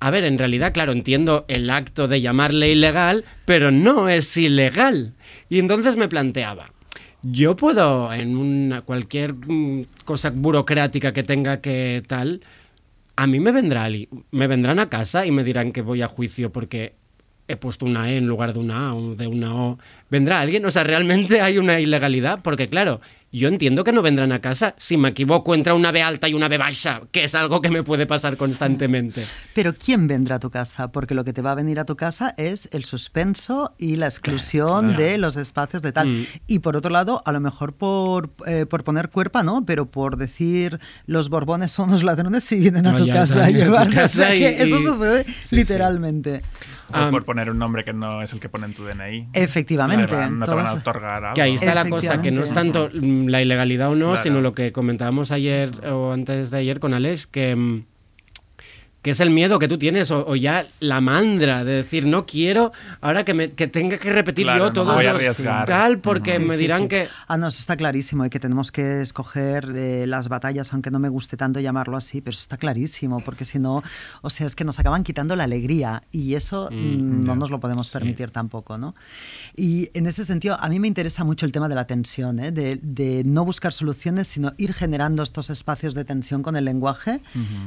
a 0.00 0.10
ver, 0.10 0.24
en 0.24 0.38
realidad, 0.38 0.72
claro, 0.72 0.92
entiendo 0.92 1.44
el 1.48 1.70
acto 1.70 2.08
de 2.08 2.20
llamarle 2.20 2.72
ilegal, 2.72 3.24
pero 3.44 3.70
no 3.70 4.08
es 4.08 4.36
ilegal. 4.36 5.14
Y 5.48 5.58
entonces 5.58 5.96
me 5.96 6.08
planteaba, 6.08 6.72
yo 7.22 7.54
puedo 7.54 8.12
en 8.12 8.36
una 8.36 8.82
cualquier 8.82 9.34
mm, 9.34 9.86
cosa 10.04 10.30
burocrática 10.30 11.12
que 11.12 11.22
tenga 11.22 11.60
que 11.60 12.02
tal, 12.06 12.40
a 13.14 13.26
mí 13.26 13.38
me 13.38 13.52
vendrá 13.52 13.88
me 14.30 14.46
vendrán 14.46 14.78
a 14.78 14.88
casa 14.88 15.26
y 15.26 15.30
me 15.30 15.44
dirán 15.44 15.72
que 15.72 15.82
voy 15.82 16.02
a 16.02 16.08
juicio 16.08 16.50
porque 16.50 16.94
he 17.48 17.56
puesto 17.56 17.84
una 17.86 18.10
E 18.10 18.16
en 18.16 18.26
lugar 18.26 18.52
de 18.52 18.58
una 18.60 18.88
A 18.88 18.94
o 18.94 19.14
de 19.14 19.26
una 19.26 19.54
O. 19.54 19.78
¿Vendrá 20.10 20.40
alguien? 20.40 20.64
O 20.64 20.70
sea, 20.70 20.84
realmente 20.84 21.40
hay 21.40 21.58
una 21.58 21.80
ilegalidad 21.80 22.40
porque 22.42 22.68
claro, 22.68 23.00
yo 23.34 23.48
entiendo 23.48 23.82
que 23.82 23.92
no 23.92 24.02
vendrán 24.02 24.30
a 24.30 24.40
casa 24.42 24.74
si 24.76 24.98
me 24.98 25.08
equivoco 25.08 25.54
entre 25.54 25.72
una 25.72 25.90
B 25.90 26.02
alta 26.02 26.28
y 26.28 26.34
una 26.34 26.48
B 26.48 26.58
baja, 26.58 27.00
que 27.10 27.24
es 27.24 27.34
algo 27.34 27.62
que 27.62 27.70
me 27.70 27.82
puede 27.82 28.04
pasar 28.06 28.36
constantemente. 28.36 29.24
Pero 29.54 29.74
¿quién 29.74 30.06
vendrá 30.06 30.36
a 30.36 30.38
tu 30.38 30.50
casa? 30.50 30.92
Porque 30.92 31.14
lo 31.14 31.24
que 31.24 31.32
te 31.32 31.40
va 31.40 31.52
a 31.52 31.54
venir 31.54 31.80
a 31.80 31.86
tu 31.86 31.96
casa 31.96 32.34
es 32.36 32.68
el 32.72 32.84
suspenso 32.84 33.74
y 33.78 33.96
la 33.96 34.04
exclusión 34.06 34.88
claro. 34.88 35.02
de 35.02 35.16
los 35.18 35.36
espacios 35.38 35.80
de 35.82 35.92
tal. 35.92 36.08
Mm. 36.08 36.26
Y 36.46 36.58
por 36.58 36.76
otro 36.76 36.90
lado, 36.90 37.22
a 37.24 37.32
lo 37.32 37.40
mejor 37.40 37.72
por, 37.74 38.30
eh, 38.46 38.66
por 38.66 38.84
poner 38.84 39.08
cuerpa, 39.08 39.42
¿no? 39.42 39.64
Pero 39.64 39.86
por 39.86 40.18
decir 40.18 40.78
los 41.06 41.30
borbones 41.30 41.72
son 41.72 41.90
los 41.90 42.02
ladrones 42.02 42.44
si 42.44 42.56
vienen 42.58 42.86
a 42.86 42.92
No, 42.92 42.98
tu 42.98 43.08
casa 43.08 43.46
a 43.46 43.50
llevarte. 43.50 43.92
O 43.92 43.94
casa 44.02 44.08
sea, 44.28 44.36
y- 44.36 44.44
eso 44.44 44.78
sucede 44.78 45.24
sí, 45.44 45.56
literalmente. 45.56 46.42
Ah, 46.92 47.08
por 47.10 47.24
poner 47.24 47.50
un 47.50 47.58
nombre 47.58 47.84
que 47.84 47.92
no 47.92 48.22
es 48.22 48.32
el 48.32 48.40
que 48.40 48.48
pone 48.48 48.66
en 48.66 48.74
tu 48.74 48.84
DNI. 48.84 49.28
Efectivamente. 49.32 50.02
No 50.02 50.08
te 50.08 50.14
van- 50.14 50.38
no 50.38 50.46
te 50.46 50.54
van 50.54 50.66
a 50.66 50.72
otorgar 50.74 51.24
algo. 51.24 51.34
Que 51.34 51.42
ahí 51.42 51.54
está 51.54 51.74
la 51.74 51.88
cosa, 51.88 52.20
que 52.20 52.30
no 52.30 52.42
es 52.42 52.52
tanto 52.52 52.88
la 52.92 53.40
ilegalidad 53.42 53.90
o 53.90 53.94
no, 53.94 54.06
Claro. 54.10 54.22
sino 54.22 54.40
lo 54.40 54.54
que 54.54 54.72
comentábamos 54.72 55.32
ayer 55.32 55.70
o 55.88 56.12
antes 56.12 56.50
de 56.50 56.58
ayer 56.58 56.80
con 56.80 56.94
Alex, 56.94 57.26
que, 57.26 57.54
mm, 57.56 57.84
que 59.02 59.10
es 59.10 59.20
el 59.20 59.30
miedo 59.30 59.58
que 59.58 59.68
tú 59.68 59.78
tienes 59.78 60.10
o, 60.10 60.24
o 60.26 60.36
ya 60.36 60.66
la 60.80 61.00
mandra 61.00 61.64
de 61.64 61.72
decir, 61.72 62.06
no 62.06 62.24
quiero 62.24 62.72
ahora 63.00 63.24
que, 63.24 63.34
me, 63.34 63.50
que 63.50 63.66
tenga 63.66 63.98
que 63.98 64.12
repetir 64.12 64.46
Claro, 64.46 64.58
yo 64.58 64.64
no 64.66 64.72
todos 64.72 64.94
voy 64.94 65.06
a 65.06 65.12
los 65.12 65.36
tal, 65.66 65.98
porque 65.98 66.38
Sí, 66.38 66.38
me 66.38 66.56
dirán 66.56 66.82
sí. 66.82 66.88
que... 66.88 67.08
Ah, 67.26 67.36
no, 67.36 67.48
eso 67.48 67.58
está 67.58 67.76
clarísimo 67.76 68.24
y 68.24 68.30
que 68.30 68.38
tenemos 68.38 68.70
que 68.72 69.02
escoger 69.02 69.72
eh, 69.74 70.06
las 70.06 70.28
batallas, 70.28 70.72
aunque 70.72 70.90
no 70.90 70.98
me 70.98 71.08
guste 71.08 71.36
tanto 71.36 71.60
llamarlo 71.60 71.96
así, 71.96 72.20
pero 72.20 72.32
eso 72.32 72.42
está 72.42 72.56
clarísimo, 72.56 73.20
porque 73.20 73.44
si 73.44 73.58
no, 73.58 73.82
o 74.22 74.30
sea, 74.30 74.46
es 74.46 74.54
que 74.54 74.64
nos 74.64 74.78
acaban 74.78 75.02
quitando 75.02 75.34
la 75.36 75.44
alegría 75.44 76.04
y 76.12 76.34
eso 76.34 76.68
mm, 76.70 77.24
no 77.24 77.34
nos 77.36 77.50
lo 77.50 77.60
podemos 77.60 77.90
permitir 77.90 78.30
tampoco, 78.30 78.78
¿no? 78.78 78.94
Y 79.56 79.90
en 79.94 80.06
ese 80.06 80.24
sentido, 80.24 80.56
a 80.60 80.68
mí 80.68 80.78
me 80.78 80.88
interesa 80.88 81.24
mucho 81.24 81.44
el 81.44 81.52
tema 81.52 81.68
de 81.68 81.74
la 81.74 81.86
tensión, 81.86 82.38
¿eh? 82.38 82.52
de, 82.52 82.78
de 82.82 83.24
no 83.24 83.44
buscar 83.44 83.72
soluciones, 83.72 84.28
sino 84.28 84.52
ir 84.58 84.72
generando 84.74 85.22
estos 85.22 85.50
espacios 85.50 85.94
de 85.94 86.04
tensión 86.04 86.42
con 86.42 86.56
el 86.56 86.64
lenguaje, 86.64 87.20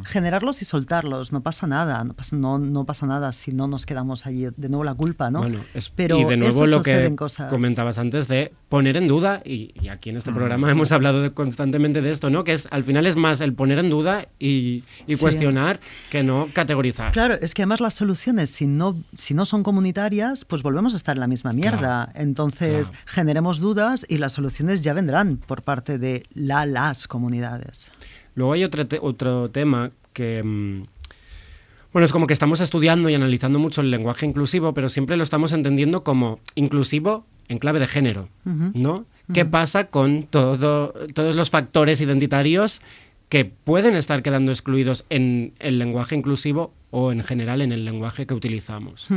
generarlos 0.05 0.61
y 0.61 0.65
soltarlos, 0.65 1.24
no 1.31 1.41
pasa 1.41 1.67
nada, 1.67 2.03
no 2.03 2.13
pasa, 2.13 2.35
no, 2.35 2.59
no 2.59 2.85
pasa 2.85 3.05
nada 3.07 3.31
si 3.31 3.51
no 3.53 3.67
nos 3.67 3.85
quedamos 3.85 4.25
allí, 4.25 4.47
de 4.55 4.69
nuevo 4.69 4.83
la 4.83 4.93
culpa, 4.95 5.29
¿no? 5.31 5.39
Bueno, 5.39 5.59
es- 5.73 5.89
pero 5.89 6.19
y 6.19 6.25
de 6.25 6.37
nuevo 6.37 6.63
eso 6.63 6.75
lo 6.77 6.83
que 6.83 7.15
cosas. 7.15 7.49
comentabas 7.49 7.97
antes 7.97 8.27
de 8.27 8.53
poner 8.69 8.97
en 8.97 9.07
duda, 9.07 9.41
y, 9.45 9.73
y 9.81 9.89
aquí 9.89 10.09
en 10.09 10.17
este 10.17 10.31
Mm. 10.31 10.35
programa 10.35 10.71
hemos 10.71 10.91
hablado 10.91 11.21
de- 11.21 11.31
constantemente 11.31 12.01
de 12.01 12.11
esto, 12.11 12.29
¿no? 12.29 12.43
Que 12.43 12.53
es 12.53 12.67
al 12.71 12.83
final 12.83 13.05
es 13.07 13.15
más 13.15 13.41
el 13.41 13.53
poner 13.53 13.79
en 13.79 13.89
duda 13.89 14.27
y, 14.39 14.83
y 15.07 15.15
Sí. 15.15 15.21
cuestionar 15.21 15.79
que 16.09 16.23
no 16.23 16.47
categorizar. 16.53 17.11
Claro, 17.11 17.35
es 17.41 17.53
que 17.53 17.61
además 17.63 17.79
las 17.81 17.93
soluciones, 17.95 18.49
si 18.49 18.67
no, 18.67 18.95
si 19.15 19.33
no 19.33 19.45
son 19.45 19.63
comunitarias, 19.63 20.45
pues 20.45 20.63
volvemos 20.63 20.93
a 20.93 20.97
estar 20.97 21.15
en 21.15 21.19
la 21.21 21.27
misma 21.27 21.53
mierda. 21.53 22.11
Entonces, 22.15 22.89
claro. 22.89 23.03
generemos 23.05 23.59
dudas 23.59 24.05
y 24.09 24.17
las 24.17 24.33
soluciones 24.33 24.81
ya 24.83 24.93
vendrán 24.93 25.37
por 25.37 25.61
parte 25.63 25.97
de 25.97 26.25
la, 26.33 26.65
las 26.65 27.07
comunidades. 27.07 27.91
Luego 28.35 28.53
hay 28.53 28.63
otro, 28.63 28.85
te- 28.87 28.99
otro 29.01 29.49
tema 29.49 29.91
que... 30.13 30.83
Bueno, 31.95 32.07
es 32.07 32.11
como 32.11 32.27
que 32.27 32.33
estamos 32.33 32.59
estudiando 32.59 33.07
y 33.07 33.13
analizando 33.13 33.57
mucho 33.57 33.79
el 33.79 33.89
lenguaje 33.89 34.25
inclusivo, 34.25 34.73
pero 34.73 34.89
siempre 34.89 35.15
lo 35.15 35.23
estamos 35.23 35.53
entendiendo 35.53 36.03
como 36.03 36.41
inclusivo 36.55 37.25
en 37.47 37.57
clave 37.57 37.79
de 37.79 37.87
género, 37.87 38.27
¿no? 38.43 39.05
¿Qué 39.33 39.45
pasa 39.45 39.85
con 39.85 40.23
todo, 40.23 40.89
todos 41.13 41.35
los 41.35 41.49
factores 41.49 42.01
identitarios 42.01 42.81
que 43.29 43.45
pueden 43.45 43.95
estar 43.95 44.23
quedando 44.23 44.51
excluidos 44.51 45.05
en 45.09 45.53
el 45.59 45.79
lenguaje 45.79 46.15
inclusivo 46.15 46.73
o 46.91 47.13
en 47.13 47.23
general 47.23 47.61
en 47.61 47.71
el 47.71 47.85
lenguaje 47.85 48.27
que 48.27 48.33
utilizamos? 48.33 49.07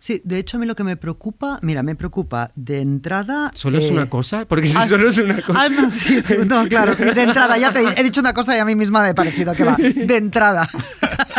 Sí, 0.00 0.20
de 0.24 0.38
hecho 0.38 0.56
a 0.56 0.60
mí 0.60 0.66
lo 0.66 0.76
que 0.76 0.84
me 0.84 0.96
preocupa, 0.96 1.58
mira, 1.62 1.82
me 1.82 1.96
preocupa 1.96 2.52
de 2.54 2.80
entrada... 2.80 3.50
¿Solo 3.54 3.78
es 3.78 3.86
eh, 3.86 3.92
una 3.92 4.08
cosa? 4.08 4.44
Porque 4.46 4.68
si 4.68 4.76
ah, 4.76 4.86
solo 4.86 5.08
es 5.08 5.18
una 5.18 5.42
cosa... 5.42 5.62
Ah, 5.62 5.68
no, 5.68 5.90
sí, 5.90 6.20
sí, 6.22 6.36
no, 6.46 6.68
claro, 6.68 6.94
sí, 6.94 7.04
de 7.04 7.22
entrada, 7.22 7.58
ya 7.58 7.72
te 7.72 7.80
he 7.80 8.04
dicho 8.04 8.20
una 8.20 8.32
cosa 8.32 8.56
y 8.56 8.60
a 8.60 8.64
mí 8.64 8.76
misma 8.76 9.02
me 9.02 9.08
ha 9.08 9.14
parecido 9.14 9.54
que 9.54 9.64
va, 9.64 9.76
de 9.76 10.16
entrada, 10.16 10.68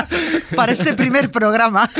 para 0.56 0.72
este 0.72 0.94
primer 0.94 1.32
programa. 1.32 1.90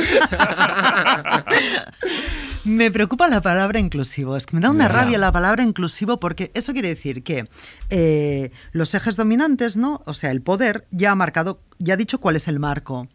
Me 2.64 2.90
preocupa 2.90 3.28
la 3.28 3.40
palabra 3.40 3.78
inclusivo, 3.78 4.36
es 4.36 4.44
que 4.44 4.54
me 4.54 4.60
da 4.60 4.70
una 4.70 4.86
rabia 4.86 5.16
la 5.16 5.32
palabra 5.32 5.62
inclusivo 5.62 6.20
porque 6.20 6.50
eso 6.52 6.74
quiere 6.74 6.88
decir 6.88 7.22
que 7.22 7.48
eh, 7.88 8.52
los 8.72 8.92
ejes 8.94 9.16
dominantes, 9.16 9.78
¿no? 9.78 10.02
O 10.04 10.12
sea, 10.12 10.30
el 10.30 10.42
poder 10.42 10.86
ya 10.90 11.12
ha 11.12 11.14
marcado, 11.14 11.62
ya 11.78 11.94
ha 11.94 11.96
dicho 11.96 12.20
cuál 12.20 12.36
es 12.36 12.48
el 12.48 12.60
marco. 12.60 13.08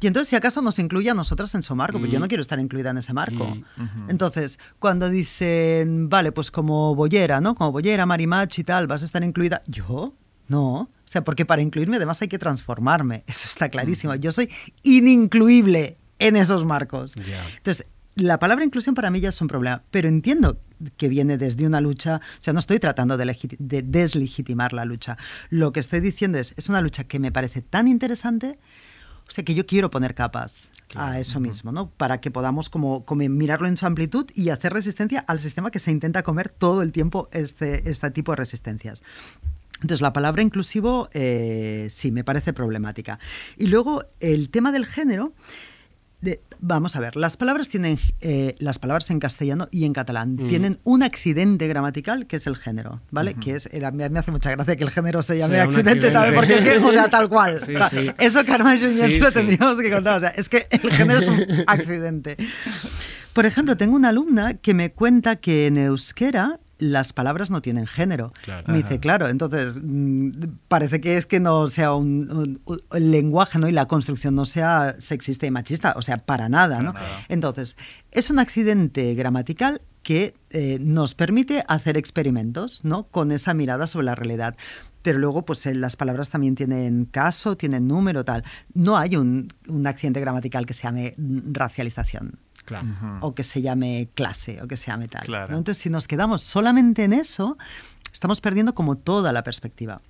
Y 0.00 0.06
entonces, 0.06 0.28
si 0.28 0.36
acaso 0.36 0.60
nos 0.60 0.78
incluye 0.78 1.10
a 1.10 1.14
nosotras 1.14 1.54
en 1.54 1.62
su 1.62 1.74
marco, 1.74 1.98
pues 1.98 2.12
yo 2.12 2.20
no 2.20 2.28
quiero 2.28 2.42
estar 2.42 2.60
incluida 2.60 2.90
en 2.90 2.98
ese 2.98 3.12
marco. 3.12 3.56
Entonces, 4.08 4.58
cuando 4.78 5.08
dicen, 5.08 6.08
vale, 6.08 6.30
pues 6.30 6.50
como 6.50 6.94
boyera, 6.94 7.40
¿no? 7.40 7.54
Como 7.54 7.72
boyera, 7.72 8.04
marimachi 8.04 8.60
y 8.60 8.64
tal, 8.64 8.86
vas 8.86 9.02
a 9.02 9.06
estar 9.06 9.24
incluida. 9.24 9.62
¿Yo? 9.66 10.14
No. 10.48 10.72
O 10.74 10.88
sea, 11.06 11.24
porque 11.24 11.46
para 11.46 11.62
incluirme 11.62 11.96
además 11.96 12.20
hay 12.22 12.28
que 12.28 12.38
transformarme. 12.38 13.24
Eso 13.28 13.46
está 13.46 13.68
clarísimo. 13.68 14.14
Yo 14.14 14.32
soy 14.32 14.50
inimcluible 14.82 15.98
en 16.18 16.36
esos 16.36 16.64
marcos. 16.64 17.14
Ya. 17.14 17.46
Entonces, 17.56 17.86
la 18.16 18.38
palabra 18.38 18.64
inclusión 18.64 18.94
para 18.94 19.10
mí 19.10 19.20
ya 19.20 19.30
es 19.30 19.40
un 19.40 19.48
problema, 19.48 19.82
pero 19.90 20.08
entiendo 20.08 20.60
que 20.96 21.08
viene 21.08 21.36
desde 21.38 21.66
una 21.66 21.80
lucha, 21.80 22.20
o 22.38 22.42
sea, 22.42 22.52
no 22.52 22.60
estoy 22.60 22.78
tratando 22.78 23.16
de, 23.16 23.36
de 23.58 23.82
deslegitimar 23.82 24.72
la 24.72 24.84
lucha. 24.84 25.18
Lo 25.50 25.72
que 25.72 25.80
estoy 25.80 26.00
diciendo 26.00 26.38
es, 26.38 26.54
es 26.56 26.68
una 26.68 26.80
lucha 26.80 27.04
que 27.04 27.18
me 27.18 27.32
parece 27.32 27.62
tan 27.62 27.88
interesante, 27.88 28.58
o 29.26 29.30
sea, 29.30 29.44
que 29.44 29.54
yo 29.54 29.66
quiero 29.66 29.90
poner 29.90 30.14
capas 30.14 30.70
a 30.94 31.18
eso 31.18 31.40
mismo, 31.40 31.72
¿no? 31.72 31.90
Para 31.90 32.20
que 32.20 32.30
podamos 32.30 32.68
como, 32.68 33.04
como 33.04 33.28
mirarlo 33.28 33.66
en 33.66 33.76
su 33.76 33.86
amplitud 33.86 34.30
y 34.34 34.50
hacer 34.50 34.72
resistencia 34.72 35.24
al 35.26 35.40
sistema 35.40 35.70
que 35.70 35.80
se 35.80 35.90
intenta 35.90 36.22
comer 36.22 36.50
todo 36.50 36.82
el 36.82 36.92
tiempo 36.92 37.28
este, 37.32 37.88
este 37.90 38.10
tipo 38.10 38.32
de 38.32 38.36
resistencias. 38.36 39.02
Entonces, 39.84 40.00
la 40.00 40.14
palabra 40.14 40.40
inclusivo 40.40 41.10
eh, 41.12 41.88
sí 41.90 42.10
me 42.10 42.24
parece 42.24 42.54
problemática. 42.54 43.18
Y 43.58 43.66
luego, 43.66 44.02
el 44.20 44.48
tema 44.48 44.72
del 44.72 44.86
género. 44.86 45.34
de- 46.22 46.40
vamos 46.58 46.96
a 46.96 47.00
ver, 47.00 47.16
las 47.16 47.36
palabras 47.36 47.68
tienen, 47.68 47.98
eh, 48.22 48.54
las 48.58 48.78
palabras 48.78 49.10
en 49.10 49.20
castellano 49.20 49.68
y 49.70 49.84
en 49.84 49.92
catalán 49.92 50.38
tienen 50.48 50.78
un 50.84 51.02
accidente 51.02 51.68
gramatical 51.68 52.26
que 52.26 52.36
es 52.36 52.46
el 52.46 52.56
género, 52.56 53.02
¿vale? 53.10 53.34
Que 53.34 53.56
es, 53.56 53.68
me 53.92 54.08
me 54.08 54.18
hace 54.18 54.32
mucha 54.32 54.50
gracia 54.52 54.74
que 54.76 54.84
el 54.84 54.90
género 54.90 55.22
se 55.22 55.36
llame 55.36 55.56
Sea 55.56 55.64
accidente, 55.64 56.10
también, 56.10 56.34
porque 56.34 56.64
que, 56.64 56.78
o 56.78 56.92
sea, 56.92 57.10
tal 57.10 57.28
cual. 57.28 57.60
Sí, 57.60 57.74
sí. 57.90 58.10
Eso 58.18 58.42
Carmen 58.46 58.78
Junyent 58.80 59.12
Sí, 59.12 59.20
lo 59.20 59.30
tendríamos 59.32 59.78
que 59.78 59.90
contar, 59.90 60.16
o 60.16 60.20
sea, 60.20 60.30
es 60.30 60.48
que 60.48 60.66
el 60.70 60.90
género 60.92 61.18
es 61.20 61.26
un 61.28 61.44
accidente. 61.66 62.38
Por 63.34 63.44
ejemplo, 63.44 63.76
tengo 63.76 63.94
una 63.94 64.08
alumna 64.08 64.54
que 64.54 64.72
me 64.72 64.92
cuenta 64.92 65.36
que 65.36 65.66
en 65.66 65.76
euskera 65.76 66.58
las 66.78 67.12
palabras 67.12 67.50
no 67.50 67.62
tienen 67.62 67.86
género. 67.86 68.32
Claro. 68.44 68.64
Me 68.72 68.78
dice, 68.78 68.98
claro, 69.00 69.28
entonces 69.28 69.78
mm, 69.82 70.30
parece 70.68 71.00
que 71.00 71.16
es 71.16 71.26
que 71.26 71.40
no 71.40 71.68
sea 71.68 71.94
un, 71.94 72.30
un- 72.32 72.60
un- 72.64 72.82
el 72.92 73.10
lenguaje 73.10 73.58
¿no? 73.58 73.68
y 73.68 73.72
la 73.72 73.86
construcción 73.86 74.34
no 74.34 74.44
sea 74.44 74.96
sexista 74.98 75.46
y 75.46 75.50
machista, 75.50 75.94
o 75.96 76.02
sea, 76.02 76.18
para 76.18 76.48
nada. 76.48 76.80
¿no? 76.82 76.92
Para 76.92 77.06
nada. 77.06 77.26
Entonces, 77.28 77.76
es 78.10 78.30
un 78.30 78.38
accidente 78.38 79.14
gramatical 79.14 79.82
que 80.02 80.34
eh, 80.50 80.78
nos 80.80 81.14
permite 81.14 81.64
hacer 81.66 81.96
experimentos 81.96 82.80
¿no? 82.84 83.04
con 83.04 83.32
esa 83.32 83.54
mirada 83.54 83.86
sobre 83.86 84.06
la 84.06 84.14
realidad. 84.14 84.54
Pero 85.00 85.18
luego, 85.18 85.44
pues 85.44 85.64
eh, 85.66 85.74
las 85.74 85.96
palabras 85.96 86.30
también 86.30 86.54
tienen 86.54 87.04
caso, 87.06 87.56
tienen 87.56 87.86
número, 87.88 88.24
tal. 88.24 88.42
No 88.74 88.96
hay 88.98 89.16
un, 89.16 89.48
un 89.68 89.86
accidente 89.86 90.20
gramatical 90.20 90.66
que 90.66 90.74
se 90.74 90.82
llame 90.84 91.14
mm, 91.16 91.52
racialización 91.52 92.38
Claro. 92.64 92.86
o 93.20 93.34
que 93.34 93.44
se 93.44 93.60
llame 93.60 94.08
clase 94.14 94.62
o 94.62 94.66
que 94.66 94.76
se 94.76 94.86
llame 94.86 95.08
tal. 95.08 95.24
Claro. 95.24 95.52
¿no? 95.52 95.58
Entonces, 95.58 95.82
si 95.82 95.90
nos 95.90 96.08
quedamos 96.08 96.42
solamente 96.42 97.04
en 97.04 97.12
eso, 97.12 97.58
estamos 98.12 98.40
perdiendo 98.40 98.74
como 98.74 98.96
toda 98.96 99.32
la 99.32 99.42
perspectiva. 99.42 100.00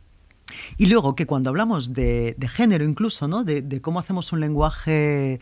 Y 0.76 0.86
luego 0.86 1.16
que 1.16 1.26
cuando 1.26 1.50
hablamos 1.50 1.92
de, 1.92 2.34
de 2.38 2.48
género 2.48 2.84
incluso, 2.84 3.28
¿no? 3.28 3.44
de, 3.44 3.62
de 3.62 3.80
cómo 3.80 3.98
hacemos 3.98 4.32
un 4.32 4.40
lenguaje 4.40 5.40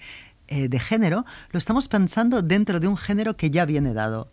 eh, 0.49 0.69
de 0.69 0.81
género, 0.81 1.25
lo 1.51 1.59
estamos 1.59 1.89
pensando 1.89 2.43
dentro 2.43 2.81
de 2.81 2.89
un 2.89 2.97
género 2.97 3.37
que 3.37 3.51
ya 3.51 3.65
viene 3.65 3.95
dado. 3.95 4.31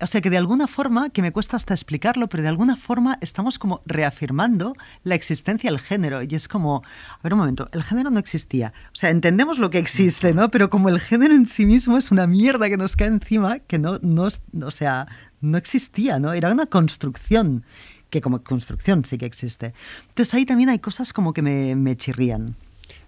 O 0.00 0.06
sea 0.06 0.22
que 0.22 0.30
de 0.30 0.38
alguna 0.38 0.66
forma, 0.66 1.10
que 1.10 1.20
me 1.20 1.30
cuesta 1.30 1.56
hasta 1.56 1.74
explicarlo, 1.74 2.26
pero 2.28 2.42
de 2.42 2.48
alguna 2.48 2.74
forma 2.76 3.18
estamos 3.20 3.58
como 3.58 3.82
reafirmando 3.84 4.74
la 5.04 5.14
existencia 5.14 5.70
del 5.70 5.78
género. 5.78 6.22
Y 6.22 6.34
es 6.34 6.48
como, 6.48 6.82
a 7.18 7.18
ver 7.22 7.34
un 7.34 7.40
momento, 7.40 7.68
el 7.72 7.82
género 7.82 8.08
no 8.10 8.18
existía. 8.18 8.72
O 8.86 8.96
sea, 8.96 9.10
entendemos 9.10 9.58
lo 9.58 9.68
que 9.68 9.78
existe, 9.78 10.32
¿no? 10.32 10.50
Pero 10.50 10.70
como 10.70 10.88
el 10.88 11.00
género 11.00 11.34
en 11.34 11.44
sí 11.46 11.66
mismo 11.66 11.98
es 11.98 12.10
una 12.10 12.26
mierda 12.26 12.70
que 12.70 12.78
nos 12.78 12.96
cae 12.96 13.08
encima, 13.08 13.58
que 13.58 13.78
no, 13.78 13.98
no, 14.00 14.28
o 14.62 14.70
sea, 14.70 15.06
no 15.42 15.58
existía, 15.58 16.18
¿no? 16.18 16.32
Era 16.32 16.50
una 16.50 16.64
construcción, 16.66 17.64
que 18.08 18.20
como 18.22 18.42
construcción 18.42 19.04
sí 19.04 19.18
que 19.18 19.26
existe. 19.26 19.74
Entonces 20.08 20.32
ahí 20.32 20.46
también 20.46 20.70
hay 20.70 20.78
cosas 20.78 21.12
como 21.12 21.34
que 21.34 21.42
me, 21.42 21.76
me 21.76 21.94
chirrían. 21.96 22.56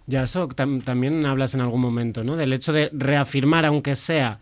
Ya, 0.07 0.22
eso 0.24 0.47
tam- 0.49 0.84
también 0.84 1.24
hablas 1.24 1.55
en 1.55 1.62
algún 1.62 1.80
momento, 1.80 2.22
¿no? 2.24 2.36
Del 2.36 2.53
hecho 2.53 2.74
de 2.74 2.90
reafirmar, 2.92 3.64
aunque 3.64 3.97
sea, 3.97 4.40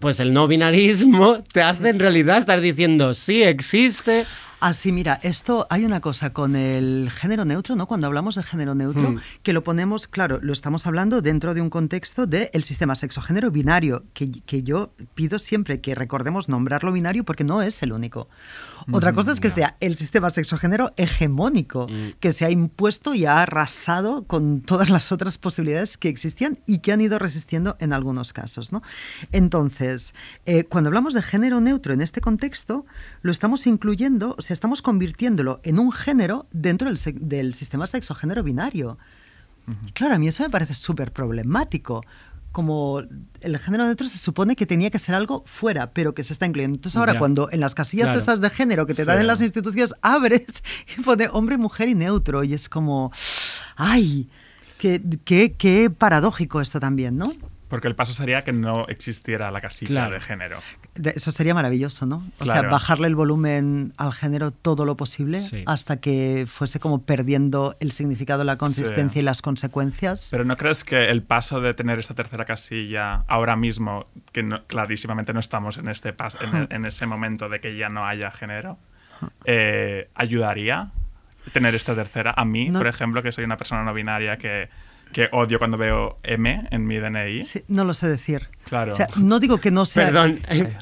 pues 0.00 0.18
el 0.18 0.32
no 0.32 0.48
binarismo, 0.48 1.44
te 1.52 1.62
hace 1.62 1.90
en 1.90 2.00
realidad 2.00 2.38
estar 2.38 2.60
diciendo, 2.60 3.14
sí, 3.14 3.42
existe. 3.42 4.26
Así, 4.60 4.92
mira, 4.92 5.18
esto 5.22 5.66
hay 5.70 5.84
una 5.86 6.00
cosa 6.00 6.32
con 6.32 6.54
el 6.54 7.10
género 7.10 7.44
neutro, 7.46 7.76
¿no? 7.76 7.86
Cuando 7.86 8.06
hablamos 8.06 8.34
de 8.34 8.42
género 8.42 8.74
neutro, 8.74 9.12
Mm. 9.12 9.18
que 9.42 9.52
lo 9.54 9.64
ponemos, 9.64 10.06
claro, 10.06 10.38
lo 10.42 10.52
estamos 10.52 10.86
hablando 10.86 11.22
dentro 11.22 11.54
de 11.54 11.62
un 11.62 11.70
contexto 11.70 12.26
del 12.26 12.62
sistema 12.62 12.94
sexo-género 12.94 13.50
binario, 13.50 14.04
que, 14.12 14.30
que 14.30 14.62
yo 14.62 14.92
pido 15.14 15.38
siempre 15.38 15.80
que 15.80 15.94
recordemos 15.94 16.48
nombrarlo 16.48 16.92
binario 16.92 17.24
porque 17.24 17.42
no 17.44 17.62
es 17.62 17.82
el 17.82 17.92
único. 17.92 18.28
Otra 18.92 19.12
cosa 19.12 19.32
es 19.32 19.40
que 19.40 19.50
sea 19.50 19.76
el 19.80 19.94
sistema 19.96 20.30
sexo-género 20.30 20.92
hegemónico, 20.96 21.86
que 22.18 22.32
se 22.32 22.44
ha 22.44 22.50
impuesto 22.50 23.14
y 23.14 23.24
ha 23.26 23.42
arrasado 23.42 24.24
con 24.24 24.60
todas 24.62 24.90
las 24.90 25.12
otras 25.12 25.38
posibilidades 25.38 25.96
que 25.96 26.08
existían 26.08 26.58
y 26.66 26.78
que 26.78 26.92
han 26.92 27.00
ido 27.00 27.18
resistiendo 27.18 27.76
en 27.78 27.92
algunos 27.92 28.32
casos, 28.32 28.72
¿no? 28.72 28.82
Entonces, 29.32 30.14
eh, 30.46 30.64
cuando 30.64 30.88
hablamos 30.88 31.14
de 31.14 31.22
género 31.22 31.60
neutro 31.60 31.92
en 31.92 32.00
este 32.00 32.20
contexto, 32.20 32.84
lo 33.22 33.32
estamos 33.32 33.66
incluyendo, 33.66 34.34
o 34.38 34.42
sea, 34.42 34.49
estamos 34.52 34.82
convirtiéndolo 34.82 35.60
en 35.62 35.78
un 35.78 35.92
género 35.92 36.46
dentro 36.52 36.88
del, 36.88 37.54
sistema 37.54 37.86
sexo-género 37.86 38.42
binario. 38.42 38.98
Claro, 39.94 40.14
a 40.14 40.18
mí 40.18 40.26
eso 40.28 40.42
me 40.42 40.50
parece 40.50 40.74
súper 40.74 41.12
problemático. 41.12 42.02
Como 42.50 43.02
el 43.40 43.58
género 43.58 43.84
neutro 43.84 44.08
se 44.08 44.18
supone 44.18 44.56
que 44.56 44.66
tenía 44.66 44.90
que 44.90 44.98
ser 44.98 45.14
algo 45.14 45.44
fuera, 45.46 45.92
pero 45.92 46.14
que 46.14 46.24
se 46.24 46.32
está 46.32 46.46
incluyendo. 46.46 46.74
Entonces 46.76 46.96
ahora 46.96 47.12
Ya. 47.12 47.18
cuando 47.20 47.48
en 47.52 47.60
las 47.60 47.76
casillas 47.76 48.06
Claro. 48.08 48.20
esas 48.20 48.40
de 48.40 48.50
género 48.50 48.86
que 48.86 48.94
te 48.94 49.02
Sí. 49.02 49.06
dan 49.06 49.20
en 49.20 49.28
las 49.28 49.40
instituciones 49.40 49.94
abres 50.02 50.46
y 50.98 51.02
pone 51.02 51.28
hombre, 51.32 51.56
mujer 51.58 51.88
y 51.88 51.94
neutro 51.94 52.42
y 52.42 52.54
es 52.54 52.68
como, 52.68 53.12
ay, 53.76 54.28
qué, 54.78 55.00
qué, 55.24 55.52
qué 55.52 55.90
paradójico 55.90 56.60
esto 56.60 56.80
también, 56.80 57.16
¿no? 57.16 57.32
Porque 57.70 57.88
el 57.88 57.94
paso 57.94 58.12
sería 58.12 58.42
que 58.42 58.52
no 58.52 58.86
existiera 58.88 59.50
la 59.50 59.60
casilla 59.62 59.90
Claro. 59.92 60.14
de 60.14 60.20
género. 60.20 60.58
De- 60.96 61.12
Eso 61.16 61.30
sería 61.30 61.54
maravilloso, 61.54 62.04
¿no? 62.04 62.22
O 62.40 62.44
sea, 62.44 62.62
bajarle 62.62 63.06
el 63.06 63.14
volumen 63.14 63.94
al 63.96 64.12
género 64.12 64.50
todo 64.50 64.84
lo 64.84 64.96
posible 64.96 65.40
Sí. 65.40 65.62
hasta 65.66 66.00
que 66.00 66.46
fuese 66.46 66.80
como 66.80 67.02
perdiendo 67.06 67.76
el 67.80 67.92
significado, 67.92 68.44
la 68.44 68.56
consistencia 68.56 69.14
Sí. 69.14 69.18
y 69.20 69.22
las 69.22 69.40
consecuencias. 69.40 70.28
Pero 70.30 70.44
¿no 70.44 70.56
crees 70.58 70.84
que 70.84 71.08
el 71.10 71.22
paso 71.22 71.60
de 71.60 71.72
tener 71.72 71.98
esta 72.00 72.14
tercera 72.14 72.44
casilla 72.44 73.24
ahora 73.28 73.54
mismo, 73.56 74.06
que 74.32 74.42
no- 74.42 74.64
clarísimamente 74.66 75.32
no 75.32 75.40
estamos 75.40 75.78
en, 75.78 75.88
este 75.88 76.14
pas- 76.14 76.36
en, 76.42 76.54
el- 76.56 76.68
en 76.70 76.84
ese 76.84 77.06
momento 77.06 77.48
de 77.48 77.60
que 77.60 77.76
ya 77.76 77.88
no 77.88 78.04
haya 78.04 78.30
género, 78.32 78.78
eh, 79.44 80.08
ayudaría 80.14 80.90
tener 81.52 81.74
esta 81.74 81.94
tercera? 81.94 82.34
A 82.36 82.44
mí, 82.44 82.68
No. 82.68 82.78
por 82.80 82.88
ejemplo, 82.88 83.22
que 83.22 83.32
soy 83.32 83.44
una 83.44 83.56
persona 83.56 83.84
no 83.84 83.94
binaria 83.94 84.36
que, 84.38 84.68
que 85.12 85.28
odio 85.32 85.58
cuando 85.58 85.76
veo 85.76 86.18
M 86.22 86.68
en 86.70 86.86
mi 86.86 86.96
DNI. 86.98 87.42
Sí, 87.44 87.62
no 87.68 87.84
lo 87.84 87.94
sé 87.94 88.08
decir. 88.08 88.48
Claro. 88.64 88.92
O 88.92 88.94
sea, 88.94 89.08
no 89.16 89.40
digo 89.40 89.58
que 89.58 89.70
no 89.70 89.84
sea. 89.86 90.06
Perdón. 90.06 90.40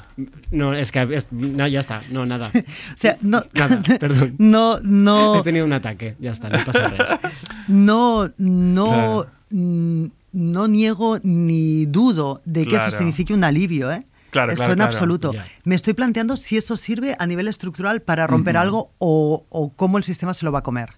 No, 0.51 0.73
es 0.73 0.91
que 0.91 1.01
es- 1.13 1.27
no, 1.31 1.67
ya 1.67 1.79
está. 1.79 2.01
No, 2.11 2.25
nada. 2.25 2.51
O 2.53 2.97
sea, 2.97 3.17
no. 3.21 3.43
Nada, 3.53 3.81
perdón. 3.99 4.35
No, 4.37 4.79
no. 4.81 5.39
He 5.39 5.43
tenido 5.43 5.65
un 5.65 5.73
ataque. 5.73 6.15
Ya 6.19 6.31
está, 6.31 6.49
no 6.49 6.63
pasa 6.65 6.89
nada. 6.89 7.19
No, 7.67 8.29
no, 8.37 8.85
Claro. 8.91 9.27
mm, 9.51 10.05
no 10.33 10.67
niego 10.67 11.17
ni 11.23 11.85
dudo 11.85 12.41
de 12.45 12.65
que 12.65 12.75
eso 12.75 12.91
signifique 12.91 13.33
un 13.33 13.43
alivio, 13.43 13.91
¿eh? 13.91 14.05
Claro, 14.31 14.51
eso 14.51 14.57
claro, 14.57 14.73
en 14.73 14.77
claro. 14.77 14.91
absoluto. 14.91 15.33
Me 15.63 15.73
estoy 15.73 15.93
planteando 15.93 16.37
si 16.37 16.55
eso 16.57 16.77
sirve 16.77 17.15
a 17.17 17.25
nivel 17.25 17.47
estructural 17.47 18.01
para 18.03 18.27
romper 18.27 18.57
algo 18.57 18.91
o, 18.99 19.45
o 19.49 19.73
cómo 19.73 19.97
el 19.97 20.03
sistema 20.03 20.33
se 20.35 20.45
lo 20.45 20.51
va 20.51 20.59
a 20.59 20.63
comer. 20.63 20.89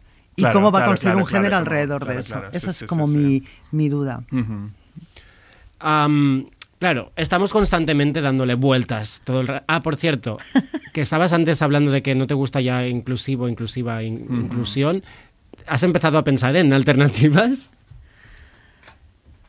Y 0.42 0.44
Claro, 0.44 0.58
cómo 0.60 0.72
va 0.72 0.84
a 0.84 0.86
construir 0.86 1.16
un 1.16 1.26
género 1.26 1.58
alrededor 1.58 2.06
de 2.06 2.20
eso. 2.20 2.42
Esa 2.52 2.60
sí, 2.60 2.70
es 2.72 2.76
sí, 2.78 2.86
como 2.86 3.06
sí, 3.06 3.12
sí. 3.14 3.18
mi, 3.20 3.44
mi 3.84 3.90
duda. 3.90 4.24
Claro, 6.80 7.12
estamos 7.16 7.52
constantemente 7.52 8.22
dándole 8.22 8.56
vueltas 8.56 9.22
todo 9.24 9.42
el 9.42 9.62
Ah, 9.68 9.82
por 9.84 9.98
cierto, 9.98 10.40
que 10.94 11.02
estabas 11.02 11.32
antes 11.32 11.62
hablando 11.62 11.92
de 11.92 12.02
que 12.02 12.16
no 12.16 12.26
te 12.26 12.34
gusta 12.34 12.60
ya 12.60 12.88
inclusivo, 12.88 13.48
inclusiva, 13.48 14.02
in- 14.02 14.26
inclusión. 14.32 15.04
¿Has 15.68 15.84
empezado 15.84 16.18
a 16.18 16.24
pensar 16.24 16.56
en 16.56 16.74
alternativas? 16.74 17.70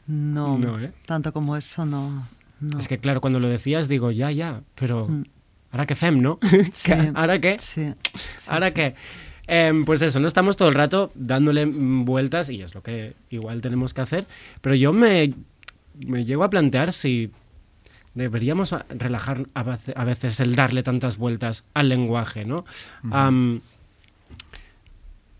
No, 0.07 0.59
No, 0.59 0.78
¿eh? 0.78 0.93
tanto 1.07 1.32
como 1.32 1.57
eso 1.57 1.86
no. 1.86 2.28
no. 2.61 2.78
Es 2.78 2.86
que 2.88 2.99
claro, 2.99 3.20
cuando 3.22 3.40
lo 3.40 3.49
decías 3.49 3.88
digo, 3.88 4.11
ya, 4.11 4.30
ya, 4.30 4.61
pero 4.74 5.09
Mm. 5.09 5.22
¿ahora 5.70 5.86
qué 5.86 5.95
fem, 5.95 6.20
no? 6.20 6.38
Sí. 6.74 6.93
¿Ahora 7.14 7.40
qué? 7.40 7.57
Sí. 7.61 7.95
¿Ahora 8.47 8.72
qué? 8.72 8.95
Em, 9.47 9.84
pues 9.84 10.03
eso, 10.03 10.20
no 10.20 10.26
estamos 10.26 10.57
todo 10.57 10.68
el 10.68 10.74
rato 10.74 11.11
dándole 11.14 11.64
vueltas 11.66 12.49
y 12.49 12.62
es 12.62 12.74
lo 12.74 12.82
que 12.82 13.14
igual 13.30 13.61
tenemos 13.61 13.93
que 13.93 14.01
hacer, 14.01 14.26
pero 14.61 14.74
yo 14.74 14.93
me, 14.93 15.34
me 15.99 16.24
llego 16.24 16.45
a 16.45 16.51
plantear 16.51 16.93
si 16.93 17.30
deberíamos 18.14 18.74
relajar 18.90 19.47
a 19.55 19.64
vece- 19.64 19.95
a 19.97 20.05
veces 20.05 20.38
el 20.40 20.55
darle 20.55 20.82
tantas 20.82 21.16
vueltas 21.16 21.64
al 21.74 21.88
lenguaje, 21.88 22.45
¿no? 22.45 22.64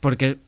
Porque 0.01 0.39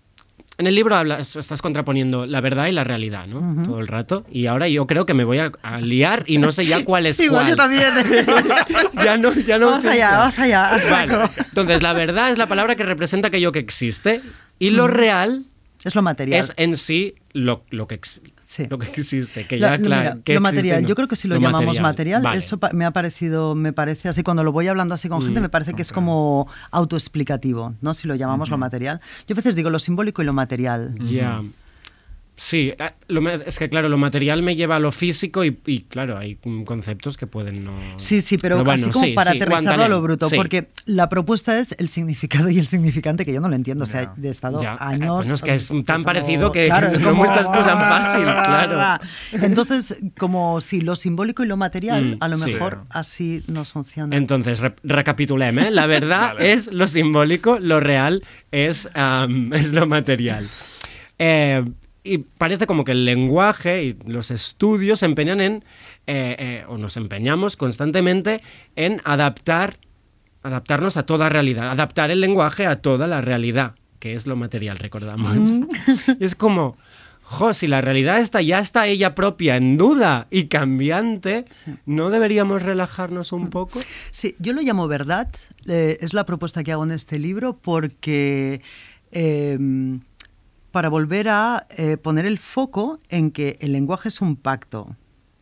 en 0.58 0.66
el 0.66 0.74
libro 0.74 0.94
hablas, 0.96 1.34
estás 1.36 1.62
contraponiendo 1.62 2.26
la 2.26 2.40
verdad 2.40 2.66
y 2.66 2.72
la 2.72 2.84
realidad, 2.84 3.26
¿no? 3.26 3.62
Todo 3.64 3.80
el 3.80 3.86
rato. 3.88 4.24
Y 4.30 4.46
ahora 4.46 4.68
yo 4.68 4.86
creo 4.86 5.04
que 5.06 5.14
me 5.14 5.24
voy 5.24 5.38
a, 5.38 5.50
a 5.62 5.80
liar 5.80 6.24
y 6.26 6.38
no 6.38 6.52
sé 6.52 6.64
ya 6.66 6.84
cuál 6.84 7.06
es 7.06 7.18
Igual 7.20 7.44
cuál. 7.44 7.50
yo 7.50 7.56
también. 7.56 7.92
ya 9.04 9.16
no, 9.16 9.32
ya 9.32 9.58
no 9.58 9.66
vamos 9.66 9.84
allá, 9.86 10.10
vamos 10.18 10.38
allá, 10.38 10.66
a 10.68 10.70
Vale. 10.78 10.82
saco. 10.82 11.30
Entonces, 11.48 11.82
la 11.82 11.92
verdad 11.92 12.30
es 12.30 12.38
la 12.38 12.46
palabra 12.46 12.76
que 12.76 12.84
representa 12.84 13.28
aquello 13.28 13.52
que 13.52 13.58
existe 13.58 14.20
y 14.58 14.70
lo 14.70 14.86
real 14.88 15.44
Es 15.84 15.94
lo 15.94 16.02
material. 16.02 16.38
es 16.40 16.52
en 16.56 16.76
sí 16.76 17.14
lo, 17.34 17.64
lo, 17.70 17.86
que, 17.86 17.96
ex- 17.96 18.22
Sí. 18.42 18.64
lo 18.70 18.78
que 18.78 18.86
existe. 18.86 19.46
Que 19.46 19.58
ya, 19.58 19.76
claro, 19.76 20.20
lo 20.24 20.40
material, 20.40 20.82
no. 20.82 20.88
yo 20.88 20.94
creo 20.94 21.08
que 21.08 21.16
si 21.16 21.28
lo, 21.28 21.36
llamamos 21.36 21.78
material, 21.80 22.22
Vale. 22.22 22.38
eso 22.38 22.58
pa- 22.58 22.70
me 22.72 22.84
ha 22.86 22.92
parecido, 22.92 23.54
me 23.54 23.72
parece 23.72 24.08
así, 24.08 24.22
cuando 24.22 24.44
lo 24.44 24.52
voy 24.52 24.68
hablando 24.68 24.94
así 24.94 25.08
con 25.08 25.20
gente, 25.20 25.40
me 25.40 25.48
parece 25.50 25.74
que 25.74 25.82
es 25.82 25.92
como 25.92 26.48
autoexplicativo, 26.70 27.74
¿no? 27.80 27.92
Si 27.92 28.06
lo 28.08 28.14
llamamos 28.14 28.48
lo 28.50 28.56
material. 28.58 29.00
Yo 29.26 29.34
a 29.34 29.36
veces 29.36 29.54
digo 29.56 29.68
lo 29.70 29.78
simbólico 29.78 30.22
y 30.22 30.24
lo 30.24 30.32
material. 30.32 30.94
Ya. 31.00 31.42
Sí, 32.36 32.72
eh, 32.76 32.90
lo 33.06 33.28
es 33.30 33.58
que 33.60 33.68
claro, 33.68 33.88
lo 33.88 33.96
material 33.96 34.42
me 34.42 34.56
lleva 34.56 34.74
a 34.76 34.78
lo 34.80 34.90
físico 34.90 35.44
y, 35.44 35.56
y, 35.66 35.82
claro, 35.82 36.18
hay 36.18 36.36
conceptos 36.64 37.16
que 37.16 37.28
pueden 37.28 37.64
no... 37.64 37.72
Sí, 37.98 38.22
sí, 38.22 38.38
pero, 38.38 38.56
bueno, 38.64 38.72
así 38.86 38.90
como 38.90 39.04
sí, 39.04 39.12
para 39.12 39.30
sí, 39.30 39.36
aterrizarlo 39.36 39.84
a 39.84 39.88
lo 39.88 40.02
bruto, 40.02 40.28
sí. 40.28 40.34
porque 40.34 40.68
la 40.86 41.08
propuesta 41.08 41.60
es 41.60 41.76
el 41.78 41.88
significado 41.88 42.50
y 42.50 42.58
el 42.58 42.66
significante, 42.66 43.24
que 43.24 43.32
yo 43.32 43.40
no 43.40 43.48
lo 43.48 43.54
entiendo, 43.54 43.84
o 43.84 43.86
sea, 43.86 44.14
he 44.20 44.28
estado 44.28 44.60
Ya, 44.60 44.72
eh, 44.74 44.76
años... 44.80 45.16
bueno, 45.18 45.34
es 45.34 45.42
que 45.42 45.54
es 45.54 45.70
tan 45.86 46.02
parecido 46.02 46.50
que- 46.50 46.66
claro, 46.66 46.90
no 46.98 46.98
como- 47.10 47.14
muestras 47.18 47.46
cosas 47.46 47.74
fácil, 47.74 48.24
claro. 48.24 49.04
Entonces, 49.32 49.96
como 50.18 50.60
si 50.60 50.80
lo 50.80 50.96
simbólico 50.96 51.44
y 51.44 51.46
lo 51.46 51.56
material, 51.56 52.16
Mm, 52.16 52.16
a 52.20 52.28
lo 52.28 52.36
sí. 52.38 52.52
mejor 52.54 52.82
así 52.90 53.44
nos 53.46 53.70
funciona. 53.70 54.16
Entonces, 54.16 54.58
re- 54.58 54.74
recapitulem, 54.82 55.58
¿eh? 55.60 55.70
La 55.70 55.86
verdad 55.86 56.34
Vale. 56.34 56.52
es 56.52 56.72
lo 56.72 56.88
simbólico, 56.88 57.58
lo 57.60 57.78
real 57.78 58.24
es, 58.50 58.88
am, 58.94 59.52
es 59.54 59.72
lo 59.72 59.86
material. 59.86 60.46
Eh, 61.18 61.64
y 62.04 62.18
parece 62.18 62.66
como 62.66 62.84
que 62.84 62.92
el 62.92 63.06
lenguaje 63.06 63.82
y 63.82 63.98
los 64.06 64.30
estudios 64.30 65.00
se 65.00 65.06
empeñan 65.06 65.40
en, 65.40 65.64
eh, 66.06 66.36
eh, 66.38 66.64
o 66.68 66.76
nos 66.76 66.98
empeñamos 66.98 67.56
constantemente 67.56 68.42
en 68.76 69.00
adaptar 69.04 69.78
adaptarnos 70.42 70.98
a 70.98 71.06
toda 71.06 71.30
realidad, 71.30 71.70
adaptar 71.70 72.10
el 72.10 72.20
lenguaje 72.20 72.66
a 72.66 72.82
toda 72.82 73.06
la 73.06 73.22
realidad, 73.22 73.76
que 73.98 74.12
es 74.12 74.26
lo 74.26 74.36
material, 74.36 74.78
recordamos. 74.78 75.58
Y 76.20 76.22
es 76.24 76.34
como, 76.34 76.76
jo, 77.22 77.54
si 77.54 77.66
la 77.66 77.80
realidad 77.80 78.20
está, 78.20 78.42
ya 78.42 78.58
está 78.58 78.86
ella 78.86 79.14
propia 79.14 79.56
en 79.56 79.78
duda 79.78 80.26
y 80.30 80.48
cambiante, 80.48 81.46
¿no 81.86 82.10
deberíamos 82.10 82.62
relajarnos 82.62 83.32
un 83.32 83.48
poco? 83.48 83.80
Sí, 84.10 84.34
yo 84.38 84.52
lo 84.52 84.60
llamo 84.60 84.86
verdad, 84.86 85.28
eh, 85.66 85.96
es 86.02 86.12
la 86.12 86.26
propuesta 86.26 86.62
que 86.62 86.72
hago 86.72 86.84
en 86.84 86.90
este 86.90 87.18
libro 87.18 87.56
porque 87.56 88.60
eh, 89.12 89.58
para 90.74 90.88
volver 90.88 91.28
a 91.28 91.68
eh, 91.70 91.96
poner 91.98 92.26
el 92.26 92.36
foco 92.36 92.98
en 93.08 93.30
que 93.30 93.58
el 93.60 93.70
lenguaje 93.70 94.08
es 94.08 94.20
un 94.20 94.34
pacto. 94.34 94.96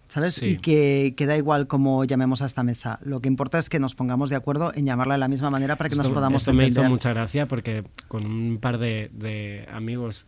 ¿Sabes? 0.09 0.35
Sí. 0.35 0.45
Y 0.45 0.57
que, 0.59 1.15
que 1.17 1.25
da 1.25 1.39
igual 1.39 1.69
cómo 1.69 2.05
llamemos 2.05 2.43
a 2.43 2.45
esta 2.45 2.63
mesa. 2.63 2.99
Lo 3.03 3.21
que 3.21 3.29
importa 3.29 3.59
es 3.59 3.71
que 3.71 3.81
nos 3.81 3.95
pongamos 3.95 4.29
de 4.29 4.37
acuerdo 4.37 4.73
en 4.75 4.85
llamarla 4.85 5.15
de 5.15 5.21
la 5.21 5.29
misma 5.29 5.49
manera 5.49 5.77
para 5.77 5.89
que 5.89 5.97
nos 5.97 6.11
podamos 6.11 6.43
esto 6.43 6.53
me 6.53 6.65
hizo 6.65 6.81
entender. 6.81 6.91
mucha 6.91 7.15
gracia 7.15 7.49
porque 7.49 7.83
con 8.09 8.27
un 8.27 8.59
par 8.59 8.77
de, 8.77 9.09
de 9.15 9.67
amigos 9.73 10.27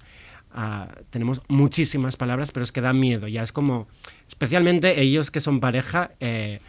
ah, 0.55 0.89
tenemos 1.11 1.43
muchísimas 1.49 2.17
palabras, 2.17 2.51
pero 2.51 2.65
es 2.65 2.73
que 2.73 2.81
da 2.81 2.95
miedo. 2.95 3.29
Ya 3.29 3.43
es 3.43 3.53
como, 3.53 3.89
especialmente 4.27 5.03
ellos 5.03 5.31
que 5.31 5.41
son 5.41 5.61
pareja, 5.61 6.13
eh, 6.19 6.61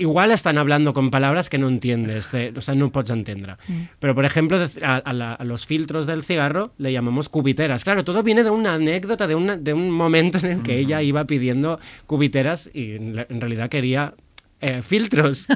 igual 0.00 0.32
están 0.32 0.58
hablando 0.58 0.92
con 0.94 1.10
palabras 1.10 1.48
que 1.48 1.58
no 1.58 1.68
entiendes, 1.68 2.32
de- 2.32 2.52
o 2.56 2.60
sea, 2.60 2.74
no 2.74 2.90
pots 2.90 3.10
entendre. 3.10 3.54
Pero, 4.00 4.14
por 4.14 4.24
ejemplo, 4.24 4.58
a, 4.82 4.96
a 4.96 5.12
la- 5.12 5.34
a 5.34 5.44
los 5.44 5.66
filtros 5.66 6.06
del 6.06 6.24
cigarro 6.24 6.72
le 6.78 6.92
llamamos 6.92 7.28
cubiteras. 7.28 7.84
Claro, 7.84 8.02
todo 8.04 8.22
viene 8.22 8.42
de 8.42 8.50
una 8.50 8.74
anécdota, 8.74 9.26
de, 9.26 9.34
una, 9.36 9.56
de 9.56 9.72
un 9.74 9.90
momento 9.90 10.38
en 10.38 10.46
el 10.46 10.62
que 10.62 10.78
ella 10.78 11.02
iba 11.02 11.24
pidiendo 11.26 11.78
cubiteras 12.06 12.68
y 12.74 12.96
en 12.96 13.40
realidad 13.40 13.68
quería 13.68 14.14
eh, 14.60 14.82
filtros. 14.82 15.46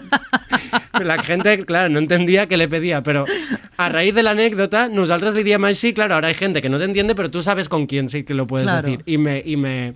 la 1.03 1.22
gente, 1.22 1.64
claro, 1.66 1.88
no 1.88 1.99
entendía 1.99 2.47
qué 2.47 2.57
le 2.57 2.68
pedía, 2.68 3.03
pero 3.03 3.24
a 3.76 3.88
raíz 3.88 4.14
de 4.14 4.22
la 4.22 4.30
anécdota, 4.30 4.88
nosaltres 4.88 5.34
li 5.34 5.42
diem 5.45 5.64
així, 5.68 5.92
claro, 5.92 6.14
ahora 6.14 6.28
hay 6.28 6.34
gente 6.34 6.62
que 6.62 6.68
no 6.70 6.78
te 6.78 6.84
entiende, 6.84 7.14
pero 7.14 7.30
tú 7.30 7.42
sabes 7.42 7.68
con 7.68 7.86
quién 7.86 8.09
sí 8.09 8.24
que 8.24 8.32
lo 8.34 8.47
puedes 8.47 8.64
Claro. 8.66 8.86
decir. 8.86 9.03
Y 9.07 9.18
me, 9.18 9.42
y 9.45 9.57
me 9.57 9.95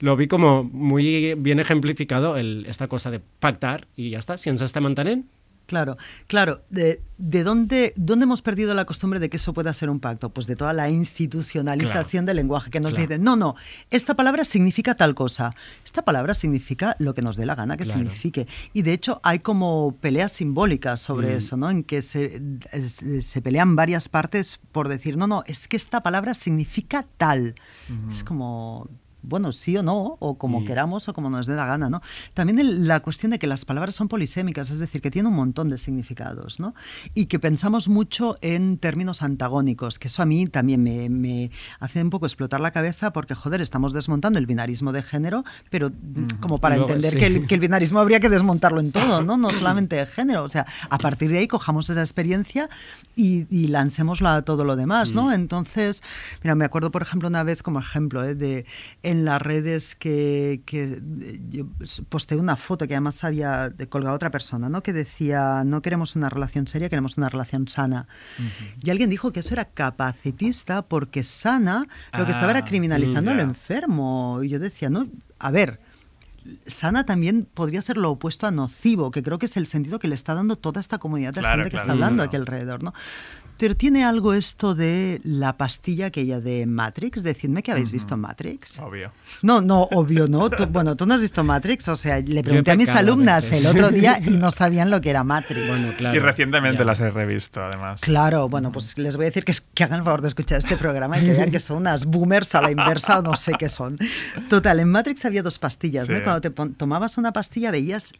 lo 0.00 0.16
vi 0.16 0.26
como 0.26 0.64
muy 0.64 1.34
bien 1.34 1.60
ejemplificado 1.60 2.36
el, 2.36 2.66
esta 2.66 2.88
cosa 2.88 3.10
de 3.10 3.20
pactar 3.20 3.86
y 3.96 4.10
ya 4.10 4.18
está, 4.18 4.36
si 4.38 4.50
ens 4.50 4.60
estem 4.62 4.86
entenent. 4.86 5.26
Claro, 5.66 5.96
claro. 6.26 6.62
¿De, 6.68 7.00
de 7.16 7.44
dónde, 7.44 7.92
dónde 7.94 8.24
hemos 8.24 8.42
perdido 8.42 8.74
la 8.74 8.86
costumbre 8.86 9.20
de 9.20 9.30
que 9.30 9.36
eso 9.36 9.54
pueda 9.54 9.72
ser 9.72 9.88
un 9.88 10.00
pacto? 10.00 10.30
Pues 10.30 10.48
de 10.48 10.56
toda 10.56 10.72
la 10.72 10.90
institucionalización 10.90 12.26
del 12.26 12.36
lenguaje 12.36 12.70
que 12.72 12.80
nos 12.80 12.90
Claro. 12.92 13.06
dicen, 13.06 13.22
no, 13.22 13.36
no, 13.36 13.54
esta 13.90 14.14
palabra 14.14 14.44
significa 14.44 14.96
tal 14.96 15.14
cosa. 15.14 15.54
Esta 15.84 16.02
palabra 16.02 16.34
significa 16.34 16.96
lo 16.98 17.14
que 17.14 17.22
nos 17.22 17.36
dé 17.36 17.46
la 17.46 17.54
gana 17.54 17.76
que 17.76 17.84
Claro. 17.84 18.00
signifique. 18.00 18.48
Y 18.72 18.82
de 18.82 18.92
hecho 18.94 19.20
hay 19.22 19.38
como 19.38 19.94
peleas 20.00 20.32
simbólicas 20.32 21.00
sobre 21.00 21.34
Mm. 21.34 21.36
eso, 21.36 21.56
¿no? 21.56 21.70
En 21.70 21.84
que 21.84 22.02
se, 22.02 22.42
se 23.22 23.40
pelean 23.40 23.76
varias 23.76 24.08
partes 24.08 24.58
por 24.72 24.88
decir, 24.88 25.16
no, 25.16 25.28
no, 25.28 25.44
es 25.46 25.68
que 25.68 25.76
esta 25.76 26.02
palabra 26.02 26.34
significa 26.34 27.06
tal. 27.16 27.54
Es 28.10 28.24
como... 28.24 28.88
Bueno, 29.22 29.52
sí 29.52 29.76
o 29.76 29.82
no, 29.82 30.16
o 30.20 30.38
como 30.38 30.60
Mm. 30.60 30.64
queramos 30.64 31.08
o 31.08 31.12
como 31.14 31.28
nos 31.30 31.46
dé 31.46 31.54
la 31.56 31.66
gana, 31.66 31.90
¿no? 31.90 32.00
También 32.34 32.58
el- 32.58 32.88
la 32.88 33.00
cuestión 33.00 33.30
de 33.32 33.38
que 33.38 33.46
las 33.46 33.64
palabras 33.64 33.94
son 33.94 34.08
polisémicas, 34.08 34.70
es 34.70 34.78
decir, 34.78 35.00
que 35.00 35.10
tienen 35.10 35.30
un 35.30 35.36
montón 35.36 35.68
de 35.68 35.78
significados, 35.78 36.58
¿no? 36.60 36.74
Y 37.14 37.26
que 37.26 37.38
pensamos 37.38 37.88
mucho 37.88 38.38
en 38.40 38.78
términos 38.78 39.22
antagónicos, 39.22 39.98
que 39.98 40.08
eso 40.08 40.22
a 40.22 40.26
mí 40.26 40.46
también 40.46 40.82
me, 40.82 41.08
me 41.08 41.50
hace 41.80 42.02
un 42.02 42.10
poco 42.10 42.26
explotar 42.26 42.60
la 42.60 42.70
cabeza 42.70 43.12
porque, 43.12 43.34
joder, 43.34 43.60
estamos 43.60 43.92
desmontando 43.92 44.38
el 44.38 44.46
binarismo 44.46 44.92
de 44.92 45.02
género, 45.02 45.44
pero 45.70 45.90
mm, 45.90 46.40
como 46.40 46.58
para 46.58 46.76
entender 46.76 47.12
sí. 47.12 47.18
que, 47.18 47.26
el, 47.26 47.46
que 47.46 47.54
el 47.54 47.60
binarismo 47.60 48.00
habría 48.00 48.20
que 48.20 48.28
desmontarlo 48.28 48.80
en 48.80 48.92
todo, 48.92 49.22
¿no? 49.22 49.36
No 49.36 49.52
solamente 49.52 49.96
de 49.96 50.06
género. 50.06 50.44
O 50.44 50.48
sea, 50.48 50.66
a 50.88 50.98
partir 50.98 51.30
de 51.30 51.38
ahí 51.38 51.48
cojamos 51.48 51.90
esa 51.90 52.00
experiencia 52.00 52.68
y, 53.16 53.46
y 53.54 53.66
lancémosla 53.68 54.36
a 54.36 54.42
todo 54.42 54.64
lo 54.64 54.76
demás, 54.76 55.12
¿no? 55.12 55.32
Entonces, 55.32 56.02
mira, 56.42 56.54
me 56.54 56.64
acuerdo, 56.64 56.90
por 56.90 57.02
ejemplo, 57.02 57.28
una 57.28 57.42
vez 57.42 57.62
como 57.62 57.80
ejemplo, 57.80 58.24
¿eh? 58.24 58.34
de 58.34 58.64
en 59.10 59.24
las 59.24 59.42
redes 59.42 59.96
que, 59.96 60.62
que 60.64 60.82
eh, 60.84 61.40
yo 61.50 61.66
posteé 62.08 62.38
una 62.38 62.54
foto 62.54 62.86
que 62.86 62.94
además 62.94 63.24
había 63.24 63.72
colgado 63.88 64.14
otra 64.14 64.30
persona, 64.30 64.68
¿no? 64.68 64.84
Que 64.84 64.92
decía, 64.92 65.64
no 65.64 65.82
queremos 65.82 66.14
una 66.14 66.28
relación 66.28 66.68
seria, 66.68 66.88
queremos 66.88 67.18
una 67.18 67.28
relación 67.28 67.66
sana. 67.66 68.06
Y 68.80 68.90
alguien 68.90 69.10
dijo 69.10 69.32
que 69.32 69.40
eso 69.40 69.52
era 69.54 69.64
capacitista 69.64 70.82
porque 70.82 71.24
sana 71.24 71.88
lo 72.16 72.24
que 72.24 72.30
estaba 72.30 72.52
era 72.52 72.60
Ah, 72.60 72.64
criminalizando 72.64 73.32
al 73.32 73.40
enfermo. 73.40 74.40
Y 74.44 74.48
yo 74.48 74.60
decía, 74.60 74.90
no, 74.90 75.08
a 75.40 75.50
ver, 75.50 75.80
sana 76.66 77.04
también 77.04 77.48
podría 77.52 77.82
ser 77.82 77.96
lo 77.96 78.10
opuesto 78.12 78.46
a 78.46 78.52
nocivo, 78.52 79.10
que 79.10 79.24
creo 79.24 79.38
que 79.40 79.46
es 79.46 79.56
el 79.56 79.66
sentido 79.66 79.98
que 79.98 80.06
le 80.06 80.14
está 80.14 80.34
dando 80.34 80.54
toda 80.54 80.80
esta 80.80 80.98
comunidad 80.98 81.34
de 81.34 81.40
Claro, 81.40 81.64
gente 81.64 81.70
que 81.70 81.76
claro, 81.78 81.86
está 81.86 81.92
hablando 81.92 82.22
aquí 82.22 82.36
alrededor, 82.36 82.84
¿no? 82.84 82.94
Pero 83.60 83.76
tiene 83.76 84.06
algo 84.06 84.32
esto 84.32 84.74
de 84.74 85.20
la 85.22 85.58
pastilla 85.58 86.06
aquella 86.06 86.40
de 86.40 86.64
Matrix. 86.64 87.22
Decidme 87.22 87.62
que 87.62 87.70
habéis 87.70 87.92
visto 87.92 88.16
Matrix. 88.16 88.78
Obvio. 88.78 89.12
No, 89.42 89.60
no, 89.60 89.82
obvio, 89.82 90.26
¿no? 90.28 90.48
Tú- 90.48 90.64
bueno, 90.64 90.96
tú 90.96 91.04
no 91.04 91.12
has 91.12 91.20
visto 91.20 91.44
Matrix, 91.44 91.86
o 91.88 91.96
sea, 91.96 92.20
le 92.20 92.42
pregunté 92.42 92.70
a 92.70 92.76
mis 92.76 92.88
alumnas 92.88 93.52
el 93.52 93.66
otro 93.66 93.90
día 93.90 94.18
y 94.18 94.30
no 94.30 94.50
sabían 94.50 94.88
lo 94.88 95.02
que 95.02 95.10
era 95.10 95.24
Matrix. 95.24 95.68
Bueno, 95.68 95.92
claro. 95.98 96.16
y 96.16 96.20
recientemente 96.20 96.78
ya. 96.78 96.84
las 96.86 97.00
he 97.00 97.10
revisto, 97.10 97.62
además. 97.62 98.00
Claro, 98.00 98.48
bueno, 98.48 98.72
pues 98.72 98.96
les 98.96 99.16
voy 99.16 99.26
a 99.26 99.28
decir 99.28 99.44
que, 99.44 99.52
que 99.74 99.84
hagan 99.84 99.98
el 99.98 100.04
favor 100.04 100.22
de 100.22 100.28
escuchar 100.28 100.60
este 100.60 100.78
programa 100.78 101.18
y 101.18 101.26
que 101.26 101.32
vean 101.34 101.50
que 101.50 101.60
son 101.60 101.76
unas 101.76 102.06
boomers 102.06 102.54
a 102.54 102.62
la 102.62 102.70
inversa 102.70 103.18
o 103.18 103.22
no 103.22 103.36
sé 103.36 103.52
qué 103.58 103.68
son. 103.68 103.98
Total, 104.48 104.80
en 104.80 104.88
Matrix 104.88 105.26
había 105.26 105.42
dos 105.42 105.58
pastillas, 105.58 106.08
¿no? 106.08 106.16
Sí. 106.16 106.22
Cuando 106.22 106.40
te 106.40 106.48
tomabas 106.78 107.18
una 107.18 107.34
pastilla 107.34 107.70
veías 107.70 108.14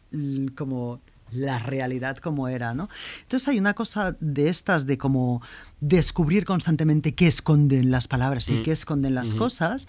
como 0.55 1.01
la 1.31 1.59
realidad 1.59 2.17
como 2.17 2.47
era, 2.47 2.73
¿no? 2.73 2.89
Entonces 3.23 3.47
hay 3.47 3.59
una 3.59 3.73
cosa 3.73 4.15
de 4.19 4.49
estas 4.49 4.85
de 4.85 4.97
como 4.97 5.41
descubrir 5.79 6.45
constantemente 6.45 7.13
qué 7.13 7.27
esconden 7.27 7.91
las 7.91 8.07
palabras 8.07 8.49
y 8.49 8.53
Mm. 8.59 8.63
qué 8.63 8.71
esconden 8.71 9.15
las 9.15 9.33
cosas 9.33 9.87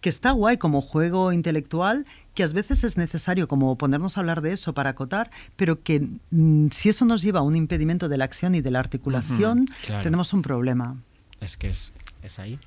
que 0.00 0.08
está 0.08 0.30
guay 0.30 0.56
como 0.56 0.80
juego 0.80 1.30
intelectual, 1.30 2.06
que 2.34 2.42
a 2.42 2.46
veces 2.46 2.84
es 2.84 2.96
necesario 2.96 3.48
como 3.48 3.76
ponernos 3.76 4.16
a 4.16 4.20
hablar 4.20 4.40
de 4.40 4.52
eso 4.52 4.72
para 4.72 4.90
acotar, 4.90 5.30
pero 5.56 5.82
que 5.82 6.08
mm, 6.30 6.68
si 6.70 6.88
eso 6.88 7.04
nos 7.04 7.20
lleva 7.20 7.40
a 7.40 7.42
un 7.42 7.54
impedimento 7.54 8.08
de 8.08 8.16
la 8.16 8.24
acción 8.24 8.54
y 8.54 8.62
de 8.62 8.70
la 8.70 8.78
articulación, 8.78 9.68
claro. 9.84 10.02
tenemos 10.02 10.32
un 10.32 10.40
problema. 10.40 10.96
Es 11.40 11.58
que 11.58 11.68
es, 11.68 11.92
es 12.22 12.38
ahí. 12.38 12.58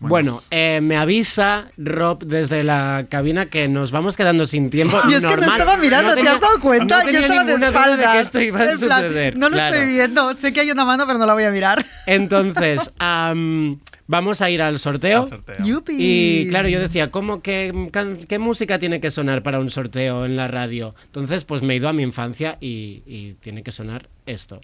Bueno. 0.00 0.34
Bueno, 0.34 0.42
eh, 0.52 0.80
me 0.80 0.96
avisa 0.96 1.70
Rob 1.76 2.22
desde 2.24 2.62
la 2.62 3.06
cabina 3.08 3.46
que 3.46 3.66
nos 3.66 3.90
vamos 3.90 4.16
quedando 4.16 4.46
sin 4.46 4.70
tiempo. 4.70 4.96
Yo 5.10 5.16
es 5.18 5.26
que 5.26 5.36
no 5.36 5.42
estaba 5.52 5.76
mirando, 5.76 6.14
No 6.14 6.22
¿te 6.22 6.28
has 6.28 6.40
dado 6.40 6.60
cuenta? 6.60 7.02
no 7.04 7.10
Yo 7.10 7.18
estaba 7.18 7.44
de 7.44 7.54
espaldas. 7.54 8.12
que 8.12 8.20
esto 8.20 8.40
iba 8.40 8.60
a 8.60 8.70
En 8.70 8.78
plan, 8.78 9.02
suceder. 9.02 9.36
no 9.36 9.48
lo 9.48 9.56
claro. 9.56 9.74
estoy 9.74 9.88
viendo, 9.92 10.34
sé 10.36 10.52
que 10.52 10.60
hay 10.60 10.70
una 10.70 10.84
mano, 10.84 11.04
pero 11.06 11.18
no 11.18 11.26
la 11.26 11.34
voy 11.34 11.42
a 11.42 11.50
mirar. 11.50 11.84
Entonces, 12.06 12.92
am, 13.00 13.80
vamos 14.06 14.40
a 14.40 14.50
ir 14.50 14.62
al 14.62 14.78
sorteo. 14.78 15.22
Al 15.24 15.28
sorteo. 15.30 15.56
Yupi. 15.64 15.94
Y 15.98 16.48
claro, 16.48 16.68
yo 16.68 16.78
decía, 16.80 17.10
¿cómo, 17.10 17.42
qué, 17.42 17.88
can- 17.92 18.18
qué 18.18 18.38
música 18.38 18.78
tiene 18.78 19.00
que 19.00 19.10
sonar 19.10 19.42
para 19.42 19.58
un 19.58 19.68
sorteo 19.70 20.24
en 20.26 20.36
la 20.36 20.46
radio? 20.48 20.94
Entonces, 21.06 21.44
pues 21.44 21.62
me 21.62 21.74
he 21.74 21.76
ido 21.78 21.88
a 21.88 21.92
mi 21.92 22.02
infancia 22.04 22.56
y, 22.60 23.02
y 23.06 23.34
tiene 23.40 23.62
que 23.62 23.72
sonar 23.72 24.08
esto. 24.26 24.60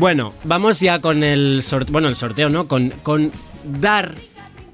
Bueno, 0.00 0.32
vamos 0.44 0.80
ya 0.80 1.00
con 1.00 1.22
el 1.22 1.62
sorteo. 1.62 1.92
Bueno, 1.92 2.08
el 2.08 2.16
sorteo, 2.16 2.48
¿no? 2.48 2.66
Con, 2.66 2.88
con 3.02 3.32
dar 3.64 4.14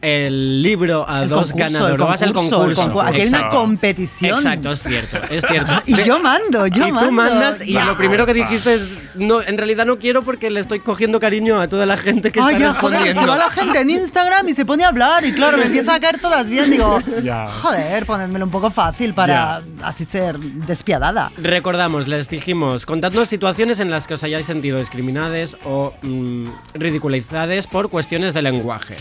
el 0.06 0.62
libro 0.62 1.04
a 1.08 1.22
El 1.24 1.28
dos 1.28 1.50
concurso, 1.50 1.56
ganadores. 1.58 1.92
el 1.94 1.98
Lo 1.98 2.06
vas 2.06 2.22
al 2.22 2.32
concurso, 2.32 2.56
el 2.56 2.74
concurso. 2.76 2.82
concurso. 2.92 3.08
Aquí 3.08 3.20
hay 3.22 3.28
una 3.28 3.48
competición. 3.48 4.38
Exacto, 4.38 4.70
es 4.72 4.82
cierto, 4.82 5.18
es 5.30 5.44
cierto. 5.48 5.72
Y 5.86 6.02
yo 6.04 6.20
mando, 6.20 6.66
yo 6.68 6.86
y 6.86 6.92
mando. 6.92 7.08
tú 7.08 7.12
mandas 7.12 7.66
y 7.66 7.72
lo 7.74 7.96
primero 7.96 8.24
que 8.24 8.34
dijiste 8.34 8.74
es, 8.74 8.82
no, 9.16 9.42
en 9.42 9.56
realidad 9.58 9.84
no 9.84 9.98
quiero 9.98 10.22
porque 10.22 10.48
le 10.50 10.60
estoy 10.60 10.78
cogiendo 10.80 11.18
cariño 11.18 11.60
a 11.60 11.68
toda 11.68 11.86
la 11.86 11.96
gente 11.96 12.30
que 12.30 12.40
Ay, 12.40 12.54
está 12.54 12.58
ya, 12.58 12.74
joder, 12.74 13.02
es 13.02 13.16
que 13.16 13.26
va 13.26 13.36
la 13.38 13.50
gente 13.50 13.80
en 13.80 13.90
Instagram 13.90 14.48
y 14.48 14.54
se 14.54 14.64
pone 14.64 14.84
a 14.84 14.88
hablar 14.88 15.24
y 15.24 15.32
claro, 15.32 15.58
me 15.58 15.64
empieza 15.64 15.94
a 15.94 16.00
caer 16.00 16.18
todas 16.20 16.48
bien. 16.48 16.70
Digo, 16.70 17.00
Ya. 17.24 17.46
joder, 17.48 18.06
ponedmelo 18.06 18.44
un 18.44 18.50
poco 18.50 18.70
fácil 18.70 19.12
para 19.14 19.62
así 19.82 20.04
ser 20.04 20.38
despiadada. 20.38 21.32
Recordamos, 21.36 22.06
les 22.06 22.28
dijimos, 22.28 22.86
contadnos 22.86 23.28
situaciones 23.28 23.80
en 23.80 23.90
las 23.90 24.06
que 24.06 24.14
os 24.14 24.22
hayáis 24.22 24.46
sentido 24.46 24.78
discriminades 24.78 25.56
o 25.64 25.92
mm, 26.02 26.46
ridiculizadas 26.74 27.66
por 27.66 27.90
cuestiones 27.90 28.34
de 28.34 28.42
lenguaje. 28.42 28.96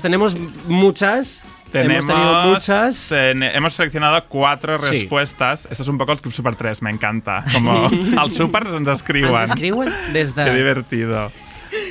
Tenemos 0.00 0.36
muchas. 0.68 1.42
Tenemos, 1.72 2.04
Hemos 2.04 2.14
tenido 2.14 2.42
muchas. 2.44 3.06
ten- 3.08 3.42
hemos 3.42 3.72
seleccionado 3.72 4.22
cuatro 4.28 4.80
Sí. 4.82 4.90
respuestas. 4.90 5.66
Esto 5.70 5.82
es 5.82 5.88
un 5.88 5.96
poco 5.98 6.12
el 6.12 6.20
Club 6.20 6.32
Super 6.32 6.54
3, 6.54 6.82
me 6.82 6.90
encanta. 6.90 7.42
Como 7.52 7.90
al 8.18 8.30
Super 8.30 8.66
ens 8.66 8.88
escriuen. 8.88 9.34
Ens 9.34 9.50
escriuen 9.50 9.90
des 10.12 10.34
de... 10.34 10.44
Qué 10.44 10.50
divertido. 10.54 11.32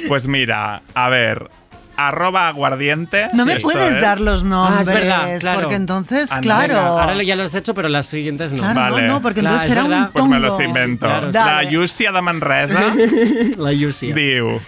Pues 0.08 0.28
mira, 0.28 0.84
a 0.94 1.10
ver, 1.10 1.50
arroba 1.98 2.48
aguardiente. 2.48 3.30
No 3.34 3.44
me 3.44 3.60
puedes 3.60 3.96
es. 3.96 4.02
dar 4.02 4.22
los 4.22 4.44
nombres, 4.44 4.88
Ah, 4.88 4.92
es 4.94 5.02
verdad, 5.02 5.40
claro. 5.40 5.62
porque 5.62 5.76
entonces, 5.76 6.30
claro. 6.42 6.76
Venga, 6.76 7.04
ahora 7.04 7.24
ya 7.24 7.36
lo 7.36 7.42
has 7.44 7.56
hecho, 7.56 7.74
pero 7.74 7.90
las 7.90 8.06
siguientes 8.06 8.54
no. 8.54 8.60
Claro, 8.60 8.94
Vale. 8.94 9.08
no, 9.08 9.14
no, 9.16 9.22
porque 9.24 9.40
Clar, 9.40 9.54
entonces 9.54 9.68
es 9.72 9.74
será 9.76 9.88
verdad. 9.88 10.06
un 10.08 10.12
Pues 10.14 10.26
me 10.26 10.36
tongo. 10.42 10.48
los 10.48 10.60
invento. 10.62 11.06
Claro. 11.08 11.32
La. 11.32 11.64
Yusia 11.64 12.12
de 12.12 12.22
Manresa 12.22 12.94
La 13.58 13.72
Yusia. 13.74 14.14
diu... 14.14 14.60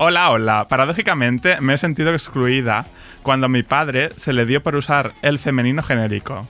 Hola, 0.00 0.30
hola. 0.30 0.68
Paradójicamente 0.68 1.60
me 1.60 1.74
he 1.74 1.76
sentido 1.76 2.12
excluida 2.12 2.86
cuando 3.24 3.46
a 3.46 3.48
mi 3.48 3.64
padre 3.64 4.10
se 4.14 4.32
le 4.32 4.46
dio 4.46 4.62
por 4.62 4.76
usar 4.76 5.14
el 5.22 5.40
femenino 5.40 5.82
genérico. 5.82 6.46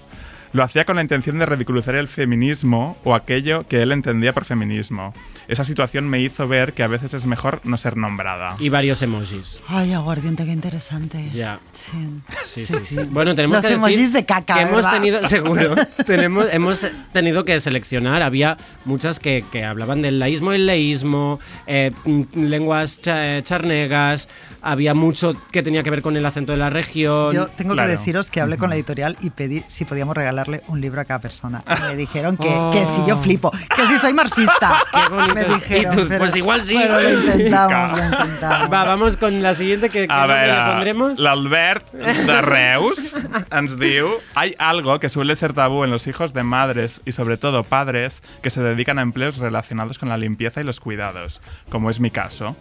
Lo 0.53 0.63
hacía 0.63 0.85
con 0.85 0.97
la 0.97 1.03
intención 1.03 1.39
de 1.39 1.47
ridiculizar 1.47 1.95
el 1.95 2.09
feminismo 2.09 2.97
o 3.05 3.15
aquello 3.15 3.67
que 3.69 3.83
él 3.83 3.93
entendía 3.93 4.33
por 4.33 4.45
feminismo. 4.45 5.13
Esa 5.47 5.65
situación 5.65 6.09
me 6.09 6.21
hizo 6.21 6.47
ver 6.47 6.75
que 6.75 6.83
a 6.83 6.89
veces 6.89 7.15
es 7.15 7.25
mejor 7.27 7.61
no 7.65 7.77
ser 7.79 7.97
nombrada. 7.97 8.55
Y 8.59 8.69
varios 8.69 9.01
emojis. 9.03 9.61
Ay, 9.67 9.93
aguardiente, 9.95 10.45
qué 10.45 10.53
interesante. 10.53 11.31
Ya. 11.33 11.59
Sí, 11.73 12.09
Sí, 12.43 12.67
sí, 12.67 12.79
sí. 12.85 13.01
Bueno, 13.11 13.35
tenemos 13.35 13.57
Los 13.57 13.63
que 13.65 13.69
decir 13.69 13.77
emojis 13.79 14.13
de 14.13 14.25
caca, 14.27 14.55
que 14.55 14.61
hemos 14.63 14.91
tenido, 14.91 15.27
seguro, 15.29 15.75
tenemos, 16.07 16.47
hemos 16.53 16.87
tenido 17.13 17.45
que 17.45 17.61
seleccionar. 17.61 18.23
Había 18.23 18.59
muchas 18.85 19.19
que, 19.21 19.45
que 19.51 19.65
hablaban 19.65 20.03
del 20.03 20.19
laísmo 20.19 20.53
y 20.53 20.57
el 20.57 20.67
leísmo, 20.67 21.41
eh, 21.67 21.93
mm, 22.05 22.23
lenguas 22.35 23.01
cha- 23.01 23.43
charnegas, 23.43 24.29
había 24.61 24.93
mucho 24.95 25.35
que 25.51 25.63
tenía 25.63 25.83
que 25.83 25.91
ver 25.91 26.03
con 26.03 26.17
el 26.17 26.27
acento 26.27 26.53
de 26.53 26.59
la 26.59 26.69
región. 26.71 27.35
Yo 27.35 27.47
tengo 27.49 27.75
Claro. 27.75 27.91
que 27.91 27.97
deciros 27.97 28.31
que 28.31 28.41
hablé 28.41 28.59
con 28.59 28.69
la 28.71 28.77
editorial 28.77 29.17
y 29.23 29.31
pedí 29.31 29.63
si 29.69 29.85
podíamos 29.85 30.15
regalarle 30.49 30.63
un 30.69 30.81
libro 30.81 31.01
a 31.01 31.05
cada 31.05 31.21
persona. 31.21 31.63
Y 31.67 31.83
me 31.83 31.97
dijeron 31.97 32.37
que, 32.37 32.49
Oh. 32.49 32.71
que 32.73 32.87
si 32.87 33.05
yo 33.07 33.19
flipo, 33.19 33.51
que 33.51 33.87
si 33.87 33.99
soy 33.99 34.13
marxista. 34.15 34.83
Qué 34.93 35.15
bonito. 35.15 35.35
Me 35.35 35.45
dijeron, 35.45 35.97
tú, 35.97 36.05
pero- 36.09 36.19
pues 36.19 36.37
igual 36.37 36.63
sí. 36.63 36.77
Pero 36.81 37.01
lo 37.01 37.11
intentamos, 37.35 37.99
lo 37.99 38.05
intentamos. 38.05 38.73
Va, 38.73 38.85
vamos 38.85 39.17
con 39.17 39.43
la 39.43 39.55
siguiente 39.55 39.91
que, 39.91 40.07
que 40.07 40.13
A 40.13 40.21
nombre 40.21 40.37
ver, 40.41 40.55
le 40.55 40.65
pondremos. 40.73 41.19
l'Albert 41.19 41.93
de 41.93 42.43
Reus 42.43 43.17
ens 43.51 43.79
diu 43.79 44.09
Hay 44.35 44.55
algo 44.59 44.99
que 45.01 45.09
suele 45.09 45.37
ser 45.37 45.53
tabú 45.53 45.85
en 45.85 45.91
los 45.91 46.07
hijos 46.07 46.33
de 46.33 46.43
madres 46.43 47.01
y 47.05 47.13
sobre 47.13 47.37
todo 47.37 47.65
padres 47.65 48.23
que 48.43 48.51
se 48.51 48.63
dedican 48.63 48.99
a 48.99 49.03
empleos 49.03 49.39
relacionados 49.39 49.99
con 49.99 50.09
la 50.09 50.17
limpieza 50.17 50.61
y 50.61 50.65
los 50.65 50.81
cuidados, 50.81 51.41
como 51.71 51.91
es 51.91 52.01
mi 52.01 52.11
caso. 52.11 52.57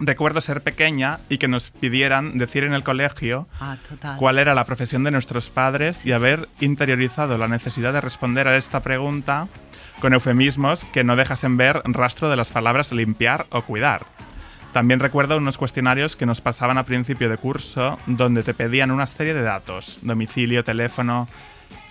Recuerdo 0.00 0.40
ser 0.40 0.62
pequeña 0.62 1.20
y 1.28 1.36
que 1.38 1.46
nos 1.46 1.70
pidieran 1.70 2.38
decir 2.38 2.64
en 2.64 2.72
el 2.72 2.82
colegio 2.82 3.46
Ah, 3.60 3.76
cuál 4.18 4.38
era 4.38 4.54
la 4.54 4.64
profesión 4.64 5.04
de 5.04 5.10
nuestros 5.10 5.50
padres 5.50 6.06
y 6.06 6.12
haber 6.12 6.48
interiorizado 6.60 7.36
la 7.36 7.48
necesidad 7.48 7.92
de 7.92 8.00
responder 8.00 8.48
a 8.48 8.56
esta 8.56 8.80
pregunta 8.80 9.48
con 10.00 10.14
eufemismos 10.14 10.84
que 10.84 11.04
no 11.04 11.16
dejasen 11.16 11.58
ver 11.58 11.82
rastro 11.84 12.30
de 12.30 12.36
las 12.36 12.50
palabras 12.50 12.92
limpiar 12.92 13.46
o 13.50 13.62
cuidar. 13.62 14.06
También 14.72 15.00
recuerdo 15.00 15.36
unos 15.36 15.58
cuestionarios 15.58 16.16
que 16.16 16.26
nos 16.26 16.40
pasaban 16.40 16.78
a 16.78 16.84
principio 16.84 17.28
de 17.28 17.36
curso 17.36 17.98
donde 18.06 18.42
te 18.42 18.54
pedían 18.54 18.90
una 18.92 19.06
serie 19.06 19.34
de 19.34 19.42
datos, 19.42 19.98
domicilio, 20.00 20.64
teléfono, 20.64 21.28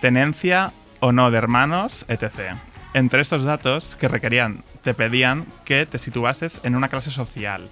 tenencia 0.00 0.72
o 0.98 1.12
no 1.12 1.30
de 1.30 1.38
hermanos, 1.38 2.06
etc. 2.08 2.56
Entre 2.94 3.20
estos 3.20 3.44
datos 3.44 3.96
que 3.96 4.08
requerían, 4.08 4.64
te 4.82 4.94
pedían 4.94 5.46
que 5.64 5.86
te 5.86 5.98
situases 5.98 6.60
en 6.64 6.74
una 6.74 6.88
clase 6.88 7.10
social, 7.10 7.68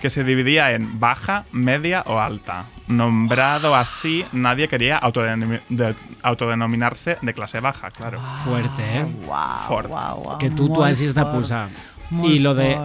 que 0.00 0.10
se 0.10 0.24
dividía 0.24 0.72
en 0.72 1.00
baja, 1.00 1.44
media 1.52 2.02
o 2.06 2.18
alta. 2.18 2.66
Nombrado 2.86 3.74
así, 3.74 4.24
nadie 4.32 4.68
quería 4.68 5.00
autodenom- 5.00 5.60
de- 5.68 5.94
autodenominarse 6.22 7.16
de 7.22 7.34
clase 7.34 7.60
baja, 7.60 7.90
claro. 7.90 8.20
Fuerte, 8.44 8.82
¿eh? 8.98 9.02
Wow, 9.26 9.36
Fort. 9.68 9.88
wow, 9.88 10.22
wow, 10.22 10.38
que 10.38 10.50
tú, 10.50 10.68
tú 10.68 10.74
fort, 10.76 10.86
posar. 11.32 11.68
muy 12.10 12.32
Y 12.34 12.38
lo 12.38 12.54
de, 12.54 12.78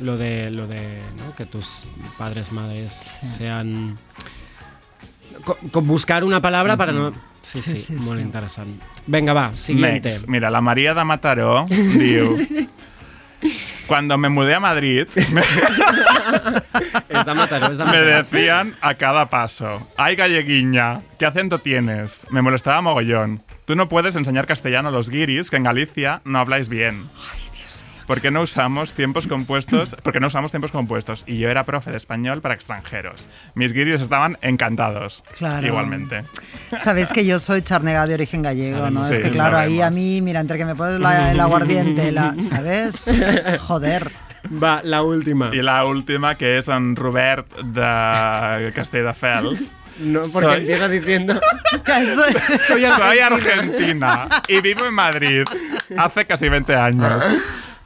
lo 0.00 0.16
de, 0.16 0.50
lo 0.50 0.66
de 0.66 1.00
¿no? 1.18 1.34
que 1.36 1.44
tus 1.46 1.84
padres, 2.16 2.52
madres 2.52 3.18
sean... 3.36 3.96
co- 5.44 5.58
Con 5.70 5.86
buscar 5.86 6.24
una 6.24 6.40
palabra 6.40 6.76
para 6.76 6.92
no... 6.92 7.12
Sí, 7.42 7.60
sí, 7.62 7.72
Sí, 7.72 7.78
sí, 7.78 7.92
muy 7.94 8.18
sí. 8.18 8.24
interesante. 8.24 8.84
Venga, 9.06 9.32
va, 9.32 9.54
siguiente. 9.54 10.08
Next. 10.08 10.26
Mira, 10.28 10.50
la 10.50 10.60
María 10.60 10.94
de 10.94 11.04
Mataró 11.04 11.66
diu... 11.68 12.38
Cuando 13.86 14.18
me 14.18 14.28
mudé 14.28 14.54
a 14.54 14.60
Madrid, 14.60 15.06
me, 15.32 15.40
Es 17.08 17.24
de 17.24 17.34
Mataró, 17.34 17.66
es 17.70 17.78
de 17.78 17.84
me 17.84 17.90
Mataró. 17.92 18.04
decían 18.16 18.74
a 18.80 18.94
cada 18.94 19.26
paso, 19.30 19.86
ay 19.96 20.16
galleguiña, 20.16 21.02
¿qué 21.18 21.26
acento 21.26 21.58
tienes? 21.58 22.26
Me 22.30 22.42
molestaba 22.42 22.80
mogollón. 22.82 23.42
Tú 23.64 23.76
no 23.76 23.88
puedes 23.88 24.16
enseñar 24.16 24.46
castellano 24.46 24.88
a 24.88 24.92
los 24.92 25.08
guiris, 25.10 25.50
que 25.50 25.56
en 25.56 25.64
Galicia 25.64 26.20
no 26.24 26.38
habláis 26.38 26.68
bien. 26.68 27.08
¿Por 28.06 28.20
qué 28.20 28.30
no 28.30 28.42
usamos 28.42 28.94
tiempos 28.94 29.26
compuestos? 29.26 29.96
Porque 30.02 30.20
no 30.20 30.28
usamos 30.28 30.52
tiempos 30.52 30.70
compuestos. 30.70 31.24
Y 31.26 31.38
yo 31.38 31.48
era 31.50 31.64
profe 31.64 31.90
de 31.90 31.96
español 31.96 32.40
para 32.40 32.54
extranjeros. 32.54 33.26
Mis 33.54 33.72
guiris 33.72 34.00
estaban 34.00 34.38
encantados. 34.42 35.24
Claro. 35.36 35.66
Igualmente. 35.66 36.22
Sabéis 36.78 37.10
que 37.10 37.26
yo 37.26 37.40
soy 37.40 37.62
charnega 37.62 38.06
de 38.06 38.14
origen 38.14 38.42
gallego, 38.42 38.90
¿no? 38.90 39.06
sí, 39.08 39.14
es 39.14 39.20
que 39.20 39.30
claro, 39.30 39.56
ahí 39.58 39.80
a 39.82 39.90
mí, 39.90 40.22
mira, 40.22 40.40
entre 40.40 40.56
que 40.58 40.64
me 40.64 40.74
pones 40.76 41.00
la- 41.00 41.32
el 41.32 41.40
aguardiente, 41.40 42.12
la, 42.12 42.34
¿sabes? 42.48 43.04
Joder. 43.60 44.10
Va, 44.62 44.80
la 44.84 45.02
última. 45.02 45.50
Y 45.52 45.60
la 45.60 45.84
última, 45.84 46.36
que 46.36 46.58
es 46.58 46.68
en 46.68 46.94
Robert 46.94 47.48
de 47.58 48.70
Castelldefels. 48.72 49.72
No, 49.98 50.20
porque 50.32 50.48
Soy- 50.48 50.60
empieza 50.60 50.88
diciendo... 50.88 51.40
Soy- 51.86 52.84
Soy 52.84 53.18
argentina 53.18 54.28
y 54.46 54.60
vivo 54.60 54.84
en 54.86 54.94
Madrid 54.94 55.42
hace 55.96 56.24
casi 56.26 56.48
20 56.48 56.74
años. 56.76 57.24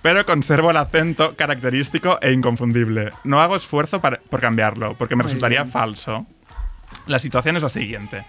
Pero 0.03 0.25
conservo 0.25 0.71
el 0.71 0.77
acento 0.79 1.35
característico 1.37 2.19
e 2.23 2.33
inconfundible. 2.33 3.13
No 3.25 3.41
hago 3.41 3.57
esfuerzo 3.57 4.01
para- 4.01 4.19
por 4.31 4.41
cambiarlo, 4.41 4.95
porque 4.95 5.17
me 5.17 5.23
resultaría 5.23 5.65
falso. 5.67 6.27
La 7.07 7.19
situación 7.19 7.57
es 7.57 7.63
la 7.63 7.69
siguiente. 7.69 8.25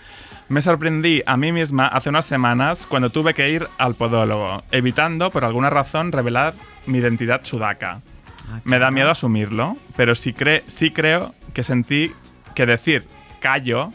Me 0.49 0.61
sorprendí 0.61 1.23
a 1.25 1.37
mí 1.37 1.51
misma 1.53 1.87
hace 1.87 2.09
unas 2.09 2.25
semanas 2.25 2.85
cuando 2.85 3.09
tuve 3.09 3.33
que 3.33 3.49
ir 3.49 3.67
al 3.77 3.95
podólogo, 3.95 4.63
evitando 4.71 5.31
por 5.31 5.45
alguna 5.45 5.69
razón 5.69 6.11
revelar 6.11 6.53
mi 6.87 6.97
identidad 6.97 7.41
sudaca. 7.43 8.01
Me 8.65 8.77
da 8.77 8.91
miedo 8.91 9.09
asumirlo, 9.09 9.77
pero 9.95 10.13
sí, 10.13 10.33
cre- 10.33 10.63
sí 10.67 10.91
creo 10.91 11.33
que 11.53 11.63
sentí 11.63 12.11
que 12.53 12.65
decir 12.65 13.07
callo 13.39 13.93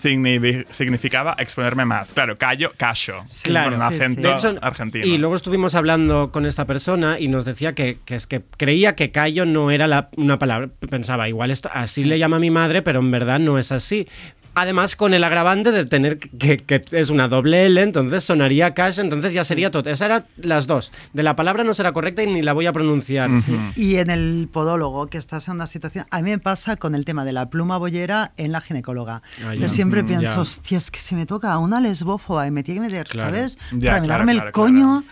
significaba 0.00 1.34
exponerme 1.38 1.84
más. 1.84 2.12
Claro, 2.14 2.36
callo, 2.38 2.72
callo. 2.76 3.24
Claro. 3.42 3.72
Con 3.76 3.80
un 3.82 3.88
Sí, 3.90 3.96
sí. 3.98 4.02
acento 4.02 4.34
hecho, 4.36 4.58
argentino. 4.62 5.06
y 5.06 5.18
luego 5.18 5.34
estuvimos 5.34 5.74
hablando 5.74 6.30
con 6.32 6.46
esta 6.46 6.66
persona 6.66 7.18
y 7.20 7.28
nos 7.28 7.44
decía 7.44 7.74
que, 7.74 7.98
que 8.04 8.14
es 8.16 8.26
que 8.26 8.42
creía 8.56 8.96
que 8.96 9.10
callo 9.12 9.46
no 9.46 9.70
era 9.70 9.86
la- 9.86 10.08
una 10.16 10.38
palabra. 10.38 10.68
Pensaba, 10.90 11.28
igual 11.28 11.50
esto 11.50 11.70
así 11.72 12.04
le 12.04 12.18
llama 12.18 12.38
mi 12.38 12.50
madre, 12.50 12.82
pero 12.82 13.00
en 13.00 13.10
verdad 13.10 13.38
no 13.38 13.58
es 13.58 13.72
así. 13.72 14.08
Además, 14.54 14.96
con 14.96 15.14
el 15.14 15.22
agravante 15.24 15.70
de 15.70 15.84
tener 15.86 16.18
que, 16.18 16.58
que 16.58 16.84
es 16.92 17.10
una 17.10 17.28
doble 17.28 17.66
L, 17.66 17.80
entonces 17.80 18.24
sonaría 18.24 18.74
cash, 18.74 18.98
entonces 18.98 19.32
ya 19.32 19.44
sería 19.44 19.70
todo. 19.70 19.88
Esas 19.88 20.02
eran 20.06 20.26
las 20.38 20.66
dos. 20.66 20.92
De 21.12 21.22
la 21.22 21.36
palabra 21.36 21.62
no 21.64 21.72
será 21.72 21.92
correcta 21.92 22.22
y 22.22 22.26
ni 22.26 22.42
la 22.42 22.52
voy 22.52 22.66
a 22.66 22.72
pronunciar. 22.72 23.28
Y 23.76 23.96
en 23.96 24.10
el 24.10 24.48
podólogo, 24.52 25.06
que 25.06 25.18
estás 25.18 25.46
en 25.48 25.54
una 25.54 25.66
situación. 25.66 26.06
A 26.10 26.20
mí 26.22 26.30
me 26.30 26.38
pasa 26.38 26.76
con 26.76 26.94
el 26.94 27.04
tema 27.04 27.24
de 27.24 27.32
la 27.32 27.48
pluma 27.48 27.78
bollera 27.78 28.32
en 28.36 28.52
la 28.52 28.60
ginecóloga. 28.60 29.22
Ah, 29.44 29.54
Yo 29.54 29.68
siempre 29.68 30.02
Mm, 30.02 30.06
pienso, 30.06 30.34
ya. 30.34 30.40
hostia, 30.40 30.78
es 30.78 30.90
que 30.90 30.98
si 31.00 31.14
me 31.14 31.26
toca 31.26 31.56
una 31.58 31.80
lesbófoba 31.80 32.46
y 32.46 32.50
me 32.50 32.62
tiene 32.62 32.80
que 32.80 32.86
meter, 32.88 33.06
Claro. 33.06 33.28
¿sabes? 33.34 33.56
Ya, 33.72 33.92
Para 33.92 34.02
claro, 34.02 34.02
mirarme 34.02 34.32
claro, 34.32 34.46
el 34.48 34.52
coño. 34.52 35.04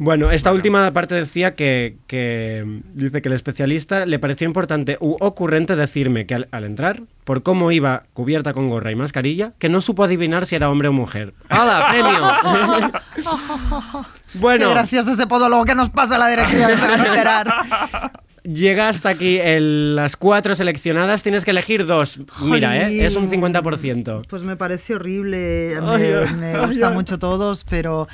Bueno, 0.00 0.30
esta 0.30 0.52
última 0.52 0.92
parte 0.92 1.16
decía 1.16 1.56
que, 1.56 1.96
que, 2.06 2.62
mm, 2.64 2.80
dice 2.94 3.20
que 3.20 3.28
el 3.28 3.34
especialista 3.34 4.06
le 4.06 4.18
pareció 4.20 4.46
importante 4.46 4.96
u 5.00 5.16
ocurrente 5.18 5.74
decirme 5.74 6.24
que 6.24 6.34
al, 6.36 6.48
al 6.52 6.64
entrar, 6.64 7.02
por 7.24 7.42
cómo 7.42 7.72
iba 7.72 8.04
cubierta 8.12 8.54
con 8.54 8.68
gorra 8.70 8.92
y 8.92 8.94
mascarilla, 8.94 9.54
que 9.58 9.68
no 9.68 9.80
supo 9.80 10.04
adivinar 10.04 10.46
si 10.46 10.54
era 10.54 10.70
hombre 10.70 10.86
o 10.88 10.92
mujer. 10.92 11.34
¡Hala, 11.48 11.88
premio! 11.90 12.92
Qué 14.32 14.38
bueno, 14.38 14.70
gracioso 14.70 15.10
ese 15.12 15.26
podólogo 15.26 15.64
que 15.64 15.74
nos 15.74 15.90
pasa 15.90 16.16
la 16.18 16.28
dirección, 16.28 16.70
llega 18.44 18.88
hasta 18.88 19.08
aquí 19.10 19.38
el- 19.38 19.96
las 19.96 20.16
cuatro 20.16 20.54
seleccionadas. 20.54 21.22
Tienes 21.22 21.44
que 21.44 21.50
elegir 21.50 21.86
dos. 21.86 22.20
Mira, 22.42 22.76
¿eh? 22.88 23.04
Es 23.04 23.16
un 23.16 23.30
50%. 23.30 24.26
Pues 24.28 24.42
me 24.42 24.56
parece 24.56 24.94
horrible. 24.94 25.74
Me, 25.82 26.52
me 26.52 26.54
ay. 26.84 26.94
mucho 26.94 27.18
todos, 27.18 27.64
pero. 27.64 28.08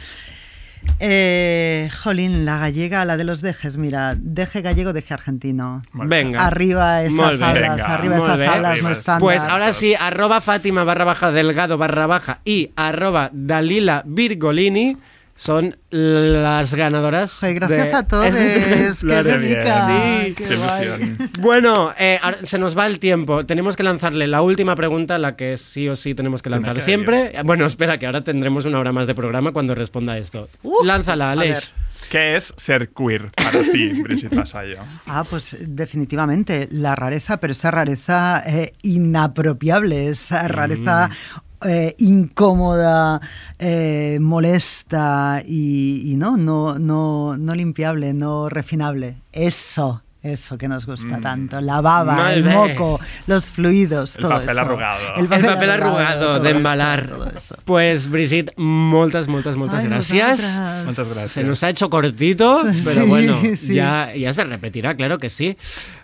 Eh, 1.00 1.90
jolín, 2.02 2.44
la 2.44 2.58
gallega, 2.58 3.04
la 3.04 3.16
de 3.16 3.24
los 3.24 3.40
dejes. 3.40 3.78
Mira, 3.78 4.14
deje 4.16 4.62
gallego, 4.62 4.92
deje 4.92 5.14
argentino. 5.14 5.82
Venga. 5.92 6.46
Arriba 6.46 7.02
esas 7.02 7.38
Venga, 7.38 7.74
arriba 7.74 8.16
esas 8.16 8.40
Arriba 8.40 8.74
no 8.82 8.90
están. 8.90 9.20
Pues 9.20 9.42
ahora 9.42 9.72
sí, 9.72 9.94
arroba 9.98 10.40
Fátima 10.40 10.84
barra 10.84 11.04
baja 11.04 11.32
delgado 11.32 11.78
barra 11.78 12.06
baja 12.06 12.40
y 12.44 12.70
arroba 12.76 13.30
Dalila 13.32 14.02
Virgolini 14.06 14.96
son 15.36 15.76
las 15.90 16.74
ganadoras. 16.74 17.40
gracias 17.42 17.90
de 17.90 17.96
a 17.96 18.02
todos. 18.06 18.26
este 18.34 19.06
Qué 19.06 19.22
rica. 19.36 20.24
Sí. 20.26 20.34
qué 20.34 20.56
guay. 20.56 21.16
Bueno, 21.40 21.92
eh, 21.98 22.18
ahora 22.22 22.38
se 22.44 22.58
nos 22.58 22.76
va 22.76 22.86
el 22.86 22.98
tiempo. 22.98 23.44
Tenemos 23.44 23.76
que 23.76 23.82
lanzarle 23.82 24.26
la 24.26 24.42
última 24.42 24.76
pregunta, 24.76 25.18
la 25.18 25.36
que 25.36 25.56
sí 25.56 25.88
o 25.88 25.96
sí 25.96 26.14
tenemos 26.14 26.42
que 26.42 26.50
lanzar 26.50 26.80
siempre. 26.80 27.32
Bueno, 27.44 27.66
espera, 27.66 27.98
que 27.98 28.06
ahora 28.06 28.22
tendremos 28.22 28.64
una 28.64 28.78
hora 28.78 28.92
más 28.92 29.06
de 29.06 29.14
programa 29.14 29.52
cuando 29.52 29.74
responda 29.74 30.16
esto. 30.18 30.48
Uf, 30.62 30.84
Lánzala, 30.84 31.30
a 31.30 31.32
Aleix. 31.32 31.72
¿Qué 32.10 32.36
es 32.36 32.54
ser 32.56 32.90
queer 32.90 33.30
para 33.34 33.60
ti, 33.72 34.02
Brigitte 34.02 34.36
Vasallo? 34.36 34.82
Ah, 35.06 35.24
pues 35.28 35.56
definitivamente 35.60 36.68
la 36.70 36.94
rareza, 36.94 37.38
pero 37.38 37.52
esa 37.52 37.70
rareza 37.70 38.42
eh, 38.46 38.72
inapropiable, 38.82 40.08
esa 40.08 40.46
rareza 40.48 41.10
eh, 41.64 41.94
incómoda, 41.98 43.20
eh, 43.58 44.18
molesta 44.20 45.42
y, 45.46 46.12
y 46.12 46.16
no, 46.16 46.36
no, 46.36 46.78
no, 46.78 47.36
no 47.36 47.54
limpiable, 47.54 48.12
no 48.14 48.48
refinable. 48.48 49.16
Eso. 49.32 50.00
Eso 50.22 50.56
que 50.56 50.68
nos 50.68 50.86
gusta 50.86 51.20
tanto, 51.20 51.60
la 51.60 51.82
baba, 51.82 52.16
Mal 52.16 52.32
el 52.38 52.44
moco, 52.44 52.98
los 53.26 53.50
fluidos, 53.50 54.16
El 54.16 54.22
todo 54.22 54.30
papel 54.30 54.48
eso. 54.48 54.60
arrugado. 54.62 55.00
El 55.18 55.28
papel 55.28 55.70
arrugado 55.70 56.26
todo 56.36 56.40
de 56.40 56.48
eso, 56.48 56.56
embalar. 56.56 57.08
todo 57.10 57.26
eso. 57.36 57.56
Pues, 57.66 58.08
Brigitte, 58.10 58.54
muchas, 58.56 59.28
muchas, 59.28 59.58
muchas 59.58 59.82
Ay, 59.82 59.90
gracias. 59.90 60.40
vosotras. 60.40 60.84
Muchas 60.86 61.08
gracias. 61.08 61.30
Se 61.32 61.44
nos 61.44 61.62
ha 61.62 61.68
hecho 61.68 61.90
cortito, 61.90 62.62
pero 62.86 63.02
Sí, 63.02 63.06
bueno, 63.06 63.38
sí. 63.54 63.74
ya, 63.74 64.14
ya 64.16 64.32
se 64.32 64.44
repetirá, 64.44 64.94
claro 64.96 65.18
que 65.18 65.28
sí. 65.28 65.58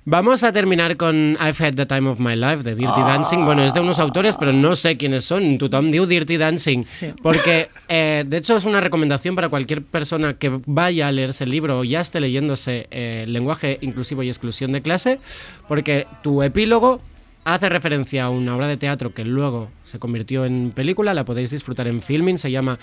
Vamos 0.07 0.43
a 0.45 0.53
terminar 0.53 0.97
con 0.97 1.37
I've 1.39 1.63
Had 1.63 1.75
the 1.75 1.85
Time 1.85 2.09
of 2.09 2.19
My 2.19 2.35
Life 2.35 2.63
de 2.63 2.75
Dirty 2.75 3.01
Dancing. 3.03 3.45
Bueno, 3.45 3.63
es 3.63 3.75
de 3.75 3.81
unos 3.81 3.99
autores, 3.99 4.35
pero 4.35 4.51
no 4.51 4.75
sé 4.75 4.97
quiénes 4.97 5.25
son. 5.25 5.59
Tothom 5.59 5.91
diu 5.91 6.07
Dirty 6.07 6.39
Dancing. 6.39 6.85
Porque, 7.23 7.69
eh, 7.87 8.25
de 8.27 8.37
hecho, 8.39 8.57
es 8.57 8.65
una 8.65 8.81
recomendación 8.81 9.35
para 9.35 9.51
cualquier 9.51 9.83
persona 9.83 10.35
que 10.35 10.59
vaya 10.65 11.09
a 11.09 11.13
leerse 11.13 11.45
el 11.45 11.51
libro 11.51 11.81
o 11.81 11.85
ya 11.85 12.01
esté 12.01 12.19
leyéndose 12.19 12.89
eh, 12.91 13.27
Lenguaje 13.29 13.77
Inclusivo 13.83 14.23
y 14.23 14.29
Exclusión 14.29 14.73
de 14.73 14.81
Clase, 14.81 15.21
porque 15.69 16.07
tu 16.23 16.43
epílogo 16.43 17.03
hace 17.45 17.69
referencia 17.69 18.25
a 18.25 18.31
una 18.31 18.57
obra 18.57 18.69
de 18.69 18.79
teatro 18.79 19.13
que 19.13 19.25
luego 19.25 19.71
se 19.85 19.99
convirtió 19.99 20.47
en 20.47 20.73
película, 20.75 21.13
la 21.13 21.27
podéis 21.27 21.51
disfrutar 21.51 21.87
en 21.89 22.01
filming, 22.01 22.39
se 22.39 22.51
llama... 22.51 22.79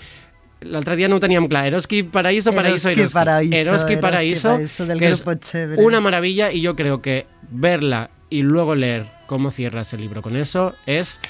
L'altre 0.60 0.96
dia 0.96 1.08
no 1.08 1.16
ho 1.16 1.20
teníem 1.20 1.46
clar. 1.48 1.66
Eroski 1.68 2.02
Paraíso, 2.02 2.52
Paraíso, 2.52 2.88
Eroski 2.88 3.00
Eroski. 3.00 3.14
Paraíso, 3.14 3.54
Eroski 3.54 3.92
Eroski 3.92 3.96
Paraíso, 3.96 4.48
Paraíso, 4.48 4.86
del 4.86 4.98
que 4.98 5.08
es 5.08 5.22
grupo 5.22 5.34
Chévere. 5.34 5.82
una 5.82 6.00
maravilla 6.00 6.50
y 6.50 6.60
yo 6.60 6.74
creo 6.74 7.00
que 7.00 7.26
verla 7.50 8.10
y 8.28 8.42
luego 8.42 8.74
leer 8.74 9.06
cómo 9.26 9.50
cierras 9.50 9.92
el 9.92 10.00
libro 10.00 10.22
con 10.22 10.36
eso 10.36 10.74
es... 10.86 11.20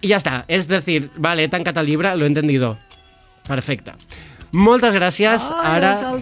Y 0.00 0.08
ya 0.08 0.16
está. 0.16 0.44
Es 0.48 0.68
decir, 0.68 1.10
vale, 1.16 1.48
tan 1.48 1.64
catalibra, 1.64 2.14
lo 2.14 2.24
he 2.24 2.28
entendido. 2.28 2.78
Perfecta. 3.48 3.96
Moltes 4.54 4.94
gràcies. 4.94 5.42
Ay, 5.50 5.76
Ara... 5.76 6.14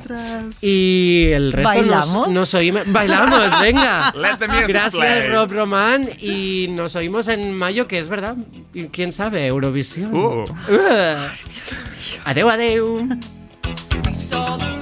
Y 0.63 1.31
el 1.33 1.53
resto 1.53 1.75
nos, 1.75 1.87
¿Bailamos? 1.87 2.29
nos 2.29 2.55
oímos. 2.55 2.83
Bailamos, 2.91 3.61
venga. 3.61 4.13
Let 4.17 4.39
the 4.39 4.49
music 4.49 4.69
Gracias, 4.69 4.95
play. 4.95 5.29
Rob 5.29 5.53
Román. 5.53 6.09
Y 6.21 6.69
nos 6.71 6.97
oímos 6.97 7.29
en 7.29 7.55
mayo, 7.55 7.87
que 7.87 7.99
es 7.99 8.09
verdad. 8.09 8.37
Y 8.73 8.87
¿Quién 8.87 9.13
sabe? 9.13 9.47
Eurovisión. 9.47 10.15
Uh. 10.15 10.43
Uh. 10.43 11.29
Adeu, 12.25 12.49
adeu. 12.49 13.07
We 14.07 14.15
saw 14.15 14.57
the 14.57 14.82